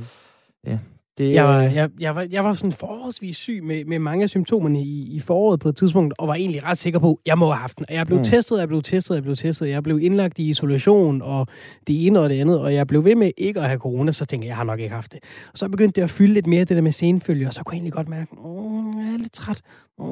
Ja, 0.65 0.79
det, 1.19 1.33
jeg, 1.33 1.45
var, 1.45 1.61
jeg, 1.61 1.89
jeg, 1.99 2.15
var, 2.15 2.27
jeg 2.31 2.43
var 2.43 2.53
sådan 2.53 2.71
forholdsvis 2.71 3.37
syg 3.37 3.63
med, 3.63 3.85
med 3.85 3.99
mange 3.99 4.23
af 4.23 4.29
symptomerne 4.29 4.81
i, 4.81 5.15
i 5.15 5.19
foråret 5.19 5.59
på 5.59 5.69
et 5.69 5.75
tidspunkt, 5.75 6.13
og 6.17 6.27
var 6.27 6.35
egentlig 6.35 6.63
ret 6.63 6.77
sikker 6.77 6.99
på, 6.99 7.11
at 7.11 7.17
jeg 7.25 7.37
må 7.37 7.45
have 7.45 7.55
haft 7.55 7.77
den. 7.77 7.85
Og 7.89 7.95
jeg 7.95 8.05
blev 8.05 8.17
mm. 8.17 8.23
testet, 8.23 8.59
jeg 8.59 8.67
blev 8.67 8.81
testet, 8.81 9.15
jeg 9.15 9.23
blev 9.23 9.35
testet. 9.35 9.69
Jeg 9.69 9.83
blev 9.83 9.99
indlagt 10.01 10.39
i 10.39 10.49
isolation, 10.49 11.21
og 11.21 11.47
det 11.87 12.07
ene 12.07 12.19
og 12.19 12.29
det 12.29 12.41
andet, 12.41 12.59
og 12.59 12.73
jeg 12.73 12.87
blev 12.87 13.05
ved 13.05 13.15
med 13.15 13.31
ikke 13.37 13.59
at 13.59 13.67
have 13.67 13.79
corona, 13.79 14.11
så 14.11 14.25
tænkte 14.25 14.45
jeg, 14.45 14.49
jeg 14.49 14.57
har 14.57 14.63
nok 14.63 14.79
ikke 14.79 14.95
haft 14.95 15.13
det. 15.13 15.19
Og 15.51 15.57
så 15.57 15.69
begyndte 15.69 15.95
det 15.95 16.03
at 16.03 16.09
fylde 16.09 16.33
lidt 16.33 16.47
mere, 16.47 16.59
det 16.59 16.69
der 16.69 16.81
med 16.81 16.91
senfølge, 16.91 17.47
og 17.47 17.53
så 17.53 17.63
kunne 17.63 17.73
jeg 17.73 17.77
egentlig 17.77 17.93
godt 17.93 18.09
mærke, 18.09 18.35
mm, 18.35 18.99
jeg 18.99 19.13
er 19.13 19.17
lidt 19.17 19.33
træt, 19.33 19.61
mm, 19.99 20.05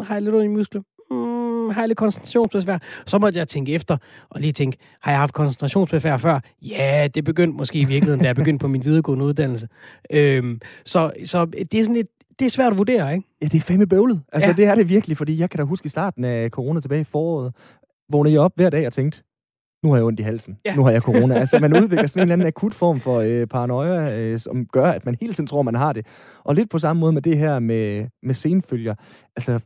har 0.00 0.14
jeg 0.14 0.22
lidt 0.22 0.34
ondt 0.34 0.44
i 0.44 0.48
muskler, 0.48 0.82
mm, 1.10 1.70
har 1.70 1.82
jeg 1.82 1.88
lidt 1.88 1.98
koncentrationsbesvær? 1.98 2.78
Så 3.06 3.18
måtte 3.18 3.38
jeg 3.38 3.48
tænke 3.48 3.72
efter, 3.72 3.96
og 4.30 4.40
lige 4.40 4.52
tænke, 4.52 4.78
har 5.00 5.10
jeg 5.10 5.20
haft 5.20 5.34
koncentrationsbesvær 5.34 6.16
før? 6.16 6.40
Ja, 6.62 7.08
det 7.14 7.24
begyndte 7.24 7.56
måske 7.56 7.78
i 7.78 7.84
virkeligheden, 7.84 8.20
da 8.20 8.26
jeg 8.26 8.36
begyndte 8.36 8.62
på 8.62 8.68
min 8.68 8.84
videregående 8.84 9.24
uddannelse. 9.24 9.68
Øhm, 10.10 10.60
så, 10.84 11.10
så 11.24 11.44
det 11.44 11.74
er 11.74 11.82
sådan 11.82 11.96
et, 11.96 12.08
det 12.38 12.46
er 12.46 12.50
svært 12.50 12.72
at 12.72 12.78
vurdere, 12.78 13.14
ikke? 13.14 13.28
Ja, 13.42 13.46
det 13.46 13.54
er 13.54 13.60
fandme 13.60 13.86
bøvlet. 13.86 14.20
Altså, 14.32 14.50
ja. 14.50 14.56
det 14.56 14.64
er 14.64 14.74
det 14.74 14.88
virkelig, 14.88 15.16
fordi 15.16 15.40
jeg 15.40 15.50
kan 15.50 15.58
da 15.58 15.64
huske 15.64 15.86
i 15.86 15.88
starten 15.88 16.24
af 16.24 16.50
corona 16.50 16.80
tilbage 16.80 17.00
i 17.00 17.04
foråret, 17.04 17.54
vågnede 18.10 18.34
jeg 18.34 18.40
op 18.40 18.52
hver 18.56 18.70
dag 18.70 18.86
og 18.86 18.92
tænkte, 18.92 19.22
nu 19.82 19.88
har 19.88 19.96
jeg 19.96 20.04
ondt 20.04 20.20
i 20.20 20.22
halsen, 20.22 20.58
ja. 20.64 20.74
nu 20.74 20.84
har 20.84 20.90
jeg 20.90 21.02
corona. 21.02 21.34
altså, 21.34 21.58
man 21.58 21.76
udvikler 21.82 22.06
sådan 22.06 22.20
en 22.20 22.22
eller 22.22 22.32
anden 22.32 22.46
akut 22.46 22.74
form 22.74 23.00
for 23.00 23.20
øh, 23.20 23.46
paranoia, 23.46 24.18
øh, 24.18 24.38
som 24.38 24.66
gør, 24.66 24.86
at 24.86 25.06
man 25.06 25.16
hele 25.20 25.32
tiden 25.32 25.46
tror, 25.46 25.62
man 25.62 25.74
har 25.74 25.92
det. 25.92 26.06
Og 26.44 26.54
lidt 26.54 26.70
på 26.70 26.78
samme 26.78 27.00
måde 27.00 27.12
med 27.12 27.22
det 27.22 27.38
her 27.38 27.58
med, 27.58 28.06
med 28.22 28.34
senfølger. 28.34 28.94
Altså, 29.36 29.60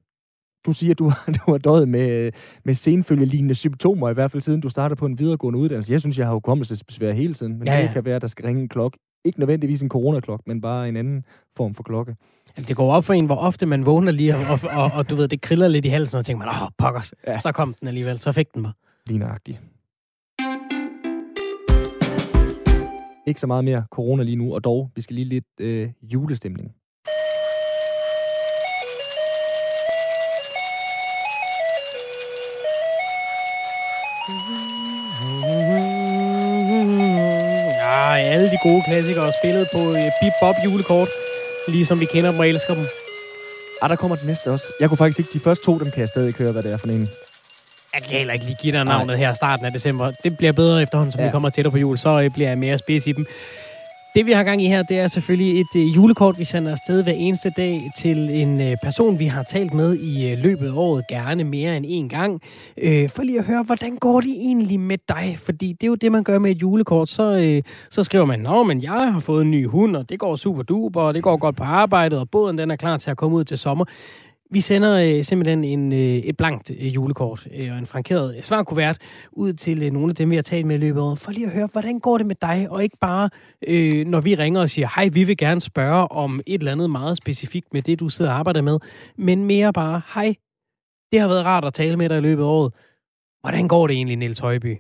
du 0.67 0.73
siger, 0.73 0.91
at 0.91 0.99
du, 0.99 1.13
du 1.47 1.51
har 1.51 1.59
døjet 1.59 1.89
med, 1.89 2.33
med 2.65 2.75
senfølgelignende 2.75 3.55
symptomer, 3.55 4.11
i 4.11 4.15
hvert 4.15 4.31
fald 4.31 4.43
siden 4.43 4.61
du 4.61 4.69
startede 4.69 4.99
på 4.99 5.07
en 5.07 5.19
videregående 5.19 5.59
uddannelse. 5.59 5.93
Jeg 5.93 6.01
synes, 6.01 6.19
jeg 6.19 6.27
har 6.27 6.35
hukommelsesbesvær 6.35 7.13
hele 7.13 7.35
tiden, 7.35 7.59
men 7.59 7.67
ja, 7.67 7.77
ja. 7.77 7.83
det 7.83 7.91
kan 7.91 8.05
være, 8.05 8.17
at 8.17 8.23
der 8.23 8.29
skal 8.29 8.45
ringe 8.45 8.63
en 8.63 8.69
klokke. 8.69 8.99
Ikke 9.25 9.41
nødvendigvis 9.41 9.83
en 9.83 9.89
coronaklok, 9.89 10.41
men 10.47 10.61
bare 10.61 10.89
en 10.89 10.97
anden 10.97 11.25
form 11.57 11.75
for 11.75 11.83
klokke. 11.83 12.17
Jamen, 12.57 12.69
det 12.69 12.77
går 12.77 12.93
op 12.93 13.05
for 13.05 13.15
en, 13.15 13.27
hvor 13.27 13.37
ofte 13.37 13.67
man 13.67 13.87
vågner 13.87 14.13
lige, 14.13 14.37
og, 14.37 14.43
og, 14.51 14.83
og, 14.83 14.91
og 14.95 15.11
du 15.11 15.15
ved, 15.15 15.29
det 15.29 15.41
kriller 15.41 15.69
lidt 15.69 15.85
i 15.85 15.89
halsen, 15.89 16.19
og 16.19 16.27
tænker 16.27 16.47
man, 16.47 16.49
åh, 16.49 16.69
pokkers, 16.79 17.15
ja. 17.27 17.39
så 17.39 17.53
kom 17.53 17.75
den 17.81 17.89
alligevel, 17.89 18.19
så 18.19 18.33
fik 18.33 18.55
den 18.55 18.63
mig. 18.63 18.73
Lige 19.07 19.19
nøjagtigt. 19.19 19.61
Ikke 23.27 23.41
så 23.41 23.47
meget 23.47 23.65
mere 23.65 23.85
corona 23.91 24.23
lige 24.23 24.37
nu, 24.37 24.55
og 24.55 24.65
dog, 24.65 24.91
vi 24.95 25.01
skal 25.01 25.15
lige 25.15 25.29
lidt 25.29 25.61
øh, 25.61 25.91
julestemning. 26.03 26.75
Alle 38.25 38.51
de 38.51 38.59
gode 38.63 38.83
klassikere 38.89 39.33
spillet 39.43 39.69
på 39.73 39.79
uh, 39.79 39.95
Bip 39.95 40.33
Bob 40.41 40.55
julekort, 40.65 41.09
ligesom 41.69 42.01
vi 42.01 42.05
kender 42.05 42.31
dem 42.31 42.41
og 42.41 42.49
elsker 42.49 42.75
dem. 42.75 42.87
Ah, 43.83 43.91
der 43.91 43.97
kommer 43.97 44.17
den 44.17 44.27
næste 44.27 44.51
også. 44.51 44.67
Jeg 44.81 44.89
kunne 44.89 44.99
faktisk 44.99 45.19
ikke, 45.19 45.31
de 45.33 45.41
første 45.41 45.65
to, 45.65 45.79
dem 45.79 45.91
kan 45.91 46.01
jeg 46.01 46.09
stadig 46.09 46.35
høre, 46.39 46.53
hvad 46.53 46.63
det 46.63 46.73
er 46.73 46.77
for 46.77 46.87
en. 46.89 47.09
Jeg 47.95 48.03
kan 48.03 48.11
heller 48.11 48.35
ikke 48.35 48.47
lige 48.47 48.57
give 48.63 48.73
dig 48.77 48.85
navnet 48.85 49.07
Nej. 49.07 49.17
her 49.17 49.33
i 49.33 49.35
starten 49.35 49.67
af 49.67 49.73
december. 49.73 50.13
Det 50.25 50.37
bliver 50.37 50.53
bedre 50.53 50.83
efterhånden, 50.83 51.13
som 51.13 51.21
ja. 51.21 51.27
vi 51.27 51.31
kommer 51.31 51.51
tættere 51.51 51.73
på 51.73 51.79
jul, 51.79 51.99
så 51.99 52.21
øh, 52.21 52.31
bliver 52.31 52.49
jeg 52.49 52.59
mere 52.59 52.79
spids 52.79 53.07
i 53.07 53.13
dem. 53.13 53.27
Det 54.15 54.27
vi 54.27 54.33
har 54.33 54.45
gang 54.45 54.63
i 54.63 54.67
her, 54.67 54.83
det 54.83 54.99
er 54.99 55.09
selvfølgelig 55.09 55.61
et 55.61 55.77
øh, 55.77 55.97
julekort, 55.97 56.39
vi 56.39 56.45
sender 56.45 56.71
afsted 56.71 57.03
hver 57.03 57.13
eneste 57.13 57.51
dag 57.57 57.91
til 57.97 58.31
en 58.31 58.61
øh, 58.61 58.77
person, 58.83 59.19
vi 59.19 59.27
har 59.27 59.43
talt 59.43 59.75
med 59.75 59.95
i 59.97 60.31
øh, 60.33 60.39
løbet 60.39 60.67
af 60.67 60.73
året, 60.73 61.07
gerne 61.09 61.45
mere 61.45 61.77
end 61.77 61.85
en 61.89 62.09
gang, 62.09 62.41
øh, 62.77 63.09
for 63.09 63.23
lige 63.23 63.39
at 63.39 63.45
høre, 63.45 63.63
hvordan 63.63 63.97
går 63.97 64.21
det 64.21 64.31
egentlig 64.31 64.81
med 64.81 64.99
dig? 65.09 65.37
Fordi 65.39 65.73
det 65.73 65.83
er 65.83 65.89
jo 65.89 65.95
det, 65.95 66.13
man 66.13 66.25
gør 66.25 66.39
med 66.39 66.51
et 66.51 66.63
julekort. 66.63 67.09
Så, 67.09 67.33
øh, 67.33 67.63
så 67.91 68.03
skriver 68.03 68.25
man, 68.25 68.41
nå, 68.41 68.63
men 68.63 68.83
jeg 68.83 69.13
har 69.13 69.21
fået 69.21 69.43
en 69.43 69.51
ny 69.51 69.67
hund, 69.67 69.97
og 69.97 70.09
det 70.09 70.19
går 70.19 70.37
super 70.37 70.63
duper, 70.63 71.01
og 71.01 71.15
det 71.15 71.23
går 71.23 71.37
godt 71.37 71.57
på 71.57 71.65
arbejdet, 71.65 72.19
og 72.19 72.31
båden 72.31 72.59
den 72.59 72.71
er 72.71 72.77
klar 72.77 72.97
til 72.97 73.11
at 73.11 73.17
komme 73.17 73.37
ud 73.37 73.45
til 73.45 73.59
sommer. 73.59 73.85
Vi 74.53 74.61
sender 74.61 74.93
øh, 75.07 75.23
simpelthen 75.23 75.65
en, 75.65 75.93
øh, 75.93 75.99
et 75.99 76.37
blankt 76.37 76.71
øh, 76.71 76.95
julekort 76.95 77.47
øh, 77.57 77.73
og 77.73 77.79
en 77.79 77.87
frankeret 77.87 78.37
øh, 78.37 78.43
svarkuvert 78.43 78.99
ud 79.33 79.53
til 79.53 79.83
øh, 79.83 79.91
nogle 79.91 80.09
af 80.11 80.15
dem, 80.15 80.31
vi 80.31 80.35
har 80.35 80.43
talt 80.43 80.67
med 80.67 80.77
i 80.77 80.79
løbet 80.79 81.01
af 81.01 81.05
året, 81.05 81.19
for 81.19 81.33
lige 81.33 81.47
at 81.47 81.53
høre, 81.53 81.69
hvordan 81.73 82.01
går 82.01 82.19
det 82.19 82.27
med 82.27 82.37
dig, 82.43 82.67
og 82.71 82.83
ikke 82.83 82.97
bare, 83.01 83.31
øh, 83.69 84.07
når 84.07 84.21
vi 84.21 84.35
ringer 84.35 84.61
og 84.61 84.69
siger, 84.69 84.89
hej, 84.97 85.09
vi 85.13 85.25
vil 85.25 85.37
gerne 85.37 85.61
spørge 85.61 86.13
om 86.13 86.41
et 86.47 86.59
eller 86.59 86.73
andet 86.73 86.91
meget 86.91 87.17
specifikt 87.17 87.73
med 87.75 87.83
det, 87.83 88.01
du 88.01 88.09
sidder 88.09 88.31
og 88.31 88.39
arbejder 88.39 88.63
med, 88.63 88.79
men 89.17 89.45
mere 89.45 89.73
bare, 89.73 90.03
hej, 90.15 90.35
det 91.13 91.21
har 91.21 91.29
været 91.29 91.45
rart 91.45 91.65
at 91.65 91.75
tale 91.75 91.97
med 91.97 92.09
dig 92.09 92.19
i 92.19 92.27
løbet 92.29 92.43
af 92.43 92.47
året. 92.47 92.73
Hvordan 93.41 93.69
går 93.69 93.87
det 93.87 93.95
egentlig, 93.95 94.17
Niels 94.17 94.39
Højby? 94.39 94.73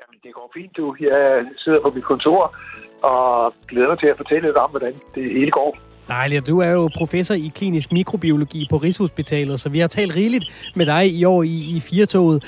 Jamen, 0.00 0.18
det 0.24 0.34
går 0.34 0.50
fint, 0.56 0.76
du. 0.76 0.96
Jeg 1.00 1.46
sidder 1.56 1.80
på 1.82 1.90
mit 1.90 2.04
kontor 2.04 2.56
og 3.02 3.54
glæder 3.68 3.88
mig 3.88 3.98
til 3.98 4.06
at 4.06 4.16
fortælle 4.16 4.48
lidt 4.48 4.56
om, 4.56 4.70
hvordan 4.70 4.94
det 5.14 5.24
hele 5.38 5.50
går. 5.50 5.89
Dejligt. 6.10 6.46
Du 6.46 6.60
er 6.60 6.70
jo 6.70 6.88
professor 6.96 7.34
i 7.34 7.52
klinisk 7.54 7.92
mikrobiologi 7.92 8.66
på 8.70 8.76
Rigshospitalet, 8.76 9.60
så 9.60 9.68
vi 9.68 9.78
har 9.78 9.88
talt 9.88 10.16
rigeligt 10.16 10.72
med 10.76 10.86
dig 10.86 11.06
i 11.18 11.24
år 11.24 11.42
i, 11.42 11.56
i 11.76 11.80
Firtoget. 11.90 12.38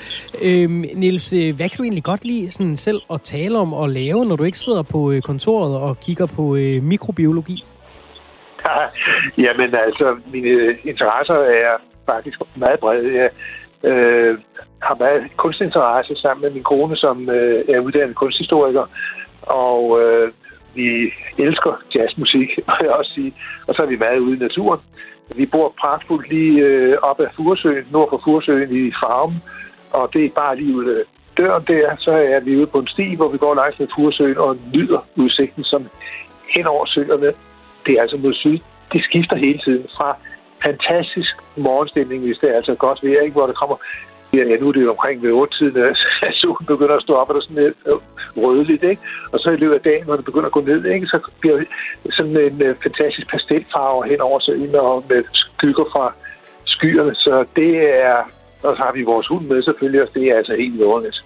Øhm, 0.43 0.85
Niels, 0.95 1.33
øh, 1.33 1.55
hvad 1.55 1.69
kan 1.69 1.77
du 1.77 1.83
egentlig 1.83 2.03
godt 2.03 2.25
lide 2.25 2.51
sådan 2.51 2.75
selv 2.75 3.01
at 3.13 3.21
tale 3.21 3.57
om 3.57 3.73
og 3.73 3.89
lave, 3.89 4.25
når 4.25 4.35
du 4.35 4.43
ikke 4.43 4.59
sidder 4.59 4.83
på 4.83 5.11
øh, 5.11 5.21
kontoret 5.21 5.77
og 5.77 5.99
kigger 5.99 6.25
på 6.25 6.55
øh, 6.55 6.83
mikrobiologi? 6.83 7.63
Jamen 9.45 9.75
altså, 9.75 10.17
mine 10.33 10.47
øh, 10.49 10.77
interesser 10.83 11.33
er 11.33 11.73
faktisk 12.05 12.37
meget 12.55 12.79
brede. 12.79 13.15
Jeg 13.15 13.29
øh, 13.83 14.37
har 14.81 14.95
meget 14.95 15.37
kunstinteresse 15.37 16.15
sammen 16.15 16.41
med 16.41 16.51
min 16.51 16.63
kone, 16.63 16.95
som 16.97 17.29
øh, 17.29 17.65
er 17.69 17.79
uddannet 17.79 18.15
kunsthistoriker. 18.15 18.85
Og 19.41 20.01
øh, 20.01 20.31
vi 20.75 21.11
elsker 21.37 21.73
jazzmusik, 21.95 22.49
må 22.67 22.73
jeg 22.81 22.91
også 22.91 23.11
sige. 23.13 23.33
Og 23.67 23.75
så 23.75 23.81
har 23.81 23.89
vi 23.89 23.99
været 23.99 24.19
ude 24.19 24.35
i 24.35 24.39
naturen. 24.39 24.79
Vi 25.35 25.45
bor 25.45 25.73
pragtfuldt 25.79 26.29
lige 26.29 26.59
øh, 26.59 26.97
op 27.01 27.19
ad 27.19 27.27
Furesøen, 27.35 27.85
nord 27.91 28.09
for 28.09 28.21
Furesøen 28.23 28.87
i 28.87 28.91
Farum. 28.99 29.35
Og 29.91 30.09
det 30.13 30.25
er 30.25 30.29
bare 30.29 30.55
lige 30.55 30.75
ude 30.75 31.03
døren 31.37 31.63
der, 31.67 31.95
så 31.99 32.11
er 32.11 32.39
vi 32.39 32.57
ude 32.57 32.67
på 32.67 32.79
en 32.79 32.87
sti, 32.87 33.15
hvor 33.15 33.29
vi 33.29 33.37
går 33.37 33.55
langs 33.55 33.79
med 33.79 33.87
Furesøen 33.95 34.37
og 34.37 34.57
nyder 34.73 35.07
udsigten 35.15 35.63
som 35.63 35.87
hen 36.55 36.65
over 36.67 36.85
søerne. 36.85 37.33
Det 37.85 37.93
er 37.97 38.01
altså 38.01 38.17
mod 38.17 38.33
syd. 38.33 38.59
Det 38.93 39.03
skifter 39.03 39.35
hele 39.35 39.59
tiden 39.65 39.85
fra 39.97 40.17
fantastisk 40.63 41.33
morgenstemning, 41.57 42.23
hvis 42.23 42.37
det 42.37 42.49
er 42.49 42.55
altså 42.55 42.75
godt 42.75 42.99
vejr, 43.03 43.21
ikke? 43.21 43.33
hvor 43.33 43.47
det 43.47 43.55
kommer 43.55 43.77
Ja, 44.33 44.43
nu 44.59 44.67
er 44.67 44.71
det 44.71 44.81
jo 44.81 44.89
omkring 44.89 45.23
ved 45.23 45.31
8 45.31 45.57
tiden, 45.57 45.77
at 45.83 45.97
solen 46.41 46.65
begynder 46.65 46.95
at 46.95 47.01
stå 47.03 47.13
op, 47.13 47.29
og 47.29 47.33
der 47.33 47.41
er 47.41 47.43
sådan 47.43 47.63
lidt 47.63 47.77
øh, 47.85 47.99
rødligt, 48.43 48.83
ikke? 48.83 49.01
Og 49.31 49.39
så 49.39 49.49
i 49.49 49.55
løbet 49.55 49.75
af 49.75 49.81
dagen, 49.81 50.05
når 50.07 50.15
det 50.15 50.25
begynder 50.25 50.45
at 50.45 50.51
gå 50.57 50.61
ned, 50.61 50.85
ikke? 50.85 51.07
Så 51.07 51.19
bliver 51.39 51.63
sådan 52.09 52.37
en 52.37 52.61
øh, 52.61 52.75
fantastisk 52.83 53.27
pastelfarve 53.31 54.09
hen 54.09 54.21
over 54.21 54.39
søen, 54.39 54.75
og 54.75 55.05
med 55.09 55.23
skygger 55.33 55.85
fra 55.93 56.13
skyerne. 56.65 57.15
Så 57.15 57.45
det 57.55 57.71
er, 58.05 58.17
og 58.63 58.75
så 58.75 58.81
har 58.83 58.93
vi 58.93 59.03
vores 59.03 59.27
hund 59.27 59.45
med 59.47 59.63
selvfølgelig, 59.63 60.01
og 60.01 60.09
det 60.13 60.23
er 60.23 60.37
altså 60.37 60.55
helt 60.55 60.73
vidunderligt. 60.73 61.23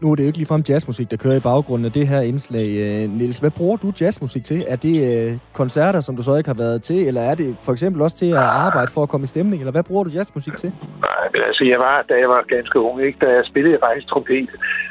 Nu 0.00 0.10
er 0.10 0.14
det 0.14 0.22
jo 0.22 0.26
ikke 0.26 0.38
ligefrem 0.38 0.62
jazzmusik, 0.68 1.10
der 1.10 1.16
kører 1.16 1.36
i 1.36 1.40
baggrunden 1.40 1.86
af 1.86 1.92
det 1.92 2.08
her 2.08 2.20
indslag. 2.20 2.66
Nils, 2.66 3.10
Niels, 3.10 3.38
hvad 3.38 3.50
bruger 3.50 3.76
du 3.76 3.92
jazzmusik 4.00 4.44
til? 4.44 4.64
Er 4.68 4.76
det 4.76 5.28
øh, 5.28 5.38
koncerter, 5.52 6.00
som 6.00 6.16
du 6.16 6.22
så 6.22 6.36
ikke 6.36 6.48
har 6.48 6.54
været 6.54 6.82
til, 6.82 7.06
eller 7.06 7.20
er 7.20 7.34
det 7.34 7.56
for 7.62 7.72
eksempel 7.72 8.02
også 8.02 8.16
til 8.16 8.30
at 8.30 8.36
arbejde 8.36 8.90
for 8.92 9.02
at 9.02 9.08
komme 9.08 9.24
i 9.24 9.26
stemning, 9.26 9.62
eller 9.62 9.72
hvad 9.72 9.82
bruger 9.82 10.04
du 10.04 10.10
jazzmusik 10.10 10.56
til? 10.56 10.72
Nej, 11.00 11.42
altså, 11.46 11.64
jeg 11.64 11.78
var, 11.78 12.04
da 12.08 12.14
jeg 12.14 12.28
var 12.28 12.44
ganske 12.48 12.80
ung, 12.80 13.02
ikke? 13.02 13.18
da 13.26 13.32
jeg 13.32 13.44
spillede 13.44 13.78
faktisk 13.80 14.06
trompet, 14.08 14.48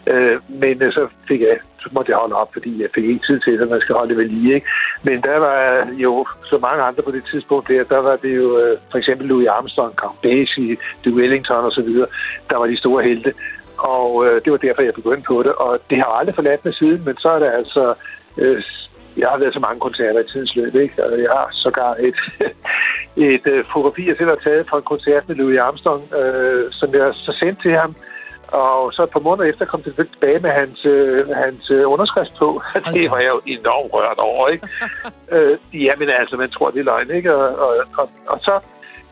øh, 0.07 0.39
men 0.49 0.81
øh, 0.81 0.91
så 0.91 1.07
fik 1.27 1.41
jeg 1.41 1.57
så 1.79 1.89
måtte 1.91 2.11
jeg 2.11 2.17
holde 2.17 2.35
op, 2.35 2.49
fordi 2.53 2.81
jeg 2.81 2.89
fik 2.95 3.05
ikke 3.05 3.25
tid 3.27 3.39
til 3.39 3.59
det, 3.59 3.69
man 3.69 3.81
skal 3.81 3.95
holde 3.95 4.09
det 4.09 4.17
ved 4.17 4.29
lige. 4.29 4.55
Ikke? 4.55 4.67
Men 5.03 5.21
der 5.21 5.37
var 5.37 5.87
jo 5.97 6.27
så 6.43 6.57
mange 6.57 6.83
andre 6.83 7.03
på 7.03 7.11
det 7.11 7.23
tidspunkt 7.31 7.67
der, 7.67 7.83
der 7.83 8.01
var 8.01 8.15
det 8.15 8.35
jo 8.35 8.77
for 8.91 8.97
eksempel 8.97 9.27
Louis 9.27 9.47
Armstrong, 9.47 9.93
Count 9.95 10.21
Basie, 10.21 10.77
Duke 11.05 11.23
Ellington 11.23 11.65
og 11.65 11.71
så 11.71 11.81
videre, 11.81 12.07
der 12.49 12.57
var 12.57 12.65
de 12.65 12.77
store 12.77 13.03
helte. 13.03 13.33
Og 13.77 14.25
øh, 14.25 14.41
det 14.43 14.51
var 14.51 14.57
derfor, 14.57 14.81
jeg 14.81 14.93
begyndte 14.93 15.27
på 15.27 15.43
det. 15.43 15.53
Og 15.53 15.79
det 15.89 15.97
har 15.97 16.05
aldrig 16.05 16.35
forladt 16.35 16.65
mig 16.65 16.73
siden, 16.73 17.01
men 17.05 17.17
så 17.17 17.29
er 17.29 17.39
det 17.39 17.51
altså... 17.59 17.93
Øh, 18.37 18.63
jeg 19.17 19.29
har 19.29 19.37
været 19.37 19.53
så 19.53 19.59
mange 19.59 19.79
koncerter 19.79 20.19
i 20.19 20.27
tidens 20.31 20.55
løb, 20.55 20.75
ikke? 20.75 21.05
Og 21.05 21.21
jeg 21.21 21.31
har 21.31 21.49
sågar 21.51 21.93
et, 22.07 22.19
et 23.33 23.45
uh, 23.53 23.65
fotografi, 23.73 24.07
jeg 24.07 24.15
selv 24.17 24.29
har 24.29 24.41
taget 24.43 24.67
fra 24.69 24.77
en 24.77 24.83
koncert 24.83 25.27
med 25.27 25.35
Louis 25.35 25.59
Armstrong, 25.59 26.13
øh, 26.13 26.65
som 26.71 26.93
jeg 26.93 27.11
så 27.13 27.31
sendte 27.39 27.61
til 27.61 27.71
ham. 27.71 27.95
Og 28.47 28.93
så 28.93 29.03
et 29.03 29.09
par 29.09 29.19
måneder 29.19 29.49
efter 29.49 29.65
kom 29.65 29.81
det 29.83 29.95
tilbage 29.95 30.39
med 30.39 30.49
hans, 30.49 30.85
øh, 30.85 31.19
hans 31.35 31.71
øh, 31.71 31.91
underskrift 31.91 32.35
på. 32.39 32.61
det 32.93 33.11
var 33.11 33.17
jeg 33.17 33.31
jo 33.35 33.41
enormt 33.45 33.93
rørt 33.93 34.17
over, 34.17 34.47
ikke? 34.47 34.67
øh, 35.35 35.57
jamen 35.73 36.09
altså, 36.09 36.37
man 36.37 36.49
tror, 36.49 36.69
det 36.69 36.79
er 36.79 36.83
løgn, 36.83 37.11
ikke? 37.11 37.35
Og, 37.35 37.47
og, 37.65 37.75
og, 37.97 38.09
og 38.27 38.39
så 38.41 38.59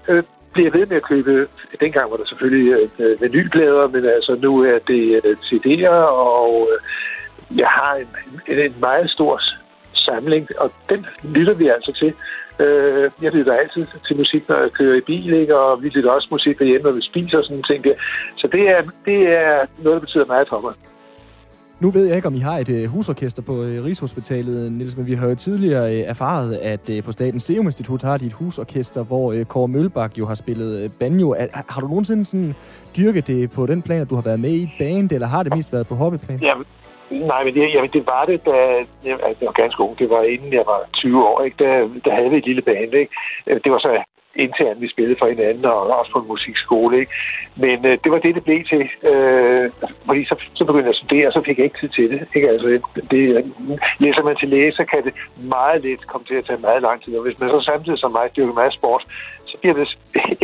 øh, 0.07 0.23
bliver 0.55 0.71
ved 0.77 0.85
med 0.85 0.97
at 0.97 1.09
købe, 1.11 1.47
dengang 1.79 2.11
var 2.11 2.17
der 2.17 2.25
selvfølgelig 2.25 2.89
øh, 2.99 3.21
vinylplader, 3.21 3.87
men 3.87 4.05
altså 4.05 4.37
nu 4.45 4.51
er 4.71 4.79
det 4.91 5.03
øh, 5.25 5.37
CD'er, 5.47 5.99
og 6.29 6.69
øh, 6.71 6.77
jeg 7.61 7.67
har 7.67 7.93
en, 7.95 8.09
en, 8.47 8.59
en 8.59 8.75
meget 8.79 9.09
stor 9.09 9.41
samling, 9.93 10.43
og 10.57 10.71
den 10.89 11.05
lytter 11.23 11.53
vi 11.53 11.67
altså 11.67 11.91
til. 12.01 12.13
Øh, 12.65 13.11
jeg 13.21 13.31
lytter 13.31 13.53
altid 13.53 13.85
til 14.07 14.17
musik, 14.17 14.49
når 14.49 14.57
jeg 14.61 14.71
kører 14.71 14.95
i 14.97 15.01
bil, 15.01 15.33
ikke? 15.33 15.57
og 15.59 15.83
vi 15.83 15.89
lytter 15.89 16.11
også 16.11 16.27
musik 16.31 16.59
derhjemme, 16.59 16.85
når 16.89 16.95
vi 16.95 17.01
spiser 17.01 17.37
og 17.37 17.43
sådan 17.43 17.63
ting 17.63 17.83
der. 17.83 17.95
Så 18.35 18.47
det 18.47 18.69
er, 18.69 18.81
det 19.05 19.19
er 19.27 19.65
noget, 19.83 19.95
der 19.95 20.05
betyder 20.05 20.25
meget 20.25 20.47
for 20.49 20.59
mig. 20.61 20.73
Nu 21.79 21.89
ved 21.89 22.07
jeg 22.07 22.15
ikke, 22.15 22.27
om 22.27 22.35
I 22.35 22.39
har 22.39 22.57
et 22.57 22.69
øh, 22.69 22.85
husorkester 22.85 23.41
på 23.41 23.63
øh, 23.63 23.83
Rigshospitalet, 23.83 24.71
Niels, 24.71 24.97
men 24.97 25.07
vi 25.07 25.13
har 25.13 25.27
jo 25.29 25.35
tidligere 25.35 25.95
øh, 25.95 25.99
erfaret, 25.99 26.55
at 26.55 26.89
øh, 26.89 27.03
på 27.03 27.11
Statens 27.11 27.43
Serum 27.43 27.65
Institut 27.65 28.01
har 28.01 28.17
de 28.17 28.25
et 28.25 28.33
husorkester, 28.33 29.03
hvor 29.03 29.31
øh, 29.31 29.45
Kåre 29.45 29.67
Mølbak 29.67 30.17
jo 30.17 30.25
har 30.25 30.35
spillet 30.35 30.83
øh, 30.83 30.89
banjo. 30.99 31.29
Er, 31.29 31.47
har 31.69 31.81
du 31.81 31.87
nogensinde 31.87 32.25
sådan 32.25 32.55
dyrket 32.97 33.27
det 33.27 33.51
på 33.51 33.65
den 33.65 33.81
plan, 33.81 34.01
at 34.01 34.09
du 34.09 34.15
har 34.15 34.21
været 34.21 34.39
med 34.39 34.49
i 34.49 34.63
et 34.63 34.69
band, 34.79 35.11
eller 35.11 35.27
har 35.27 35.43
det 35.43 35.55
mest 35.55 35.73
været 35.73 35.87
på 35.87 35.95
hobbyplan? 35.95 36.39
Ja, 36.41 36.53
nej, 37.09 37.43
men 37.43 37.53
det, 37.53 37.73
jamen, 37.73 37.89
det 37.93 38.03
var 38.05 38.25
det, 38.25 38.45
da 38.45 38.55
jeg, 39.05 39.13
altså, 39.27 39.39
jeg 39.41 39.47
var 39.47 39.61
ganske 39.63 39.83
ung. 39.83 39.99
Det 39.99 40.09
var 40.09 40.21
inden 40.23 40.53
jeg 40.53 40.63
var 40.65 40.79
20 40.93 41.23
år. 41.23 41.41
Ikke? 41.43 41.57
Da, 41.63 41.69
der 42.05 42.15
havde 42.15 42.29
vi 42.29 42.37
et 42.37 42.45
lille 42.45 42.61
band. 42.61 42.93
Ikke? 42.93 43.13
Øh, 43.47 43.59
det 43.63 43.71
var 43.71 43.79
så 43.79 43.89
internt, 44.35 44.81
vi 44.81 44.89
spillede 44.89 45.19
for 45.19 45.27
hinanden, 45.27 45.65
og 45.65 45.99
også 45.99 46.11
på 46.11 46.19
en 46.19 46.27
musikskole. 46.27 46.99
Ikke? 46.99 47.11
Men 47.55 47.85
øh, 47.85 47.97
det 48.03 48.11
var 48.11 48.19
det, 48.19 48.35
det 48.35 48.43
blev 48.43 48.63
til. 48.63 48.83
Øh, 49.09 49.71
fordi 50.05 50.25
så, 50.25 50.35
så 50.53 50.65
begyndte 50.65 50.87
jeg 50.89 50.95
at 50.97 51.03
studere, 51.03 51.27
og 51.27 51.33
så 51.33 51.41
fik 51.45 51.57
jeg 51.57 51.65
ikke 51.65 51.79
tid 51.79 51.89
til 51.89 52.09
det. 52.11 52.27
Ikke? 52.35 52.49
Altså, 52.49 52.67
det 53.11 53.23
læser 53.99 54.23
man 54.23 54.35
til 54.37 54.49
læse, 54.49 54.77
så 54.77 54.85
kan 54.91 55.03
det 55.03 55.13
meget 55.37 55.83
let 55.83 56.07
komme 56.07 56.25
til 56.27 56.35
at 56.35 56.45
tage 56.45 56.65
meget 56.67 56.81
lang 56.81 57.03
tid. 57.03 57.17
Og 57.17 57.23
hvis 57.23 57.39
man 57.39 57.49
så 57.49 57.61
samtidig 57.61 57.99
som 57.99 58.11
mig 58.11 58.29
dyrker 58.35 58.53
meget 58.53 58.73
sport, 58.73 59.03
så 59.45 59.57
bliver 59.57 59.75
det 59.75 59.87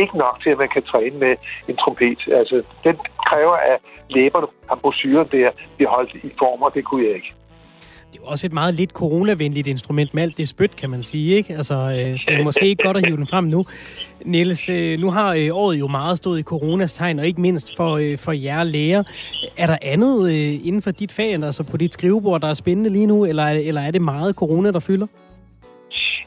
ikke 0.02 0.16
nok 0.18 0.36
til, 0.42 0.50
at 0.50 0.58
man 0.58 0.68
kan 0.68 0.82
træne 0.82 1.18
med 1.18 1.36
en 1.68 1.76
trompet. 1.76 2.20
Altså, 2.40 2.62
den 2.84 2.96
kræver, 3.26 3.56
at 3.72 3.78
læberne, 4.10 4.46
brosyren 4.82 5.28
der, 5.32 5.50
bliver 5.76 5.90
holdt 5.90 6.14
i 6.14 6.30
form, 6.38 6.62
og 6.62 6.74
det 6.74 6.84
kunne 6.84 7.04
jeg 7.06 7.14
ikke 7.14 7.32
det 8.12 8.18
er 8.18 8.22
jo 8.24 8.30
også 8.30 8.46
et 8.46 8.52
meget 8.52 8.74
lidt 8.74 8.90
coronavenligt 8.90 9.66
instrument 9.66 10.14
med 10.14 10.22
alt 10.22 10.38
det 10.38 10.48
spyt, 10.48 10.76
kan 10.76 10.90
man 10.90 11.02
sige. 11.02 11.36
Ikke? 11.36 11.54
Altså, 11.54 11.74
øh, 11.74 12.18
det 12.28 12.40
er 12.40 12.44
måske 12.44 12.66
ikke 12.66 12.82
godt 12.82 12.96
at 12.96 13.06
hive 13.06 13.16
den 13.16 13.26
frem 13.26 13.44
nu. 13.44 13.66
Niels, 14.24 14.68
øh, 14.68 14.98
nu 14.98 15.10
har 15.10 15.34
øh, 15.34 15.48
året 15.52 15.76
jo 15.76 15.86
meget 15.86 16.18
stået 16.18 16.38
i 16.38 16.42
coronas 16.42 16.94
tegn, 16.94 17.18
og 17.18 17.26
ikke 17.26 17.40
mindst 17.40 17.76
for, 17.76 17.96
øh, 17.96 18.18
for 18.18 18.32
jer 18.32 18.62
læger. 18.62 19.02
Er 19.58 19.66
der 19.66 19.78
andet 19.82 20.30
øh, 20.30 20.66
inden 20.68 20.82
for 20.82 20.90
dit 20.90 21.12
fag, 21.12 21.32
altså 21.32 21.64
på 21.70 21.76
dit 21.76 21.92
skrivebord, 21.94 22.40
der 22.40 22.48
er 22.48 22.54
spændende 22.54 22.90
lige 22.90 23.06
nu, 23.06 23.24
eller, 23.24 23.44
eller 23.44 23.80
er 23.80 23.90
det 23.90 24.02
meget 24.02 24.34
corona, 24.34 24.70
der 24.70 24.80
fylder? 24.80 25.06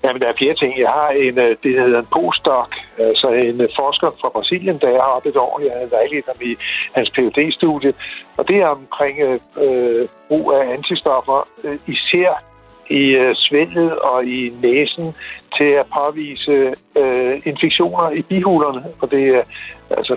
Jamen, 0.04 0.22
der 0.22 0.28
er 0.28 0.34
flere 0.38 0.56
ting. 0.56 0.80
Jeg 0.80 0.90
har 0.90 1.10
en, 1.10 1.40
øh, 1.40 1.58
det 1.64 1.72
hedder 1.82 2.00
en 2.00 2.08
postdoc, 2.14 2.70
altså 2.98 3.28
en 3.28 3.70
forsker 3.80 4.10
fra 4.22 4.30
Brasilien, 4.30 4.80
der 4.82 4.92
har 4.92 5.02
arbejdet 5.02 5.30
et 5.30 5.38
år. 5.38 5.62
Jeg 5.66 5.74
havde 5.78 5.92
vejledt 5.92 6.26
ham 6.26 6.42
i 6.42 6.56
hans 6.94 7.10
phd 7.16 7.52
studie 7.52 7.94
og 8.38 8.48
det 8.48 8.56
er 8.56 8.68
omkring 8.68 9.20
øh, 9.58 10.08
brug 10.28 10.54
af 10.54 10.74
antistoffer, 10.74 11.48
øh, 11.64 11.80
især 11.88 12.44
i 12.90 13.04
øh, 13.24 13.36
svældet 13.36 14.00
og 14.00 14.26
i 14.26 14.54
næsen 14.62 15.14
til 15.58 15.70
at 15.82 15.86
påvise 15.94 16.76
øh, 16.96 17.42
infektioner 17.46 18.10
i 18.10 18.22
bihulerne. 18.22 18.84
Og 19.02 19.12
det 19.12 19.24
er 19.30 19.44
altså 19.98 20.16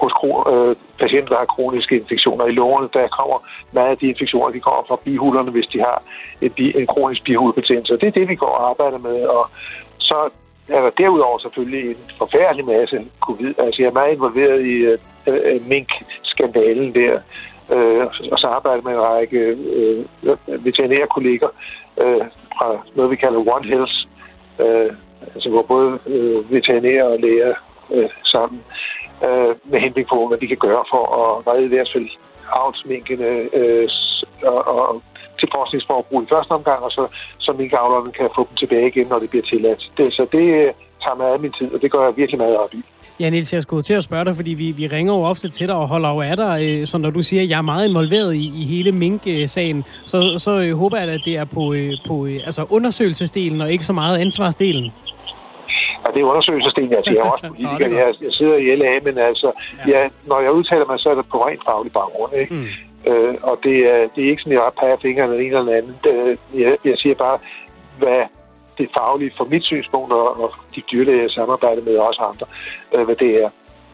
hos 0.00 0.12
øh, 0.52 0.76
patienter, 1.00 1.28
der 1.28 1.38
har 1.38 1.54
kroniske 1.56 1.96
infektioner 1.96 2.44
i 2.46 2.50
lungerne, 2.50 2.88
der 2.92 3.08
kommer 3.08 3.38
meget 3.72 3.90
af 3.90 3.98
de 3.98 4.08
infektioner, 4.08 4.52
de 4.52 4.60
kommer 4.60 4.82
fra 4.88 5.00
bihulerne, 5.04 5.50
hvis 5.50 5.66
de 5.66 5.78
har 5.78 6.02
en, 6.40 6.52
en 6.58 6.86
kronisk 6.86 7.24
bihulebetændelse. 7.24 7.92
Det 7.92 8.06
er 8.06 8.18
det, 8.20 8.28
vi 8.28 8.34
går 8.34 8.54
og 8.58 8.70
arbejder 8.70 8.98
med. 8.98 9.26
Og 9.26 9.50
så 9.98 10.30
er 10.68 10.80
der 10.80 10.90
derudover 10.90 11.38
selvfølgelig 11.38 11.90
en 11.90 11.96
forfærdelig 12.18 12.64
masse 12.66 13.04
covid. 13.20 13.54
Altså 13.58 13.82
jeg 13.82 13.88
er 13.88 13.92
meget 14.00 14.12
involveret 14.12 14.60
i 14.66 14.74
øh, 14.74 14.98
øh 15.26 15.68
mink-skandalen 15.68 16.94
der, 16.94 17.20
øh, 17.74 18.06
og 18.32 18.38
så 18.38 18.46
arbejder 18.46 18.82
med 18.82 18.92
en 18.92 19.02
række 19.02 19.38
øh, 19.74 20.04
veterinærkolleger 20.64 21.48
øh, 22.00 22.24
fra 22.58 22.78
noget, 22.94 23.10
vi 23.10 23.16
kalder 23.16 23.54
One 23.54 23.66
Health, 23.66 23.96
øh, 24.60 24.92
altså 25.34 25.50
hvor 25.50 25.62
både 25.62 25.98
øh, 26.06 26.52
veterinærer 26.52 27.04
og 27.04 27.18
læger 27.18 27.54
øh, 27.94 28.10
sammen, 28.24 28.62
øh, 29.24 29.54
med 29.64 29.80
henblik 29.80 30.06
på, 30.08 30.26
hvad 30.26 30.38
vi 30.38 30.46
kan 30.46 30.56
gøre 30.56 30.84
for 30.90 31.02
at 31.20 31.46
redde 31.46 31.64
i 31.64 31.68
hvert 31.68 31.90
fald 31.92 32.08
avlsminkene 32.52 33.26
øh, 33.52 33.88
og, 34.42 34.68
og 34.68 35.02
til 35.40 35.48
forskningsforbrug 35.54 36.22
i 36.22 36.26
første 36.34 36.52
omgang, 36.52 36.80
og 36.82 36.90
så, 36.90 37.04
så 37.38 37.52
minkavlerne 37.52 38.12
kan 38.12 38.28
få 38.36 38.42
dem 38.48 38.56
tilbage 38.56 38.88
igen, 38.88 39.06
når 39.06 39.18
det 39.18 39.30
bliver 39.30 39.46
tilladt. 39.52 39.82
Det, 39.96 40.12
så 40.12 40.26
det, 40.32 40.46
øh, 40.60 40.72
tager 41.02 41.16
meget 41.16 41.32
af 41.32 41.40
min 41.40 41.52
tid, 41.52 41.74
og 41.74 41.82
det 41.82 41.90
gør 41.90 42.04
jeg 42.04 42.16
virkelig 42.16 42.38
meget 42.38 42.56
op 42.56 42.74
i. 42.74 42.82
Ja, 43.20 43.30
Niels, 43.30 43.52
jeg 43.52 43.62
skulle 43.62 43.82
til 43.82 43.94
at 43.94 44.04
spørge 44.04 44.24
dig, 44.24 44.36
fordi 44.36 44.50
vi, 44.50 44.70
vi 44.70 44.86
ringer 44.86 45.14
jo 45.14 45.22
ofte 45.22 45.48
til 45.48 45.68
dig 45.68 45.76
og 45.76 45.88
holder 45.88 46.14
jo 46.14 46.20
af 46.20 46.36
dig, 46.36 46.58
øh, 46.62 46.86
så 46.86 46.98
når 46.98 47.10
du 47.10 47.22
siger, 47.22 47.42
at 47.42 47.48
jeg 47.48 47.58
er 47.58 47.62
meget 47.62 47.88
involveret 47.88 48.34
i, 48.34 48.52
i 48.62 48.64
hele 48.64 48.92
Mink-sagen, 48.92 49.84
så, 50.06 50.34
så 50.38 50.60
øh, 50.60 50.76
håber 50.76 50.98
jeg, 50.98 51.08
at 51.08 51.20
det 51.24 51.36
er 51.36 51.44
på, 51.44 51.72
øh, 51.72 51.92
på 52.06 52.26
øh, 52.26 52.40
altså 52.46 52.66
undersøgelsesdelen 52.70 53.60
og 53.60 53.72
ikke 53.72 53.84
så 53.84 53.92
meget 53.92 54.18
ansvarsdelen. 54.18 54.92
Ja, 56.08 56.12
det 56.14 56.20
er 56.20 56.24
undersøgelsesdelen, 56.24 56.94
altså 56.94 57.10
jeg 57.10 57.18
er 57.18 57.30
også 57.30 57.48
politiker, 57.48 57.88
jeg, 58.02 58.14
jeg 58.20 58.32
sidder 58.32 58.56
i 58.56 58.76
LA, 58.76 58.98
men 59.02 59.18
altså, 59.18 59.52
ja. 59.86 60.00
Ja, 60.02 60.08
når 60.26 60.40
jeg 60.40 60.52
udtaler 60.52 60.86
mig, 60.86 61.00
så 61.00 61.10
er 61.10 61.14
det 61.14 61.24
på 61.30 61.46
rent 61.46 61.64
faglig 61.64 61.92
baggrund, 61.92 62.32
ikke? 62.34 62.54
Mm. 62.54 62.66
Øh, 63.12 63.34
og 63.42 63.58
det 63.62 63.76
er, 63.92 64.08
det 64.14 64.24
er 64.24 64.30
ikke 64.30 64.42
sådan, 64.42 64.58
at 64.58 64.64
jeg 64.64 64.72
peger 64.80 64.96
fingrene 65.02 65.32
eller 65.32 65.46
en 65.46 65.68
eller 65.68 65.76
anden. 65.76 65.96
Jeg, 66.54 66.76
jeg 66.84 66.98
siger 66.98 67.14
bare, 67.14 67.38
hvad 67.98 68.22
det 68.78 68.88
faglige 68.98 69.32
fra 69.36 69.44
mit 69.44 69.64
synspunkt, 69.64 70.12
og, 70.12 70.40
og 70.42 70.52
de 70.74 70.82
dyrlæger, 70.92 71.20
jeg 71.20 71.30
samarbejder 71.30 71.82
med, 71.82 71.96
og 71.96 72.06
også 72.06 72.22
andre, 72.22 72.46
øh, 72.94 73.04
hvad 73.04 73.16
det 73.16 73.42
er. 73.42 73.50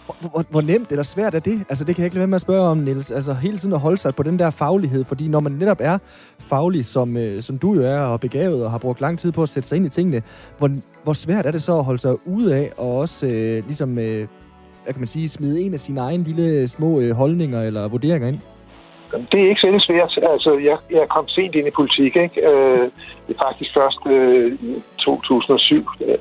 Hvor, 0.07 0.45
hvor 0.51 0.61
nemt 0.61 0.91
eller 0.91 1.03
svært 1.03 1.35
er 1.35 1.39
det? 1.41 1.65
Altså, 1.69 1.85
det 1.85 1.95
kan 1.95 2.03
jeg 2.03 2.07
ikke 2.07 2.15
lade 2.15 2.21
være 2.21 2.27
med 2.27 2.37
at 2.37 2.41
spørge 2.41 2.69
om, 2.69 2.79
Niels. 2.79 3.11
Altså, 3.11 3.35
hele 3.35 3.59
tiden 3.59 3.75
at 3.75 3.81
holde 3.81 3.99
sig 3.99 4.15
på 4.15 4.23
den 4.23 4.39
der 4.39 4.51
faglighed, 4.51 5.05
fordi 5.05 5.29
når 5.29 5.41
man 5.41 5.53
netop 5.53 5.77
er 5.81 5.99
faglig, 6.41 6.85
som, 6.85 7.17
øh, 7.17 7.43
som 7.43 7.59
du 7.59 7.75
jo 7.75 7.83
er, 7.83 8.01
og 8.01 8.21
begavet, 8.21 8.65
og 8.65 8.71
har 8.71 8.79
brugt 8.79 9.01
lang 9.01 9.19
tid 9.19 9.33
på 9.33 9.43
at 9.43 9.49
sætte 9.49 9.69
sig 9.69 9.77
ind 9.77 9.87
i 9.87 9.89
tingene, 9.89 10.23
hvor, 10.59 10.71
hvor 11.03 11.13
svært 11.13 11.47
er 11.47 11.51
det 11.51 11.63
så 11.63 11.79
at 11.79 11.85
holde 11.85 11.99
sig 11.99 12.27
ude 12.27 12.57
af, 12.57 12.73
og 12.77 12.99
også 12.99 13.27
øh, 13.27 13.65
ligesom, 13.67 13.99
øh, 13.99 14.27
hvad 14.85 14.93
kan 14.93 15.01
man 15.01 15.07
sige, 15.07 15.29
smide 15.29 15.63
en 15.63 15.75
af 15.75 15.81
sine 15.81 16.01
egne 16.01 16.25
lille 16.25 16.69
små 16.69 17.01
øh, 17.01 17.11
holdninger 17.11 17.63
eller 17.63 17.89
vurderinger 17.89 18.29
ind? 18.29 18.39
Det 19.33 19.41
er 19.41 19.49
ikke 19.49 19.61
særlig 19.61 19.81
svært. 19.81 20.19
Altså, 20.33 20.59
jeg, 20.59 20.77
jeg 20.91 21.09
kom 21.09 21.29
sent 21.29 21.55
ind 21.55 21.67
i 21.67 21.71
politik, 21.71 22.17
ikke? 22.17 22.49
Øh, 22.49 22.91
det 23.27 23.37
er 23.37 23.45
faktisk 23.47 23.75
først 23.75 23.99
øh, 24.07 24.59
2007. 25.05 25.89
Øh, 26.07 26.19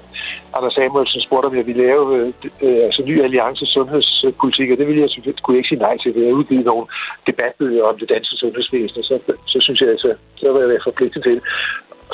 Anders 0.55 0.73
Samuelsen 0.73 1.21
spurgte, 1.21 1.47
om 1.47 1.57
jeg 1.57 1.67
ville 1.67 1.83
lave 1.87 2.03
øh, 2.17 2.27
øh 2.65 2.79
altså, 2.87 3.01
ny 3.05 3.15
alliance 3.23 3.65
sundhedspolitik, 3.65 4.71
og 4.71 4.77
det 4.77 4.87
ville 4.87 5.01
jeg 5.01 5.09
selvfølgelig 5.09 5.43
kunne 5.43 5.55
jeg 5.55 5.61
ikke 5.61 5.73
sige 5.73 5.85
nej 5.87 5.95
til. 5.97 6.13
Jeg 6.15 6.23
havde 6.27 6.39
udgivet 6.41 6.65
nogle 6.65 6.85
debatbøger 7.27 7.83
om 7.83 7.97
det 7.99 8.09
danske 8.09 8.35
sundhedsvæsen, 8.35 9.03
så, 9.03 9.15
så 9.51 9.57
synes 9.65 9.81
jeg, 9.81 9.89
altså, 9.89 10.09
så 10.35 10.51
var 10.51 10.59
jeg 10.59 10.87
forpligtet 10.89 11.23
til 11.23 11.35
det. 11.35 11.43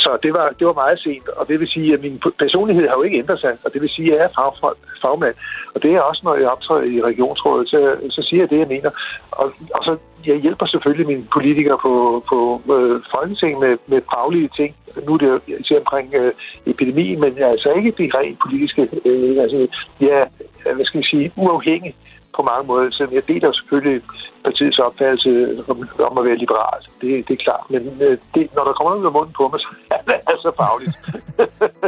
Så 0.05 0.17
det 0.23 0.33
var, 0.33 0.47
det 0.59 0.67
var 0.67 0.73
meget 0.83 0.99
sent, 0.99 1.27
og 1.29 1.47
det 1.47 1.59
vil 1.59 1.67
sige, 1.67 1.93
at 1.93 2.01
min 2.01 2.21
personlighed 2.39 2.87
har 2.87 2.95
jo 2.95 3.01
ikke 3.01 3.17
ændret 3.17 3.39
sig, 3.39 3.53
og 3.63 3.73
det 3.73 3.81
vil 3.81 3.89
sige, 3.89 4.11
at 4.11 4.17
jeg 4.17 4.25
er 4.25 4.35
fagfolk, 4.37 4.77
fagmand. 5.01 5.35
Og 5.73 5.83
det 5.83 5.91
er 5.93 6.01
også, 6.01 6.21
når 6.23 6.35
jeg 6.35 6.49
optræder 6.49 6.83
i 6.95 7.01
regionsrådet, 7.01 7.69
så, 7.69 7.95
så 8.09 8.21
siger 8.27 8.41
jeg 8.43 8.49
det, 8.49 8.59
jeg 8.59 8.67
mener. 8.67 8.91
Og, 9.31 9.45
og 9.75 9.83
så 9.83 9.97
jeg 10.25 10.37
hjælper 10.37 10.65
selvfølgelig 10.65 11.07
mine 11.07 11.27
politikere 11.33 11.77
på, 11.81 12.23
på 12.29 12.61
øh, 12.75 13.01
Folketinget 13.15 13.59
med, 13.65 13.77
med 13.91 14.01
faglige 14.13 14.49
ting. 14.59 14.75
Nu 15.05 15.13
er 15.13 15.17
det 15.17 15.27
jo 15.71 15.77
omkring 15.77 16.15
øh, 16.15 16.33
epidemi, 16.65 17.15
men 17.15 17.31
altså 17.37 17.69
ikke 17.77 17.91
de 17.97 18.11
rent 18.17 18.39
politiske. 18.45 18.81
Øh, 19.05 19.43
altså, 19.43 19.67
ja, 20.01 20.19
øh, 20.65 20.75
hvad 20.75 20.85
skal 20.85 20.97
jeg 20.97 21.05
sige, 21.05 21.31
uafhængig 21.35 21.95
på 22.35 22.41
mange 22.51 22.67
måder. 22.67 22.91
Så 22.91 23.07
jeg 23.11 23.23
deler 23.27 23.51
selvfølgelig 23.51 24.01
partiets 24.43 24.79
opfattelse 24.79 25.29
om, 25.67 25.77
om 26.09 26.17
at 26.17 26.25
være 26.25 26.37
liberal. 26.43 26.81
Det, 27.01 27.27
det 27.27 27.33
er 27.33 27.43
klart. 27.47 27.65
Men 27.69 27.81
øh, 28.01 28.17
det, 28.35 28.43
når 28.55 28.63
der 28.63 28.73
kommer 28.73 28.89
noget 28.89 29.01
ud 29.01 29.05
af 29.11 29.15
munden 29.17 29.33
på 29.39 29.43
mig, 29.51 29.59
så 29.65 29.69
er 29.91 30.01
det 30.09 30.19
altså 30.33 30.49
fagligt. 30.61 30.95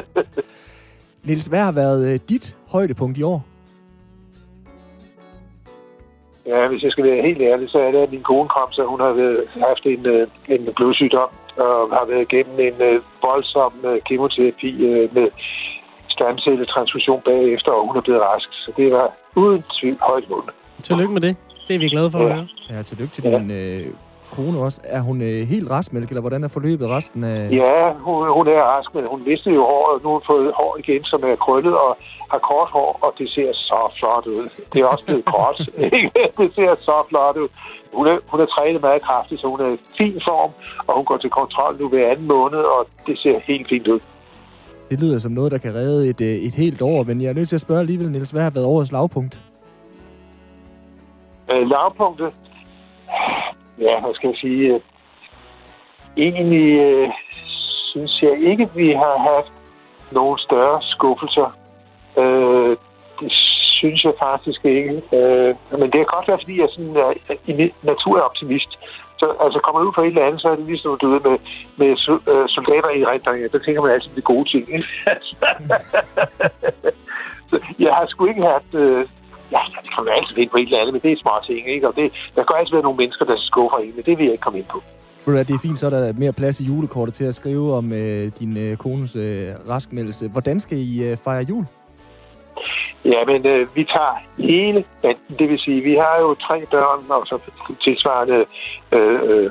Niels, 1.28 1.48
hvad 1.48 1.64
har 1.70 1.72
været 1.72 2.14
øh, 2.14 2.20
dit 2.30 2.58
højdepunkt 2.72 3.18
i 3.18 3.24
år? 3.24 3.51
Ja, 6.46 6.68
hvis 6.68 6.84
jeg 6.84 6.92
skal 6.92 7.04
være 7.04 7.28
helt 7.28 7.42
ærlig, 7.42 7.70
så 7.70 7.80
er 7.80 7.92
det, 7.92 8.00
at 8.00 8.12
min 8.12 8.24
kone 8.24 8.50
kom, 8.50 8.72
så 8.72 8.82
hun 8.86 9.00
har 9.00 9.14
været, 9.22 9.40
haft 9.70 9.86
en, 9.86 10.06
øh, 10.06 10.28
en 10.48 10.70
blodsygdom 10.76 11.30
og 11.58 11.98
har 11.98 12.06
været 12.12 12.26
igennem 12.32 12.60
en 12.60 12.78
uh, 12.90 13.04
voldsom 13.22 13.74
uh, 13.84 13.98
kemoterapi 14.08 14.72
med 15.18 15.28
stamcelletransfusion 16.10 17.22
bagefter, 17.26 17.72
og 17.72 17.88
hun 17.88 17.98
er 17.98 18.02
blevet 18.02 18.22
rask. 18.22 18.50
Så 18.52 18.72
det 18.78 18.92
var 18.92 19.08
uden 19.36 19.64
tvivl 19.80 19.98
højt 20.02 20.30
mål. 20.30 20.54
Tillykke 20.84 21.14
med 21.14 21.22
det. 21.22 21.36
Det 21.68 21.76
er 21.76 21.80
vi 21.80 21.90
glade 21.90 22.12
for 22.12 22.20
ja. 22.20 22.26
at 22.26 22.34
høre. 22.36 22.48
Ja, 22.70 22.84
tillykke 22.84 23.14
til 23.14 23.24
ja. 23.24 23.38
din 23.38 23.52
øh, 23.52 23.86
kone 24.38 24.58
også. 24.60 24.80
Er 24.84 25.02
hun 25.02 25.22
øh, 25.22 25.48
helt 25.54 25.72
raskmælk, 25.72 26.10
eller 26.10 26.22
hvordan 26.22 26.44
er 26.44 26.48
forløbet 26.48 26.88
resten 26.88 27.24
af... 27.24 27.52
Ja, 27.52 27.94
hun, 28.08 28.18
hun 28.38 28.48
er 28.48 28.62
rask, 28.74 28.90
men 28.96 29.04
hun 29.14 29.22
mistede 29.28 29.56
jo 29.56 29.64
håret. 29.72 30.04
Nu 30.04 30.10
har 30.10 30.14
hun 30.14 30.24
fået 30.28 30.54
hår 30.60 30.78
igen, 30.84 31.04
som 31.04 31.20
er 31.24 31.36
krøllet 31.36 31.76
og 31.86 31.98
har 32.32 32.40
kort 32.50 32.70
hår, 32.76 33.00
og 33.02 33.14
det 33.18 33.30
ser 33.30 33.52
så 33.54 33.80
flot 34.00 34.26
ud. 34.28 34.46
Det 34.74 34.82
er 34.82 34.86
også 34.86 35.06
blevet 35.06 35.26
gråt. 35.26 35.60
det 36.40 36.50
ser 36.56 36.76
så 36.88 36.96
flot 37.10 37.38
ud. 37.38 37.50
Hun 37.94 38.08
er, 38.08 38.18
hun 38.32 38.40
er 38.40 38.46
trænet 38.46 38.82
meget 38.82 39.02
kraftigt, 39.02 39.42
så 39.42 39.48
hun 39.48 39.62
er 39.62 39.70
i 39.78 39.80
fin 39.98 40.22
form, 40.28 40.52
og 40.88 40.96
hun 40.98 41.06
går 41.06 41.18
til 41.18 41.30
kontrol 41.30 41.78
nu 41.80 41.90
hver 41.90 42.12
anden 42.12 42.28
måned, 42.28 42.60
og 42.60 42.88
det 43.08 43.16
ser 43.20 43.40
helt 43.50 43.68
fint 43.70 43.88
ud. 43.88 44.00
Det 44.90 45.00
lyder 45.00 45.20
som 45.20 45.32
noget, 45.32 45.52
der 45.52 45.58
kan 45.58 45.76
redde 45.76 46.10
et, 46.10 46.22
øh, 46.22 46.28
et 46.28 46.56
helt 46.56 46.82
år, 46.82 47.04
men 47.04 47.22
jeg 47.22 47.30
er 47.30 47.34
nødt 47.34 47.50
til 47.50 47.56
at 47.56 47.62
spørge 47.62 47.80
alligevel, 47.80 48.12
Niels, 48.12 48.32
hvad 48.32 48.42
har 48.42 48.50
været 48.50 48.66
årets 48.66 48.92
lavpunkt? 48.92 49.42
Øh, 51.52 51.70
lavpunktet? 51.70 52.34
Ja, 53.82 54.00
hvad 54.00 54.14
skal 54.14 54.28
jeg 54.28 54.38
sige? 54.38 54.82
Egentlig 56.18 56.80
øh, 56.80 57.10
synes 57.92 58.22
jeg 58.22 58.40
ikke, 58.42 58.70
vi 58.76 58.92
har 58.92 59.18
haft 59.18 59.52
nogle 60.12 60.40
større 60.40 60.82
skuffelser. 60.82 61.58
Øh, 62.18 62.78
det 63.20 63.32
synes 63.80 64.04
jeg 64.04 64.14
faktisk 64.20 64.66
ikke. 64.66 65.02
Øh, 65.14 65.56
men 65.72 65.82
det 65.82 65.98
kan 66.00 66.14
godt 66.16 66.28
være, 66.28 66.42
fordi 66.42 66.62
jeg 66.62 66.70
sådan 66.72 66.96
er, 66.96 67.14
en 67.48 67.72
naturoptimist. 67.84 68.80
Så 69.20 69.36
altså, 69.44 69.60
kommer 69.60 69.82
ud 69.82 69.92
for 69.96 70.02
et 70.02 70.08
eller 70.08 70.26
andet, 70.26 70.42
så 70.42 70.50
er 70.50 70.56
det 70.56 70.66
ligesom 70.66 70.98
du 71.02 71.10
ved, 71.10 71.22
med, 71.30 71.38
med 71.78 71.90
øh, 72.32 72.50
soldater 72.50 72.90
i 72.90 73.06
rendringen. 73.06 73.50
Der 73.52 73.60
tænker 73.60 73.82
man 73.82 73.92
altid 73.92 74.12
de 74.16 74.22
gode 74.22 74.50
ting. 74.50 74.66
Så 77.50 77.60
jeg 77.80 77.94
har 77.94 78.06
sgu 78.08 78.26
ikke 78.26 78.48
haft... 78.48 78.74
Øh, 78.74 79.06
ja, 79.56 79.62
det 79.84 79.90
kan 79.94 80.04
man 80.06 80.14
altid 80.18 80.36
finde 80.36 80.52
på 80.52 80.58
et 80.58 80.68
eller 80.68 80.80
andet, 80.82 80.94
men 80.94 81.02
det 81.06 81.12
er 81.12 81.22
små 81.22 81.32
ting, 81.50 81.64
ikke? 81.76 81.88
Og 81.90 81.94
det, 81.96 82.08
der 82.36 82.44
kan 82.44 82.56
altid 82.60 82.74
være 82.78 82.88
nogle 82.88 82.98
mennesker, 82.98 83.26
der 83.26 83.38
skuffer 83.38 83.78
en, 83.78 83.94
men 83.96 84.04
det 84.08 84.18
vil 84.18 84.26
jeg 84.26 84.34
ikke 84.36 84.46
komme 84.48 84.60
ind 84.60 84.68
på. 84.76 84.80
Ved 85.26 85.34
du 85.34 85.40
det 85.40 85.56
er 85.56 85.68
fint, 85.68 85.80
så 85.80 85.86
er 85.86 85.90
der 85.90 86.14
mere 86.14 86.34
plads 86.34 86.60
i 86.62 86.66
julekortet 86.66 87.14
til 87.16 87.24
at 87.24 87.36
skrive 87.36 87.74
om 87.74 87.94
øh, 87.94 88.32
din 88.40 88.58
øh, 88.58 88.78
kones 88.78 89.16
øh, 89.16 89.48
raskmeldelse. 89.70 90.30
Hvordan 90.30 90.60
skal 90.60 90.78
I 90.78 91.04
øh, 91.04 91.18
fejre 91.18 91.44
jul? 91.50 91.66
Ja, 93.06 93.26
men 93.26 93.46
øh, 93.46 93.76
vi 93.76 93.84
tager 93.84 94.16
hele 94.38 94.86
banden. 95.02 95.36
Det 95.40 95.50
vil 95.50 95.60
sige, 95.60 95.82
vi 95.82 95.94
har 95.94 96.16
jo 96.20 96.34
tre 96.34 96.66
børn, 96.72 97.00
og 97.10 97.28
så 97.28 97.40
tilsvarende, 97.84 98.46
øh, 98.92 99.20
øh, 99.30 99.50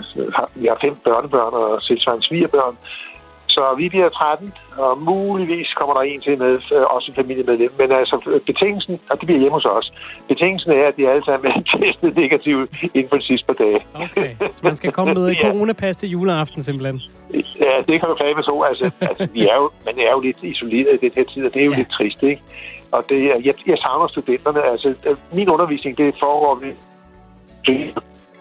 vi 0.54 0.66
har 0.66 0.78
fem 0.80 0.96
børnebørn 1.04 1.54
og 1.54 1.82
tilsvarende 1.82 2.26
svigerbørn. 2.26 2.76
Så 3.54 3.74
vi 3.78 3.88
bliver 3.88 4.08
13, 4.08 4.52
og 4.76 5.02
muligvis 5.02 5.68
kommer 5.78 5.94
der 5.94 6.02
en 6.02 6.20
til 6.20 6.38
med, 6.38 6.54
øh, 6.74 6.82
også 6.94 7.06
en 7.10 7.14
familiemedlem. 7.14 7.72
Men 7.78 7.92
altså, 7.92 8.40
betingelsen, 8.46 9.00
og 9.10 9.14
det 9.18 9.26
bliver 9.26 9.40
hjemme 9.40 9.56
hos 9.58 9.64
os, 9.64 9.92
betingelsen 10.28 10.70
er, 10.70 10.86
at 10.90 10.96
de 10.96 11.08
alle 11.08 11.24
sammen 11.24 11.52
er 11.52 11.60
testet 11.78 12.16
negativt 12.16 12.70
inden 12.94 13.08
for 13.08 13.16
de 13.16 13.26
sidste 13.30 13.46
par 13.46 13.58
dage. 13.64 13.80
Okay, 13.94 14.30
så 14.56 14.60
man 14.62 14.76
skal 14.76 14.92
komme 14.92 15.14
med 15.14 15.30
i 15.34 15.36
coronapas 15.44 15.96
til 15.96 16.08
juleaften 16.08 16.62
simpelthen? 16.62 17.00
Ja, 17.60 17.74
det 17.88 18.00
kan 18.00 18.08
du 18.08 18.14
kræve 18.14 18.42
så. 18.42 18.66
Altså, 18.68 18.90
altså 19.10 19.28
vi 19.32 19.40
er 19.40 19.56
jo, 19.56 19.70
man 19.84 19.94
er 19.98 20.10
jo 20.10 20.20
lidt 20.20 20.36
isoleret 20.42 20.98
i 21.02 21.04
den 21.04 21.12
her 21.16 21.24
tid, 21.24 21.46
og 21.46 21.54
det 21.54 21.60
er 21.60 21.64
jo 21.64 21.70
ja. 21.70 21.76
lidt 21.76 21.90
trist, 21.90 22.22
ikke? 22.22 22.42
Og 22.92 23.04
det, 23.08 23.18
jeg, 23.44 23.54
jeg 23.66 23.78
savner 23.78 24.08
studenterne. 24.08 24.62
Altså, 24.72 24.94
min 25.32 25.48
undervisning, 25.48 25.98
det 25.98 26.14
foregår 26.20 26.54
ved 26.54 26.72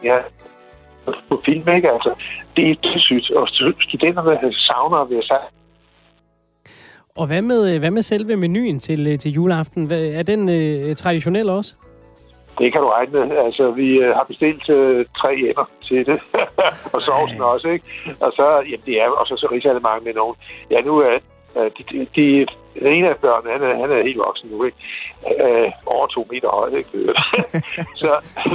ja, 0.04 0.18
på 1.30 1.42
film, 1.46 1.70
ikke? 1.76 1.92
Altså, 1.92 2.14
det 2.56 2.70
er 2.70 3.00
sygt, 3.00 3.32
og 3.32 3.48
studenterne 3.88 4.54
savner 4.54 4.98
at 4.98 5.10
være 5.10 5.24
sammen. 5.24 5.50
Og 7.16 7.28
hvad 7.28 7.42
med, 7.42 7.80
hvad 7.80 7.92
med 7.92 8.02
selve 8.02 8.36
menuen 8.36 8.80
til, 8.80 9.20
til 9.20 9.32
juleaften? 9.32 9.92
Er 9.92 10.24
den 10.24 10.50
øh, 10.50 10.96
traditionel 10.96 11.50
også? 11.50 11.76
Det 12.60 12.72
kan 12.72 12.82
du 12.82 12.90
regne 12.90 13.12
med. 13.12 13.38
Altså, 13.38 13.72
vi 13.72 13.88
øh, 13.90 14.16
har 14.16 14.24
bestilt 14.24 14.70
øh, 14.70 15.06
tre 15.18 15.38
hjemmer 15.38 15.66
til 15.88 16.06
det. 16.06 16.20
og 16.94 17.02
sovsen 17.02 17.42
også, 17.42 17.68
ikke? 17.68 17.86
Og 18.20 18.32
så, 18.32 18.46
jamen, 18.70 18.86
det 18.86 19.02
er, 19.02 19.08
og 19.10 19.28
så, 19.28 19.36
så 19.38 19.48
risalemang 19.52 20.04
med 20.04 20.14
nogen. 20.14 20.36
Ja, 20.72 20.82
nu 20.82 21.00
er 21.00 21.18
øh, 21.58 21.72
de, 21.78 21.84
de, 21.92 22.08
de 22.16 22.46
den 22.84 22.94
ene 22.98 23.10
af 23.10 23.18
børnene, 23.18 23.52
han 23.56 23.64
er, 23.70 23.74
han 23.82 23.90
er 23.98 24.04
helt 24.04 24.18
voksen 24.28 24.50
nu, 24.50 24.64
ikke? 24.64 24.78
Øh, 25.44 25.72
over 25.86 26.08
to 26.08 26.28
meter 26.32 26.50
højt, 26.50 26.74
ikke? 26.74 26.90
så, 28.02 28.12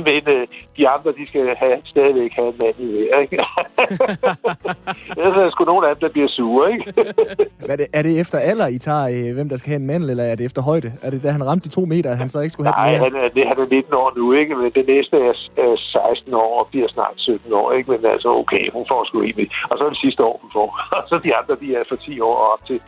men 0.09 0.23
øh, 0.35 0.47
de 0.77 0.89
andre, 0.89 1.11
de 1.19 1.25
skal 1.31 1.57
have, 1.57 1.77
stadigvæk 1.85 2.33
have 2.33 2.49
en 2.49 2.59
mand 2.63 2.77
i 2.79 2.89
det, 2.97 3.09
ikke? 3.23 3.37
Ellers 5.19 5.37
er 5.37 5.43
der 5.45 5.51
sgu 5.51 5.65
nogle 5.65 5.89
af 5.89 5.95
dem, 5.95 6.01
der 6.01 6.13
bliver 6.17 6.29
sure, 6.29 6.73
ikke? 6.73 6.95
er, 7.73 7.77
det, 7.77 7.87
er 7.93 8.03
det 8.03 8.21
efter 8.21 8.39
alder, 8.39 8.67
I 8.67 8.79
tager, 8.79 9.07
øh, 9.15 9.35
hvem 9.35 9.49
der 9.49 9.57
skal 9.57 9.71
have 9.71 9.81
en 9.81 9.87
mand, 9.87 10.03
eller 10.05 10.25
er 10.25 10.35
det 10.35 10.45
efter 10.45 10.63
højde? 10.63 10.93
Er 11.03 11.11
det 11.11 11.23
da 11.23 11.31
han 11.31 11.47
ramte 11.47 11.69
de 11.69 11.75
to 11.75 11.85
meter, 11.85 12.11
at 12.11 12.19
han 12.19 12.31
så 12.31 12.41
ikke 12.41 12.53
skulle 12.53 12.69
have 12.69 12.81
Nej, 12.85 12.99
han 13.07 13.15
er, 13.25 13.29
det, 13.29 13.49
han 13.49 13.59
er 13.59 13.67
19 13.67 13.95
år 13.95 14.13
nu, 14.17 14.33
ikke? 14.33 14.55
Men 14.55 14.71
det 14.79 14.87
næste 14.87 15.17
er, 15.17 15.35
er 15.65 15.77
16 15.77 16.35
år 16.35 16.61
og 16.61 16.67
bliver 16.71 16.89
snart 16.89 17.15
17 17.17 17.53
år, 17.53 17.73
ikke? 17.73 17.91
Men 17.91 18.07
altså, 18.07 18.29
okay, 18.29 18.65
hun 18.73 18.85
får 18.89 19.05
sgu 19.05 19.23
egentlig. 19.23 19.49
Og 19.71 19.79
så 19.79 19.85
er 19.85 19.89
det 19.89 19.99
sidste 19.99 20.23
år, 20.25 20.39
hun 20.43 20.51
får. 20.53 20.69
Og 20.97 21.03
så 21.09 21.21
de 21.25 21.37
andre, 21.37 21.55
de 21.63 21.69
er 21.75 21.85
fra 21.89 21.97
10 21.97 22.21
år 22.21 22.37
op 22.53 22.67
til 22.67 22.81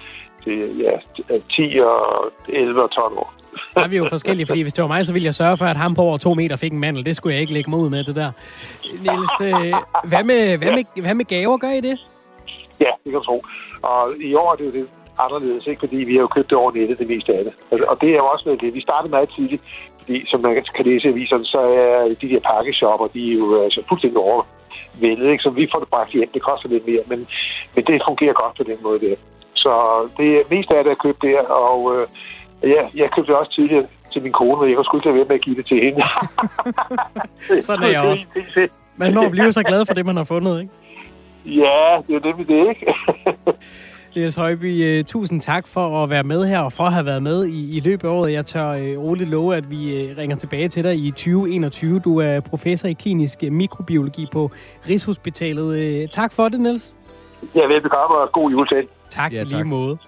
til 0.47 0.78
ja, 0.86 0.94
10 1.57 1.80
og 1.80 2.32
11 2.49 2.82
og 2.82 2.90
12 2.90 3.18
år. 3.18 3.32
Der 3.74 3.80
er 3.80 3.88
vi 3.88 3.97
jo 3.97 4.07
forskellige, 4.11 4.47
fordi 4.47 4.62
hvis 4.62 4.72
det 4.72 4.82
var 4.82 4.88
mig, 4.88 5.07
så 5.07 5.12
ville 5.12 5.26
jeg 5.26 5.34
sørge 5.34 5.57
for, 5.57 5.64
at 5.64 5.76
ham 5.76 5.94
på 5.94 6.03
over 6.03 6.18
to 6.18 6.34
meter 6.34 6.57
fik 6.57 6.72
en 6.72 6.80
mandel. 6.80 7.05
Det 7.05 7.16
skulle 7.16 7.34
jeg 7.34 7.40
ikke 7.40 7.53
lægge 7.53 7.70
mig 7.70 7.78
ud 7.78 7.90
med, 7.90 8.05
det 8.05 8.16
der. 8.16 8.30
Niels, 9.05 9.36
øh, 9.49 9.74
hvad, 10.05 10.24
med, 10.24 10.59
hvad, 10.59 10.72
med, 10.76 10.84
hvad 11.03 11.14
med 11.14 11.24
gaver? 11.24 11.57
Gør 11.57 11.70
I 11.70 11.80
det? 11.80 11.97
Ja, 12.80 12.92
det 13.05 13.12
kan 13.12 13.12
du 13.12 13.24
tro. 13.24 13.42
Og 13.82 14.16
i 14.20 14.34
år 14.34 14.53
er 14.53 14.57
det 14.57 14.66
jo 14.66 14.72
det 14.72 14.86
anderledes, 15.18 15.66
ikke? 15.66 15.80
fordi 15.80 15.97
vi 15.97 16.14
har 16.14 16.20
jo 16.20 16.26
købt 16.36 16.51
det 16.51 16.59
over 16.59 16.72
nettet, 16.72 16.99
det 16.99 17.09
meste 17.09 17.34
af 17.38 17.44
det. 17.44 17.53
Altså, 17.70 17.86
og 17.90 18.01
det 18.01 18.09
er 18.11 18.16
jo 18.16 18.26
også 18.26 18.44
noget 18.47 18.61
det. 18.61 18.74
Vi 18.74 18.80
startede 18.80 19.11
meget 19.11 19.30
tidligt, 19.36 19.62
fordi 19.99 20.26
som 20.26 20.40
man 20.40 20.64
kan 20.76 20.86
læse 20.86 21.09
i 21.09 21.11
aviserne, 21.11 21.44
så 21.44 21.61
er 21.61 22.14
de 22.20 22.28
her 22.28 22.40
pakkeshopper, 22.40 23.07
de 23.07 23.30
er 23.30 23.34
jo 23.34 23.62
altså, 23.64 23.82
fuldstændig 23.88 24.18
overvældet, 24.18 25.30
ikke? 25.32 25.42
så 25.42 25.51
vi 25.51 25.68
får 25.72 25.78
det 25.78 25.88
bragt 25.88 26.12
hjem. 26.12 26.30
Det 26.34 26.42
koster 26.42 26.68
lidt 26.68 26.86
mere, 26.86 27.03
men, 27.07 27.26
men 27.74 27.84
det 27.84 28.03
fungerer 28.09 28.32
godt 28.42 28.57
på 28.57 28.62
den 28.62 28.78
måde 28.82 29.01
der. 29.01 29.16
Så 29.67 29.75
det 30.19 30.29
er 30.39 30.43
mest 30.51 30.73
af 30.73 30.85
det, 30.85 30.91
jeg 30.91 30.99
købt 30.99 31.23
der, 31.23 31.41
og 31.67 31.79
øh, 31.95 32.07
ja, 32.75 32.83
jeg 32.95 33.11
købte 33.14 33.33
det 33.33 33.41
også 33.41 33.53
tidligere 33.53 33.87
til 34.12 34.23
min 34.23 34.33
kone, 34.33 34.61
og 34.61 34.69
jeg 34.69 34.77
kunne 34.77 34.85
sgu 34.85 34.97
ikke 34.97 35.07
lade 35.09 35.19
være 35.19 35.29
med 35.29 35.35
at 35.35 35.45
give 35.47 35.57
det 35.57 35.67
til 35.67 35.81
hende. 35.85 36.03
Sådan 37.67 37.85
er 37.85 37.89
jeg 37.89 38.01
også. 38.01 38.27
Man 38.97 39.12
når 39.12 39.29
blive 39.29 39.53
så 39.53 39.62
glad 39.62 39.87
for 39.87 39.95
det, 39.95 40.07
man 40.07 40.17
har 40.17 40.25
fundet, 40.25 40.61
ikke? 40.61 40.73
Ja, 41.62 41.99
det 42.07 42.14
er 42.14 42.19
det, 42.19 42.49
det 42.49 42.69
ikke. 42.69 42.87
Elias 44.14 44.35
Højby, 44.35 44.99
uh, 44.99 45.05
tusind 45.05 45.41
tak 45.41 45.67
for 45.67 46.05
at 46.05 46.11
være 46.11 46.23
med 46.23 46.45
her, 46.45 46.59
og 46.59 46.73
for 46.73 46.85
at 46.85 46.93
have 46.93 47.07
været 47.07 47.23
med 47.23 47.47
i, 47.47 47.77
i 47.77 47.81
løbet 47.81 48.09
af 48.09 48.12
året. 48.12 48.33
Jeg 48.33 48.47
tør 48.47 48.71
uh, 48.71 49.05
roligt 49.05 49.31
love, 49.31 49.57
at 49.57 49.71
vi 49.71 50.11
uh, 50.11 50.19
ringer 50.19 50.37
tilbage 50.37 50.69
til 50.69 50.85
dig 50.85 50.95
i 50.95 51.11
2021. 51.11 52.01
Du 52.01 52.19
er 52.19 52.41
professor 52.41 52.89
i 52.89 52.93
klinisk 52.93 53.43
mikrobiologi 53.43 54.27
på 54.33 54.51
Rigshospitalet. 54.89 56.11
Tak 56.11 56.33
for 56.33 56.49
det, 56.49 56.61
Niels. 56.61 56.97
Ja, 57.55 57.66
velbekomme 57.66 58.16
og 58.16 58.32
god 58.32 58.51
juletal. 58.51 58.87
Tak, 59.11 59.32
Ja, 59.32 59.37
ja, 59.39 59.43
lige 59.43 59.57
tak. 59.57 59.66
måde. 59.66 59.99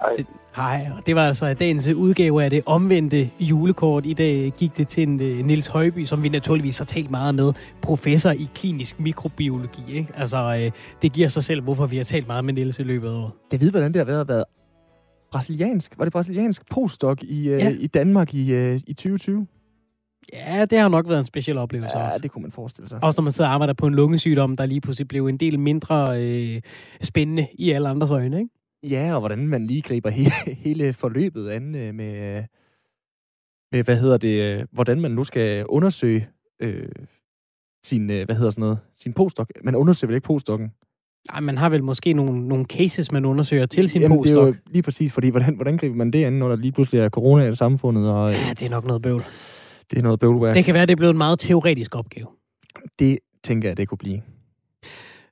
Hej. 0.00 0.14
Det, 0.16 0.26
hej, 0.56 0.86
og 0.98 1.06
det 1.06 1.16
var 1.16 1.26
altså 1.26 1.54
dagens 1.54 1.88
udgave 1.88 2.44
af 2.44 2.50
det 2.50 2.62
omvendte 2.66 3.30
julekort. 3.40 4.06
I 4.06 4.14
dag 4.14 4.52
gik 4.58 4.76
det 4.76 4.88
til 4.88 5.02
en 5.08 5.14
uh, 5.14 5.46
Niels 5.46 5.66
Højby, 5.66 6.04
som 6.04 6.22
vi 6.22 6.28
naturligvis 6.28 6.78
har 6.78 6.84
talt 6.84 7.10
meget 7.10 7.34
med, 7.34 7.52
professor 7.82 8.30
i 8.30 8.48
klinisk 8.54 9.00
mikrobiologi. 9.00 9.82
Ikke? 9.88 10.08
Altså, 10.16 10.66
uh, 10.66 10.72
det 11.02 11.12
giver 11.12 11.28
sig 11.28 11.44
selv, 11.44 11.62
hvorfor 11.62 11.86
vi 11.86 11.96
har 11.96 12.04
talt 12.04 12.26
meget 12.26 12.44
med 12.44 12.54
Niels 12.54 12.78
i 12.78 12.82
løbet 12.82 13.08
af 13.08 13.12
året. 13.14 13.30
Jeg 13.52 13.60
ved, 13.60 13.70
hvordan 13.70 13.92
det 13.92 13.98
har 13.98 14.04
været 14.04 14.20
at 14.20 14.28
være 14.28 14.44
brasiliansk. 15.32 15.98
Var 15.98 16.04
det 16.04 16.12
brasiliansk 16.12 16.62
postdoc 16.70 17.18
i, 17.22 17.48
ja. 17.50 17.56
Ja. 17.56 17.72
i 17.78 17.86
Danmark 17.86 18.34
i, 18.34 18.52
øh, 18.52 18.80
i 18.86 18.92
2020? 18.94 19.46
Ja, 20.32 20.64
det 20.64 20.78
har 20.78 20.88
nok 20.88 21.08
været 21.08 21.18
en 21.18 21.24
speciel 21.24 21.58
oplevelse 21.58 21.98
Ja, 21.98 22.06
også. 22.06 22.18
det 22.18 22.30
kunne 22.30 22.42
man 22.42 22.52
forestille 22.52 22.88
sig. 22.88 22.98
Også 23.04 23.20
når 23.20 23.22
man 23.24 23.32
sidder 23.32 23.48
og 23.48 23.54
arbejder 23.54 23.74
på 23.74 23.86
en 23.86 23.94
lungesygdom, 23.94 24.56
der 24.56 24.66
lige 24.66 24.80
pludselig 24.80 25.08
blev 25.08 25.26
en 25.26 25.36
del 25.36 25.58
mindre 25.58 26.22
øh, 26.24 26.60
spændende 27.00 27.46
i 27.54 27.70
alle 27.70 27.88
andres 27.88 28.10
øjne, 28.10 28.38
ikke? 28.38 28.50
Ja, 28.94 29.14
og 29.14 29.20
hvordan 29.20 29.46
man 29.46 29.66
lige 29.66 29.82
griber 29.82 30.10
hele, 30.10 30.30
hele 30.64 30.92
forløbet 30.92 31.48
an 31.50 31.74
øh, 31.74 31.94
med, 31.94 32.42
med, 33.72 33.84
hvad 33.84 33.96
hedder 33.96 34.16
det, 34.16 34.42
øh, 34.42 34.64
hvordan 34.72 35.00
man 35.00 35.10
nu 35.10 35.24
skal 35.24 35.66
undersøge 35.66 36.28
øh, 36.62 36.88
sin, 37.84 38.10
øh, 38.10 38.24
hvad 38.24 38.36
hedder 38.36 38.50
sådan 38.50 38.60
noget, 38.62 38.78
sin 38.98 39.12
postdoc. 39.12 39.48
Man 39.64 39.74
undersøger 39.74 40.08
vel 40.08 40.14
ikke 40.14 40.24
postdocken? 40.26 40.72
Ej, 41.32 41.40
man 41.40 41.58
har 41.58 41.68
vel 41.68 41.84
måske 41.84 42.12
nogle, 42.12 42.48
nogle 42.48 42.64
cases, 42.64 43.12
man 43.12 43.24
undersøger 43.24 43.66
til 43.66 43.88
sin 43.88 44.00
Jamen, 44.02 44.22
det 44.22 44.30
er 44.30 44.34
jo 44.34 44.40
postdoc. 44.44 44.62
lige 44.72 44.82
præcis, 44.82 45.12
fordi 45.12 45.28
hvordan, 45.28 45.54
hvordan 45.54 45.76
griber 45.76 45.96
man 45.96 46.10
det 46.10 46.24
an, 46.24 46.32
når 46.32 46.48
der 46.48 46.56
lige 46.56 46.72
pludselig 46.72 47.00
er 47.00 47.08
corona 47.08 47.48
i 47.48 47.54
samfundet, 47.54 48.08
og 48.10 48.28
øh, 48.30 48.34
Ja, 48.48 48.50
det 48.50 48.62
er 48.62 48.70
nok 48.70 48.84
noget 48.86 49.02
bøvl. 49.02 49.22
Det 49.92 49.98
er 49.98 50.02
noget 50.02 50.20
bøvleværk. 50.20 50.56
Det 50.56 50.64
kan 50.64 50.74
være, 50.74 50.86
det 50.86 50.92
er 50.92 50.96
blevet 50.96 51.12
en 51.12 51.18
meget 51.18 51.38
teoretisk 51.38 51.94
opgave. 51.94 52.26
det 52.98 53.18
tænker 53.44 53.68
jeg, 53.68 53.76
det 53.76 53.88
kunne 53.88 53.98
blive. 53.98 54.22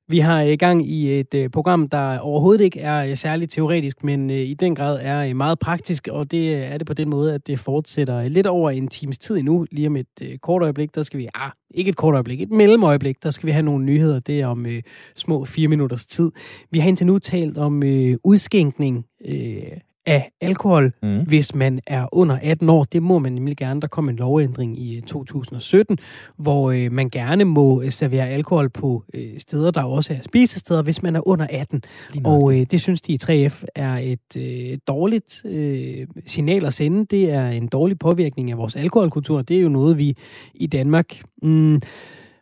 Vi 0.08 0.18
har 0.18 0.40
i 0.40 0.56
gang 0.56 0.88
i 0.88 1.20
et 1.20 1.34
øh, 1.34 1.50
program, 1.50 1.88
der 1.88 2.18
overhovedet 2.18 2.64
ikke 2.64 2.80
er 2.80 3.04
øh, 3.04 3.16
særligt 3.16 3.52
teoretisk, 3.52 4.04
men 4.04 4.30
øh, 4.30 4.36
i 4.36 4.54
den 4.54 4.74
grad 4.74 4.98
er 5.02 5.18
øh, 5.18 5.36
meget 5.36 5.58
praktisk, 5.58 6.08
og 6.08 6.30
det 6.30 6.56
øh, 6.56 6.62
er 6.62 6.78
det 6.78 6.86
på 6.86 6.94
den 6.94 7.10
måde, 7.10 7.34
at 7.34 7.46
det 7.46 7.58
fortsætter 7.58 8.28
lidt 8.28 8.46
over 8.46 8.70
en 8.70 8.88
times 8.88 9.18
tid 9.18 9.36
endnu. 9.36 9.66
Lige 9.70 9.86
om 9.86 9.96
et 9.96 10.06
øh, 10.22 10.38
kort 10.38 10.62
øjeblik, 10.62 10.94
der 10.94 11.02
skal 11.02 11.18
vi, 11.18 11.28
ah, 11.34 11.50
ikke 11.70 11.88
et 11.88 11.96
kort 11.96 12.14
øjeblik, 12.14 12.40
et 12.40 12.50
mellemøjeblik, 12.50 13.22
der 13.22 13.30
skal 13.30 13.46
vi 13.46 13.52
have 13.52 13.62
nogle 13.62 13.84
nyheder. 13.84 14.20
Det 14.20 14.40
er 14.40 14.46
om 14.46 14.66
øh, 14.66 14.82
små 15.16 15.44
fire 15.44 15.68
minutters 15.68 16.06
tid. 16.06 16.32
Vi 16.70 16.78
har 16.78 16.88
indtil 16.88 17.06
nu 17.06 17.18
talt 17.18 17.58
om 17.58 17.82
øh, 17.82 18.16
udskænkning 18.24 19.04
øh, 19.28 19.62
af 20.10 20.30
alkohol, 20.40 20.92
Mm. 21.02 21.20
hvis 21.26 21.54
man 21.54 21.80
er 21.86 22.06
under 22.12 22.38
18 22.42 22.68
år. 22.68 22.84
Det 22.84 23.02
må 23.02 23.18
man 23.18 23.32
nemlig 23.32 23.56
gerne. 23.56 23.80
Der 23.80 23.86
kom 23.86 24.08
en 24.08 24.16
lovændring 24.16 24.78
i 24.78 24.96
øh, 24.96 25.02
2017, 25.02 25.98
hvor 26.36 26.70
øh, 26.70 26.92
man 26.92 27.10
gerne 27.10 27.44
må 27.44 27.82
øh, 27.82 27.90
servere 27.90 28.28
alkohol 28.28 28.68
på 28.70 29.04
øh, 29.14 29.38
steder, 29.38 29.70
der 29.70 29.82
også 29.82 30.14
er 30.14 30.18
spisesteder, 30.22 30.82
hvis 30.82 31.02
man 31.02 31.16
er 31.16 31.28
under 31.28 31.46
18. 31.50 31.82
Lige 32.12 32.26
Og 32.26 32.54
øh, 32.60 32.66
det 32.70 32.80
synes 32.80 33.00
de 33.00 33.12
i 33.12 33.18
3F 33.46 33.64
er 33.74 33.96
et 33.96 34.36
øh, 34.36 34.76
dårligt 34.88 35.42
øh, 35.44 36.06
signal 36.26 36.64
at 36.66 36.74
sende. 36.74 37.06
Det 37.10 37.30
er 37.30 37.48
en 37.48 37.66
dårlig 37.66 37.98
påvirkning 37.98 38.50
af 38.50 38.58
vores 38.58 38.76
alkoholkultur. 38.76 39.42
Det 39.42 39.56
er 39.56 39.60
jo 39.60 39.68
noget, 39.68 39.98
vi 39.98 40.16
i 40.54 40.66
Danmark, 40.66 41.22
mm, 41.42 41.80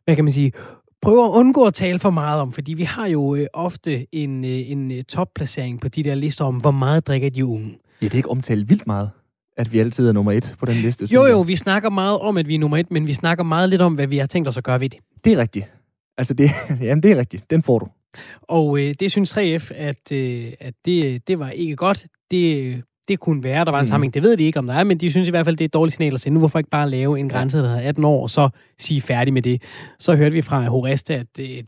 hvad 0.05 0.17
kan 0.17 0.25
man 0.25 0.33
sige, 0.33 0.53
prøver 1.03 1.25
at 1.25 1.31
undgå 1.31 1.65
at 1.65 1.75
tale 1.75 1.99
for 1.99 2.11
meget 2.11 2.41
om, 2.41 2.53
fordi 2.53 2.75
vi 2.75 2.83
har 2.83 3.07
jo 3.07 3.35
øh, 3.35 3.47
ofte 3.53 4.07
en, 4.15 4.45
øh, 4.45 4.71
en 4.71 4.91
øh, 4.91 5.05
topplacering 5.05 5.81
på 5.81 5.89
de 5.89 6.03
der 6.03 6.15
lister 6.15 6.45
om, 6.45 6.57
hvor 6.57 6.71
meget 6.71 7.07
drikker 7.07 7.31
de 7.31 7.47
unge. 7.47 7.79
Ja, 8.03 8.07
det 8.07 8.13
er 8.13 8.17
ikke 8.17 8.31
omtalt 8.31 8.71
vildt 8.71 8.87
meget, 8.87 9.11
at 9.57 9.73
vi 9.73 9.79
altid 9.79 10.09
er 10.09 10.13
nummer 10.13 10.33
et 10.33 10.57
på 10.61 10.67
den 10.67 10.77
liste. 10.77 11.09
Jo 11.11 11.27
jo, 11.27 11.41
vi 11.41 11.57
snakker 11.57 11.91
meget 11.91 12.19
om, 12.19 12.37
at 12.37 12.49
vi 12.49 12.55
er 12.55 12.59
nummer 12.59 12.77
et, 12.77 12.91
men 12.91 13.07
vi 13.07 13.13
snakker 13.13 13.45
meget 13.45 13.69
lidt 13.69 13.83
om, 13.83 13.95
hvad 13.95 14.07
vi 14.07 14.19
har 14.19 14.27
tænkt 14.27 14.49
os 14.49 14.57
at 14.57 14.65
gøre 14.65 14.81
ved 14.81 14.89
det. 14.89 14.99
Det 15.25 15.33
er 15.33 15.39
rigtigt. 15.39 15.67
Altså, 16.19 16.35
det, 16.35 16.51
jamen, 16.81 17.03
det 17.03 17.13
er 17.13 17.17
rigtigt. 17.17 17.51
Den 17.51 17.63
får 17.63 17.79
du. 17.79 17.89
Og 18.43 18.79
øh, 18.79 18.95
det 19.01 19.11
synes 19.11 19.37
3F, 19.39 19.75
at, 19.75 20.13
øh, 20.13 20.53
at 20.61 20.75
det, 20.85 21.29
det 21.29 21.39
var 21.39 21.51
ikke 21.51 21.77
godt. 21.77 22.07
Det, 22.31 22.83
det 23.09 23.21
kunne 23.21 23.43
være, 23.45 23.65
der 23.65 23.71
var 23.71 23.79
en 23.79 23.83
Mm. 23.83 23.87
sammenhæng. 23.87 24.15
Det 24.15 24.23
ved 24.23 24.37
de 24.37 24.45
ikke, 24.45 24.59
om 24.59 24.67
der 24.67 24.75
er, 24.75 24.85
men 24.85 24.99
de 24.99 25.11
synes 25.11 25.29
i 25.29 25.31
hvert 25.31 25.47
fald, 25.47 25.57
det 25.57 25.65
er 25.65 25.69
et 25.69 25.75
dårligt 25.75 25.97
signal 25.97 26.15
at 26.15 26.21
sende. 26.21 26.39
Hvorfor 26.39 26.59
ikke 26.59 26.71
bare 26.71 26.91
lave 26.91 27.19
en 27.21 27.29
grænse, 27.29 27.59
der 27.59 27.69
hedder 27.69 27.81
18 27.89 28.05
år, 28.05 28.23
og 28.23 28.31
så 28.31 28.49
sige 28.79 29.01
færdig 29.01 29.33
med 29.33 29.43
det? 29.43 29.63
Så 29.99 30.17
hørte 30.17 30.33
vi 30.35 30.43
fra 30.43 30.69
Horeste, 30.69 31.15
at 31.15 31.27
øh, 31.41 31.63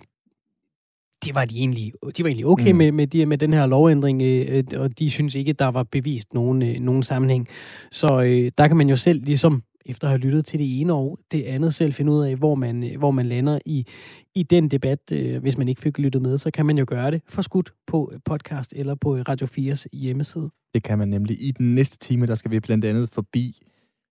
det 1.25 1.35
var 1.35 1.45
de 1.45 1.59
egentlig, 1.59 1.93
de 2.17 2.23
var 2.23 2.29
egentlig 2.29 2.47
okay 2.47 2.71
Mm. 2.73 2.77
med, 2.79 2.93
med, 2.93 3.07
de, 3.07 3.27
med 3.27 3.39
den 3.39 3.53
her 3.53 3.67
lovændring, 3.67 4.23
øh, 4.23 4.47
øh, 4.73 4.81
og 4.81 4.99
de 4.99 5.11
synes 5.11 5.35
ikke, 5.35 5.53
der 5.53 5.67
var 5.69 5.83
bevist 5.83 6.35
nogen, 6.35 6.63
øh, 6.63 6.75
nogen 6.81 7.03
sammenhæng. 7.03 7.49
Så 7.93 8.23
øh, 8.23 8.53
der 8.59 8.69
kan 8.69 8.77
man 8.77 8.89
jo 8.89 8.97
selv 8.97 9.25
ligesom 9.25 9.63
efter 9.87 10.07
at 10.07 10.11
have 10.11 10.19
lyttet 10.21 10.45
til 10.45 10.59
det 10.59 10.81
ene 10.81 10.93
og 10.95 11.19
det 11.33 11.43
andet 11.43 11.75
selv 11.75 11.93
finde 11.93 12.13
ud 12.13 12.25
af, 12.25 12.37
hvor 12.37 12.55
man, 12.55 12.91
hvor 12.99 13.11
man 13.11 13.27
lander 13.27 13.59
i, 13.67 13.87
i 14.35 14.43
den 14.43 14.69
debat. 14.69 14.99
Øh, 15.13 15.41
hvis 15.43 15.59
man 15.59 15.69
ikke 15.69 15.81
fik 15.81 15.99
lyttet 15.99 16.23
med, 16.23 16.39
så 16.39 16.51
kan 16.51 16.67
man 16.67 16.79
jo 16.79 16.85
gøre 16.89 17.11
det 17.11 17.23
for 17.29 17.43
skudt 17.43 17.73
på 17.87 18.13
podcast 18.25 18.73
eller 18.77 18.95
på 18.95 19.15
Radio 19.17 19.47
4's 19.47 19.85
hjemmeside. 19.93 20.51
Det 20.75 20.83
kan 20.83 20.99
man 20.99 21.09
nemlig. 21.09 21.43
I 21.43 21.51
den 21.51 21.75
næste 21.75 21.99
time, 21.99 22.27
der 22.27 22.35
skal 22.35 22.51
vi 22.51 22.61
blandt 22.61 22.85
andet 22.85 23.11
forbi 23.11 23.63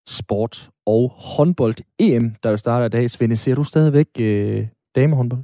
sport 0.09 0.69
og 0.85 1.11
håndbold. 1.15 1.75
EM, 1.99 2.35
der 2.43 2.49
jo 2.49 2.57
starter 2.57 2.85
i 2.85 2.89
dag. 2.89 3.09
Svende, 3.09 3.37
ser 3.37 3.55
du 3.55 3.63
stadigvæk 3.63 4.07
øh, 4.19 4.67
damehåndbold? 4.95 5.43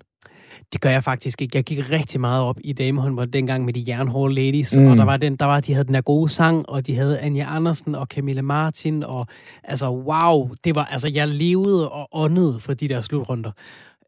Det 0.74 0.82
gør 0.82 0.90
jeg 0.90 1.04
faktisk 1.04 1.42
ikke. 1.42 1.58
Jeg 1.58 1.64
gik 1.64 1.92
rigtig 1.92 2.22
meget 2.22 2.44
op 2.44 2.58
i 2.64 2.74
damehåndbold 2.74 3.28
dengang 3.32 3.66
med 3.66 3.74
de 3.74 3.84
jernhårde 3.88 4.34
ladies, 4.36 4.76
Mm. 4.78 4.82
mm. 4.84 4.88
og 4.92 4.98
der 4.98 5.04
var 5.06 5.18
den, 5.18 5.36
der 5.36 5.46
var, 5.46 5.60
de 5.60 5.74
havde 5.74 5.86
den 5.86 5.94
der 5.94 6.02
gode 6.02 6.30
sang, 6.30 6.70
og 6.70 6.88
de 6.88 6.96
havde 6.96 7.20
Anja 7.20 7.56
Andersen 7.56 7.96
og 7.96 8.06
Camilla 8.08 8.42
Martin, 8.42 9.04
og 9.04 9.28
altså 9.64 9.90
wow, 9.92 10.50
det 10.64 10.76
var, 10.76 10.86
altså 10.86 11.08
jeg 11.08 11.28
levede 11.28 11.90
og 11.92 12.08
åndede 12.12 12.60
for 12.60 12.74
de 12.74 12.88
der 12.88 13.02
slutrunder. 13.02 13.52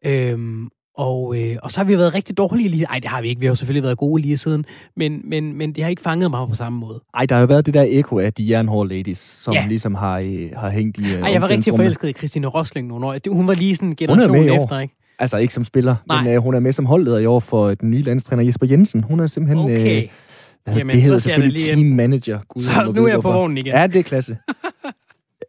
Øhm, 0.06 0.68
og, 0.98 1.36
øh, 1.38 1.56
og 1.62 1.70
så 1.70 1.80
har 1.80 1.84
vi 1.84 1.96
været 1.96 2.14
rigtig 2.14 2.36
dårlige 2.38 2.68
lige. 2.68 2.84
Ej, 2.90 2.98
det 2.98 3.10
har 3.10 3.22
vi 3.22 3.28
ikke. 3.28 3.40
Vi 3.40 3.46
har 3.46 3.54
selvfølgelig 3.54 3.82
været 3.82 3.98
gode 3.98 4.22
lige 4.22 4.36
siden. 4.36 4.64
Men, 4.96 5.20
men, 5.24 5.54
men 5.58 5.72
det 5.72 5.84
har 5.84 5.90
ikke 5.90 6.02
fanget 6.02 6.30
mig 6.30 6.48
på 6.48 6.54
samme 6.54 6.78
måde. 6.78 7.00
Ej, 7.14 7.26
der 7.26 7.34
har 7.34 7.40
jo 7.40 7.46
været 7.46 7.66
det 7.66 7.74
der 7.74 7.84
ekko 7.88 8.18
af 8.18 8.32
de 8.32 8.50
jernhårde 8.50 8.88
ladies, 8.96 9.18
som 9.18 9.54
Ja. 9.54 9.64
ligesom 9.68 9.94
har, 9.94 10.18
øh, 10.18 10.48
har 10.56 10.70
hængt 10.70 10.98
i 10.98 11.04
øh, 11.14 11.20
Ej, 11.20 11.32
jeg 11.32 11.42
var 11.42 11.48
rigtig 11.48 11.72
forelsket 11.76 12.08
i 12.08 12.12
Christine 12.12 12.46
Rosling 12.46 12.88
nogle 12.88 13.06
år. 13.06 13.12
Det- 13.12 13.32
Hun 13.32 13.48
var 13.48 13.54
lige 13.54 13.76
sådan 13.76 13.88
en 13.88 13.96
generation 13.96 14.48
år. 14.50 14.64
efter, 14.64 14.78
ikke? 14.80 14.94
Altså 15.18 15.36
ikke 15.36 15.54
som 15.54 15.64
spiller, 15.64 15.96
Nej. 16.08 16.22
men 16.24 16.32
øh, 16.34 16.42
hun 16.42 16.54
er 16.54 16.60
med 16.60 16.72
som 16.72 16.86
holdleder 16.86 17.18
i 17.18 17.26
år 17.26 17.40
for 17.40 17.74
den 17.74 17.90
nye 17.90 18.02
landstræner 18.02 18.42
Jesper 18.42 18.66
Jensen. 18.66 19.02
Hun 19.04 19.20
er 19.20 19.26
simpelthen... 19.26 19.64
Okay. 19.64 20.02
Øh, 20.02 20.08
Jamen, 20.78 20.96
det 20.96 21.02
hedder 21.04 21.18
selvfølgelig 21.18 21.58
team 21.60 21.78
manager. 21.78 22.38
Gud, 22.48 22.62
Så 22.62 22.92
nu 22.94 23.04
er 23.04 23.08
jeg 23.08 23.20
på 23.20 23.32
vognen 23.32 23.58
igen. 23.58 23.72
Ja, 23.72 23.86
det 23.86 23.96
er 23.96 24.02
klasse. 24.02 24.36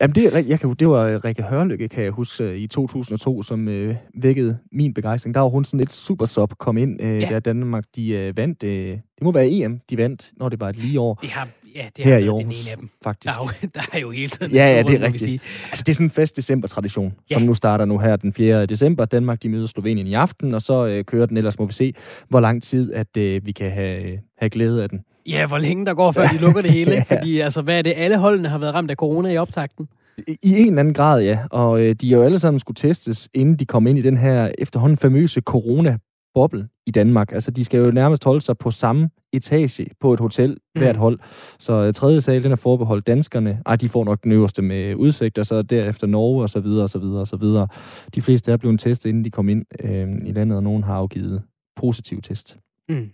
Jamen, 0.01 0.15
det, 0.15 0.25
er, 0.35 0.43
jeg 0.47 0.59
kan, 0.59 0.73
det 0.79 0.87
var 0.89 1.07
øh, 1.07 1.15
Rikke 1.25 1.43
Hørlykke, 1.43 1.87
kan 1.87 2.03
jeg 2.03 2.11
huske, 2.11 2.43
øh, 2.43 2.55
i 2.57 2.67
2002, 2.67 3.43
som 3.43 3.67
øh, 3.67 3.95
vækkede 4.21 4.57
min 4.71 4.93
begejstring. 4.93 5.35
Der 5.35 5.41
var 5.41 5.49
hun 5.49 5.65
sådan 5.65 5.79
et 5.79 5.91
super 5.91 6.25
sub 6.25 6.53
kom 6.57 6.77
ind, 6.77 7.01
øh, 7.01 7.21
Ja. 7.21 7.29
da 7.29 7.39
Danmark 7.39 7.83
de, 7.95 8.09
øh, 8.11 8.37
vandt. 8.37 8.63
Øh, 8.63 8.87
det 8.91 9.01
må 9.23 9.31
være 9.31 9.49
EM, 9.51 9.79
de 9.89 9.97
vandt, 9.97 10.31
når 10.37 10.49
det 10.49 10.59
var 10.59 10.69
et 10.69 10.75
lige 10.75 10.99
år, 10.99 11.13
Det 11.21 11.29
har, 11.29 11.47
ja, 11.75 11.85
det 11.97 12.05
Her 12.05 12.13
har 12.13 12.19
i 12.19 12.25
været 12.25 12.45
den 12.45 12.51
ene 12.51 12.71
af 12.71 12.77
dem. 12.77 12.89
faktisk. 13.03 13.33
Der 13.35 13.41
er 13.41 13.45
jo, 13.61 13.67
der 13.75 13.81
er 13.93 13.99
jo 13.99 14.11
hele 14.11 14.29
tiden... 14.29 14.51
Ja, 14.51 14.75
ja, 14.75 14.83
det 14.83 14.95
er 14.95 15.05
rigtigt. 15.05 15.23
sige. 15.23 15.39
Altså, 15.69 15.83
det 15.83 15.89
er 15.89 15.93
sådan 15.95 16.05
en 16.07 16.11
fast 16.11 16.37
december-tradition, 16.37 17.13
Ja. 17.29 17.35
som 17.35 17.41
nu 17.43 17.53
starter 17.53 17.85
nu 17.85 17.97
her 17.97 18.15
den 18.15 18.33
4. 18.33 18.65
december. 18.65 19.05
Danmark, 19.05 19.43
de 19.43 19.49
møder 19.49 19.65
Slovenien 19.67 20.07
i 20.07 20.13
aften, 20.13 20.53
og 20.53 20.61
så 20.61 20.87
øh, 20.87 21.03
kører 21.05 21.25
den, 21.25 21.37
ellers 21.37 21.59
må 21.59 21.65
vi 21.65 21.73
se, 21.73 21.93
hvor 22.29 22.39
lang 22.39 22.63
tid, 22.63 22.93
at 22.93 23.17
øh, 23.17 23.45
vi 23.45 23.51
kan 23.51 23.71
have, 23.71 24.19
have 24.37 24.49
glæde 24.49 24.83
af 24.83 24.89
den. 24.89 24.99
Ja, 25.27 25.47
hvor 25.47 25.57
længe 25.57 25.85
der 25.85 25.93
går, 25.93 26.11
før 26.11 26.27
de 26.27 26.37
lukker 26.37 26.61
det 26.61 26.71
hele. 26.71 26.91
Ja. 27.09 27.15
Fordi 27.15 27.39
altså, 27.39 27.61
hvad 27.61 27.77
er 27.77 27.81
det? 27.81 27.93
Alle 27.95 28.17
holdene 28.17 28.49
har 28.49 28.57
været 28.57 28.73
ramt 28.73 28.91
af 28.91 28.95
corona 28.97 29.29
i 29.31 29.37
optakten. 29.37 29.87
I 30.27 30.37
i 30.43 30.59
en 30.61 30.67
eller 30.67 30.79
anden 30.79 30.93
grad, 30.93 31.21
ja. 31.23 31.39
Og 31.51 31.81
øh, 31.81 31.95
de 31.95 32.13
er 32.13 32.17
jo 32.17 32.23
alle 32.23 32.39
sammen 32.39 32.59
skulle 32.59 32.75
testes, 32.75 33.29
inden 33.33 33.55
de 33.55 33.65
kom 33.65 33.87
ind 33.87 33.99
i 33.99 34.01
den 34.01 34.17
her 34.17 34.51
efterhånden 34.57 34.97
famøse 34.97 35.41
corona-boble 35.41 36.67
i 36.87 36.91
Danmark. 36.91 37.31
Altså, 37.31 37.51
de 37.51 37.65
skal 37.65 37.85
jo 37.85 37.91
nærmest 37.91 38.23
holde 38.23 38.41
sig 38.41 38.57
på 38.57 38.71
samme 38.71 39.09
etage 39.33 39.85
på 40.01 40.13
et 40.13 40.19
hotel, 40.19 40.57
Mm. 40.75 40.81
hvert 40.81 40.97
hold. 40.97 41.19
Så 41.59 41.73
øh, 41.73 41.93
tredje 41.93 42.21
sal, 42.21 42.43
den 42.43 42.51
er 42.51 42.55
forbeholdt 42.55 43.07
danskerne. 43.07 43.61
Ej, 43.65 43.75
de 43.75 43.89
får 43.89 44.03
nok 44.05 44.23
den 44.23 44.31
øverste 44.31 44.61
med 44.61 44.95
udsigt, 44.95 45.37
og 45.37 45.45
så 45.45 45.61
derefter 45.61 46.07
Norge, 46.07 46.41
og 46.43 46.49
så 46.49 46.59
videre, 46.59 46.83
og 46.83 46.89
så 46.89 46.99
videre, 46.99 47.19
og 47.21 47.27
så 47.27 47.35
videre. 47.37 47.67
De 48.15 48.21
fleste 48.21 48.51
er 48.51 48.57
blevet 48.57 48.79
testet, 48.79 49.09
inden 49.09 49.25
de 49.25 49.31
kom 49.31 49.49
ind 49.49 49.65
øh, 49.83 50.07
i 50.25 50.31
landet, 50.31 50.55
og 50.57 50.63
nogen 50.63 50.83
har 50.83 50.93
afgivet 50.95 51.41
positiv 51.75 52.21
test. 52.21 52.57
Mm. 52.89 53.09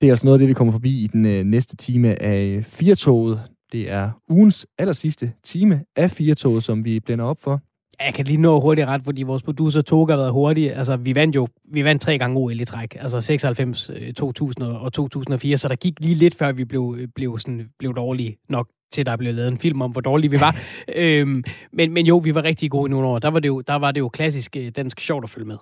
Det 0.00 0.06
er 0.06 0.12
altså 0.12 0.26
noget 0.26 0.34
af 0.34 0.38
det, 0.38 0.48
vi 0.48 0.54
kommer 0.54 0.72
forbi 0.72 1.04
i 1.04 1.06
den 1.06 1.26
øh, 1.26 1.44
næste 1.44 1.76
time 1.76 2.22
af 2.22 2.64
Firtoget. 2.64 3.40
Det 3.72 3.90
er 3.90 4.10
ugens 4.30 4.66
aller 4.78 4.92
sidste 4.92 5.32
time 5.44 5.84
af 5.96 6.10
Firtoget, 6.10 6.62
som 6.62 6.84
vi 6.84 7.00
blænder 7.00 7.24
op 7.24 7.42
for. 7.42 7.60
Jeg 8.04 8.14
kan 8.14 8.24
lige 8.24 8.40
nå 8.40 8.60
hurtigt 8.60 8.86
ret, 8.86 9.02
fordi 9.04 9.22
vores 9.22 9.42
producer 9.42 9.80
Toga 9.80 10.12
har 10.12 10.18
været 10.18 10.32
hurtig. 10.32 10.76
Altså, 10.76 10.96
vi 10.96 11.14
vandt 11.14 11.36
jo 11.36 11.48
vi 11.72 11.84
vandt 11.84 12.02
tre 12.02 12.18
gange 12.18 12.36
OL 12.40 12.60
i 12.60 12.64
træk. 12.64 12.96
Altså 13.00 13.20
96, 13.20 13.90
2000 14.16 14.64
øh, 14.64 14.82
og 14.82 14.92
2004. 14.92 15.58
Så 15.58 15.68
der 15.68 15.76
gik 15.76 16.00
lige 16.00 16.14
lidt, 16.14 16.34
før 16.34 16.52
vi 16.52 16.64
blev, 16.64 16.96
blev, 17.14 17.38
sådan, 17.38 17.68
blev 17.78 17.94
dårlige 17.96 18.36
nok 18.48 18.68
til 18.92 19.06
der 19.06 19.16
blev 19.16 19.34
lavet 19.34 19.48
en 19.48 19.58
film 19.58 19.82
om, 19.82 19.90
hvor 19.90 20.00
dårlige 20.00 20.30
vi 20.30 20.40
var. 20.40 20.56
øhm, 20.96 21.44
men, 21.72 21.92
men 21.92 22.06
jo, 22.06 22.16
vi 22.16 22.34
var 22.34 22.44
rigtig 22.44 22.70
gode 22.70 22.88
i 22.88 22.90
nogle 22.90 23.06
år. 23.06 23.18
Der 23.18 23.28
var 23.28 23.40
det 23.40 23.48
jo, 23.48 23.60
der 23.60 23.74
var 23.74 23.92
det 23.92 24.00
jo 24.00 24.08
klassisk 24.08 24.56
øh, 24.56 24.68
dansk 24.76 25.00
sjovt 25.00 25.24
at 25.24 25.30
følge 25.30 25.46
med. 25.46 25.56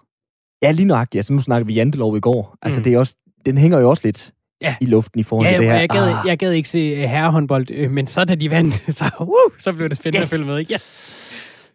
Ja, 0.63 0.71
lige 0.71 0.87
nøjagtigt. 0.87 1.19
Altså, 1.19 1.33
nu 1.33 1.41
snakker 1.41 1.67
vi 1.67 1.75
jantelov 1.75 2.17
i 2.17 2.21
går. 2.21 2.57
Altså, 2.63 2.81
mm. 2.81 2.85
det 2.85 2.95
er 2.95 2.99
også, 2.99 3.15
den 3.47 3.59
hænger 3.59 3.79
jo 3.79 3.91
også 3.91 4.03
lidt 4.05 4.33
ja. 4.61 4.77
i 4.81 4.87
luften 4.87 5.21
i 5.21 5.23
forhold 5.23 5.47
ja, 5.47 5.53
til 5.53 5.61
det 5.61 5.73
her. 5.73 5.79
Jeg 5.79 5.89
gad, 5.89 6.09
ah. 6.09 6.27
jeg 6.27 6.39
gad 6.39 6.53
ikke 6.53 6.69
se 6.69 6.93
uh, 6.93 7.11
herrehåndbold, 7.11 7.71
øh, 7.71 7.91
men 7.91 8.07
så 8.07 8.25
da 8.25 8.35
de 8.35 8.51
vandt, 8.51 8.75
så, 8.99 9.11
uh, 9.21 9.29
så 9.59 9.73
blev 9.73 9.89
det 9.89 9.97
spændende 9.97 10.19
yes. 10.19 10.33
at 10.33 10.37
følge 10.37 10.47
med. 10.47 10.59
Ikke? 10.59 10.73
Ja. 10.73 10.79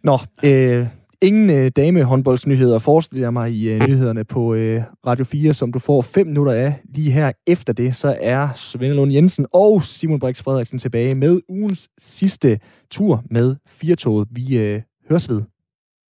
Nå, 0.04 0.20
øh, 0.44 0.88
ingen 1.22 1.50
øh, 1.50 1.72
damehåndboldsnyheder 1.76 2.80
forestiller 2.80 3.26
jeg 3.26 3.34
mig 3.34 3.52
i 3.52 3.70
øh, 3.70 3.88
nyhederne 3.88 4.24
på 4.24 4.54
øh, 4.54 4.82
Radio 5.08 5.26
4, 5.26 5.54
som 5.54 5.74
du 5.74 5.80
får 5.80 6.02
fem 6.02 6.28
minutter 6.28 6.54
af. 6.54 6.74
Lige 6.96 7.12
her 7.12 7.32
efter 7.48 7.74
det, 7.74 7.96
så 7.96 8.18
er 8.22 8.50
Svend 8.56 8.94
Lund 8.94 9.14
Jensen 9.14 9.46
og 9.54 9.84
Simon 9.84 10.20
Brix 10.20 10.42
Frederiksen 10.42 10.80
tilbage 10.80 11.16
med 11.16 11.40
ugens 11.50 11.88
sidste 12.00 12.60
tur 12.92 13.24
med 13.32 13.56
Firtoget. 13.68 14.28
Vi 14.32 14.58
øh, 14.58 14.82
høres 15.10 15.30
ved. 15.30 15.42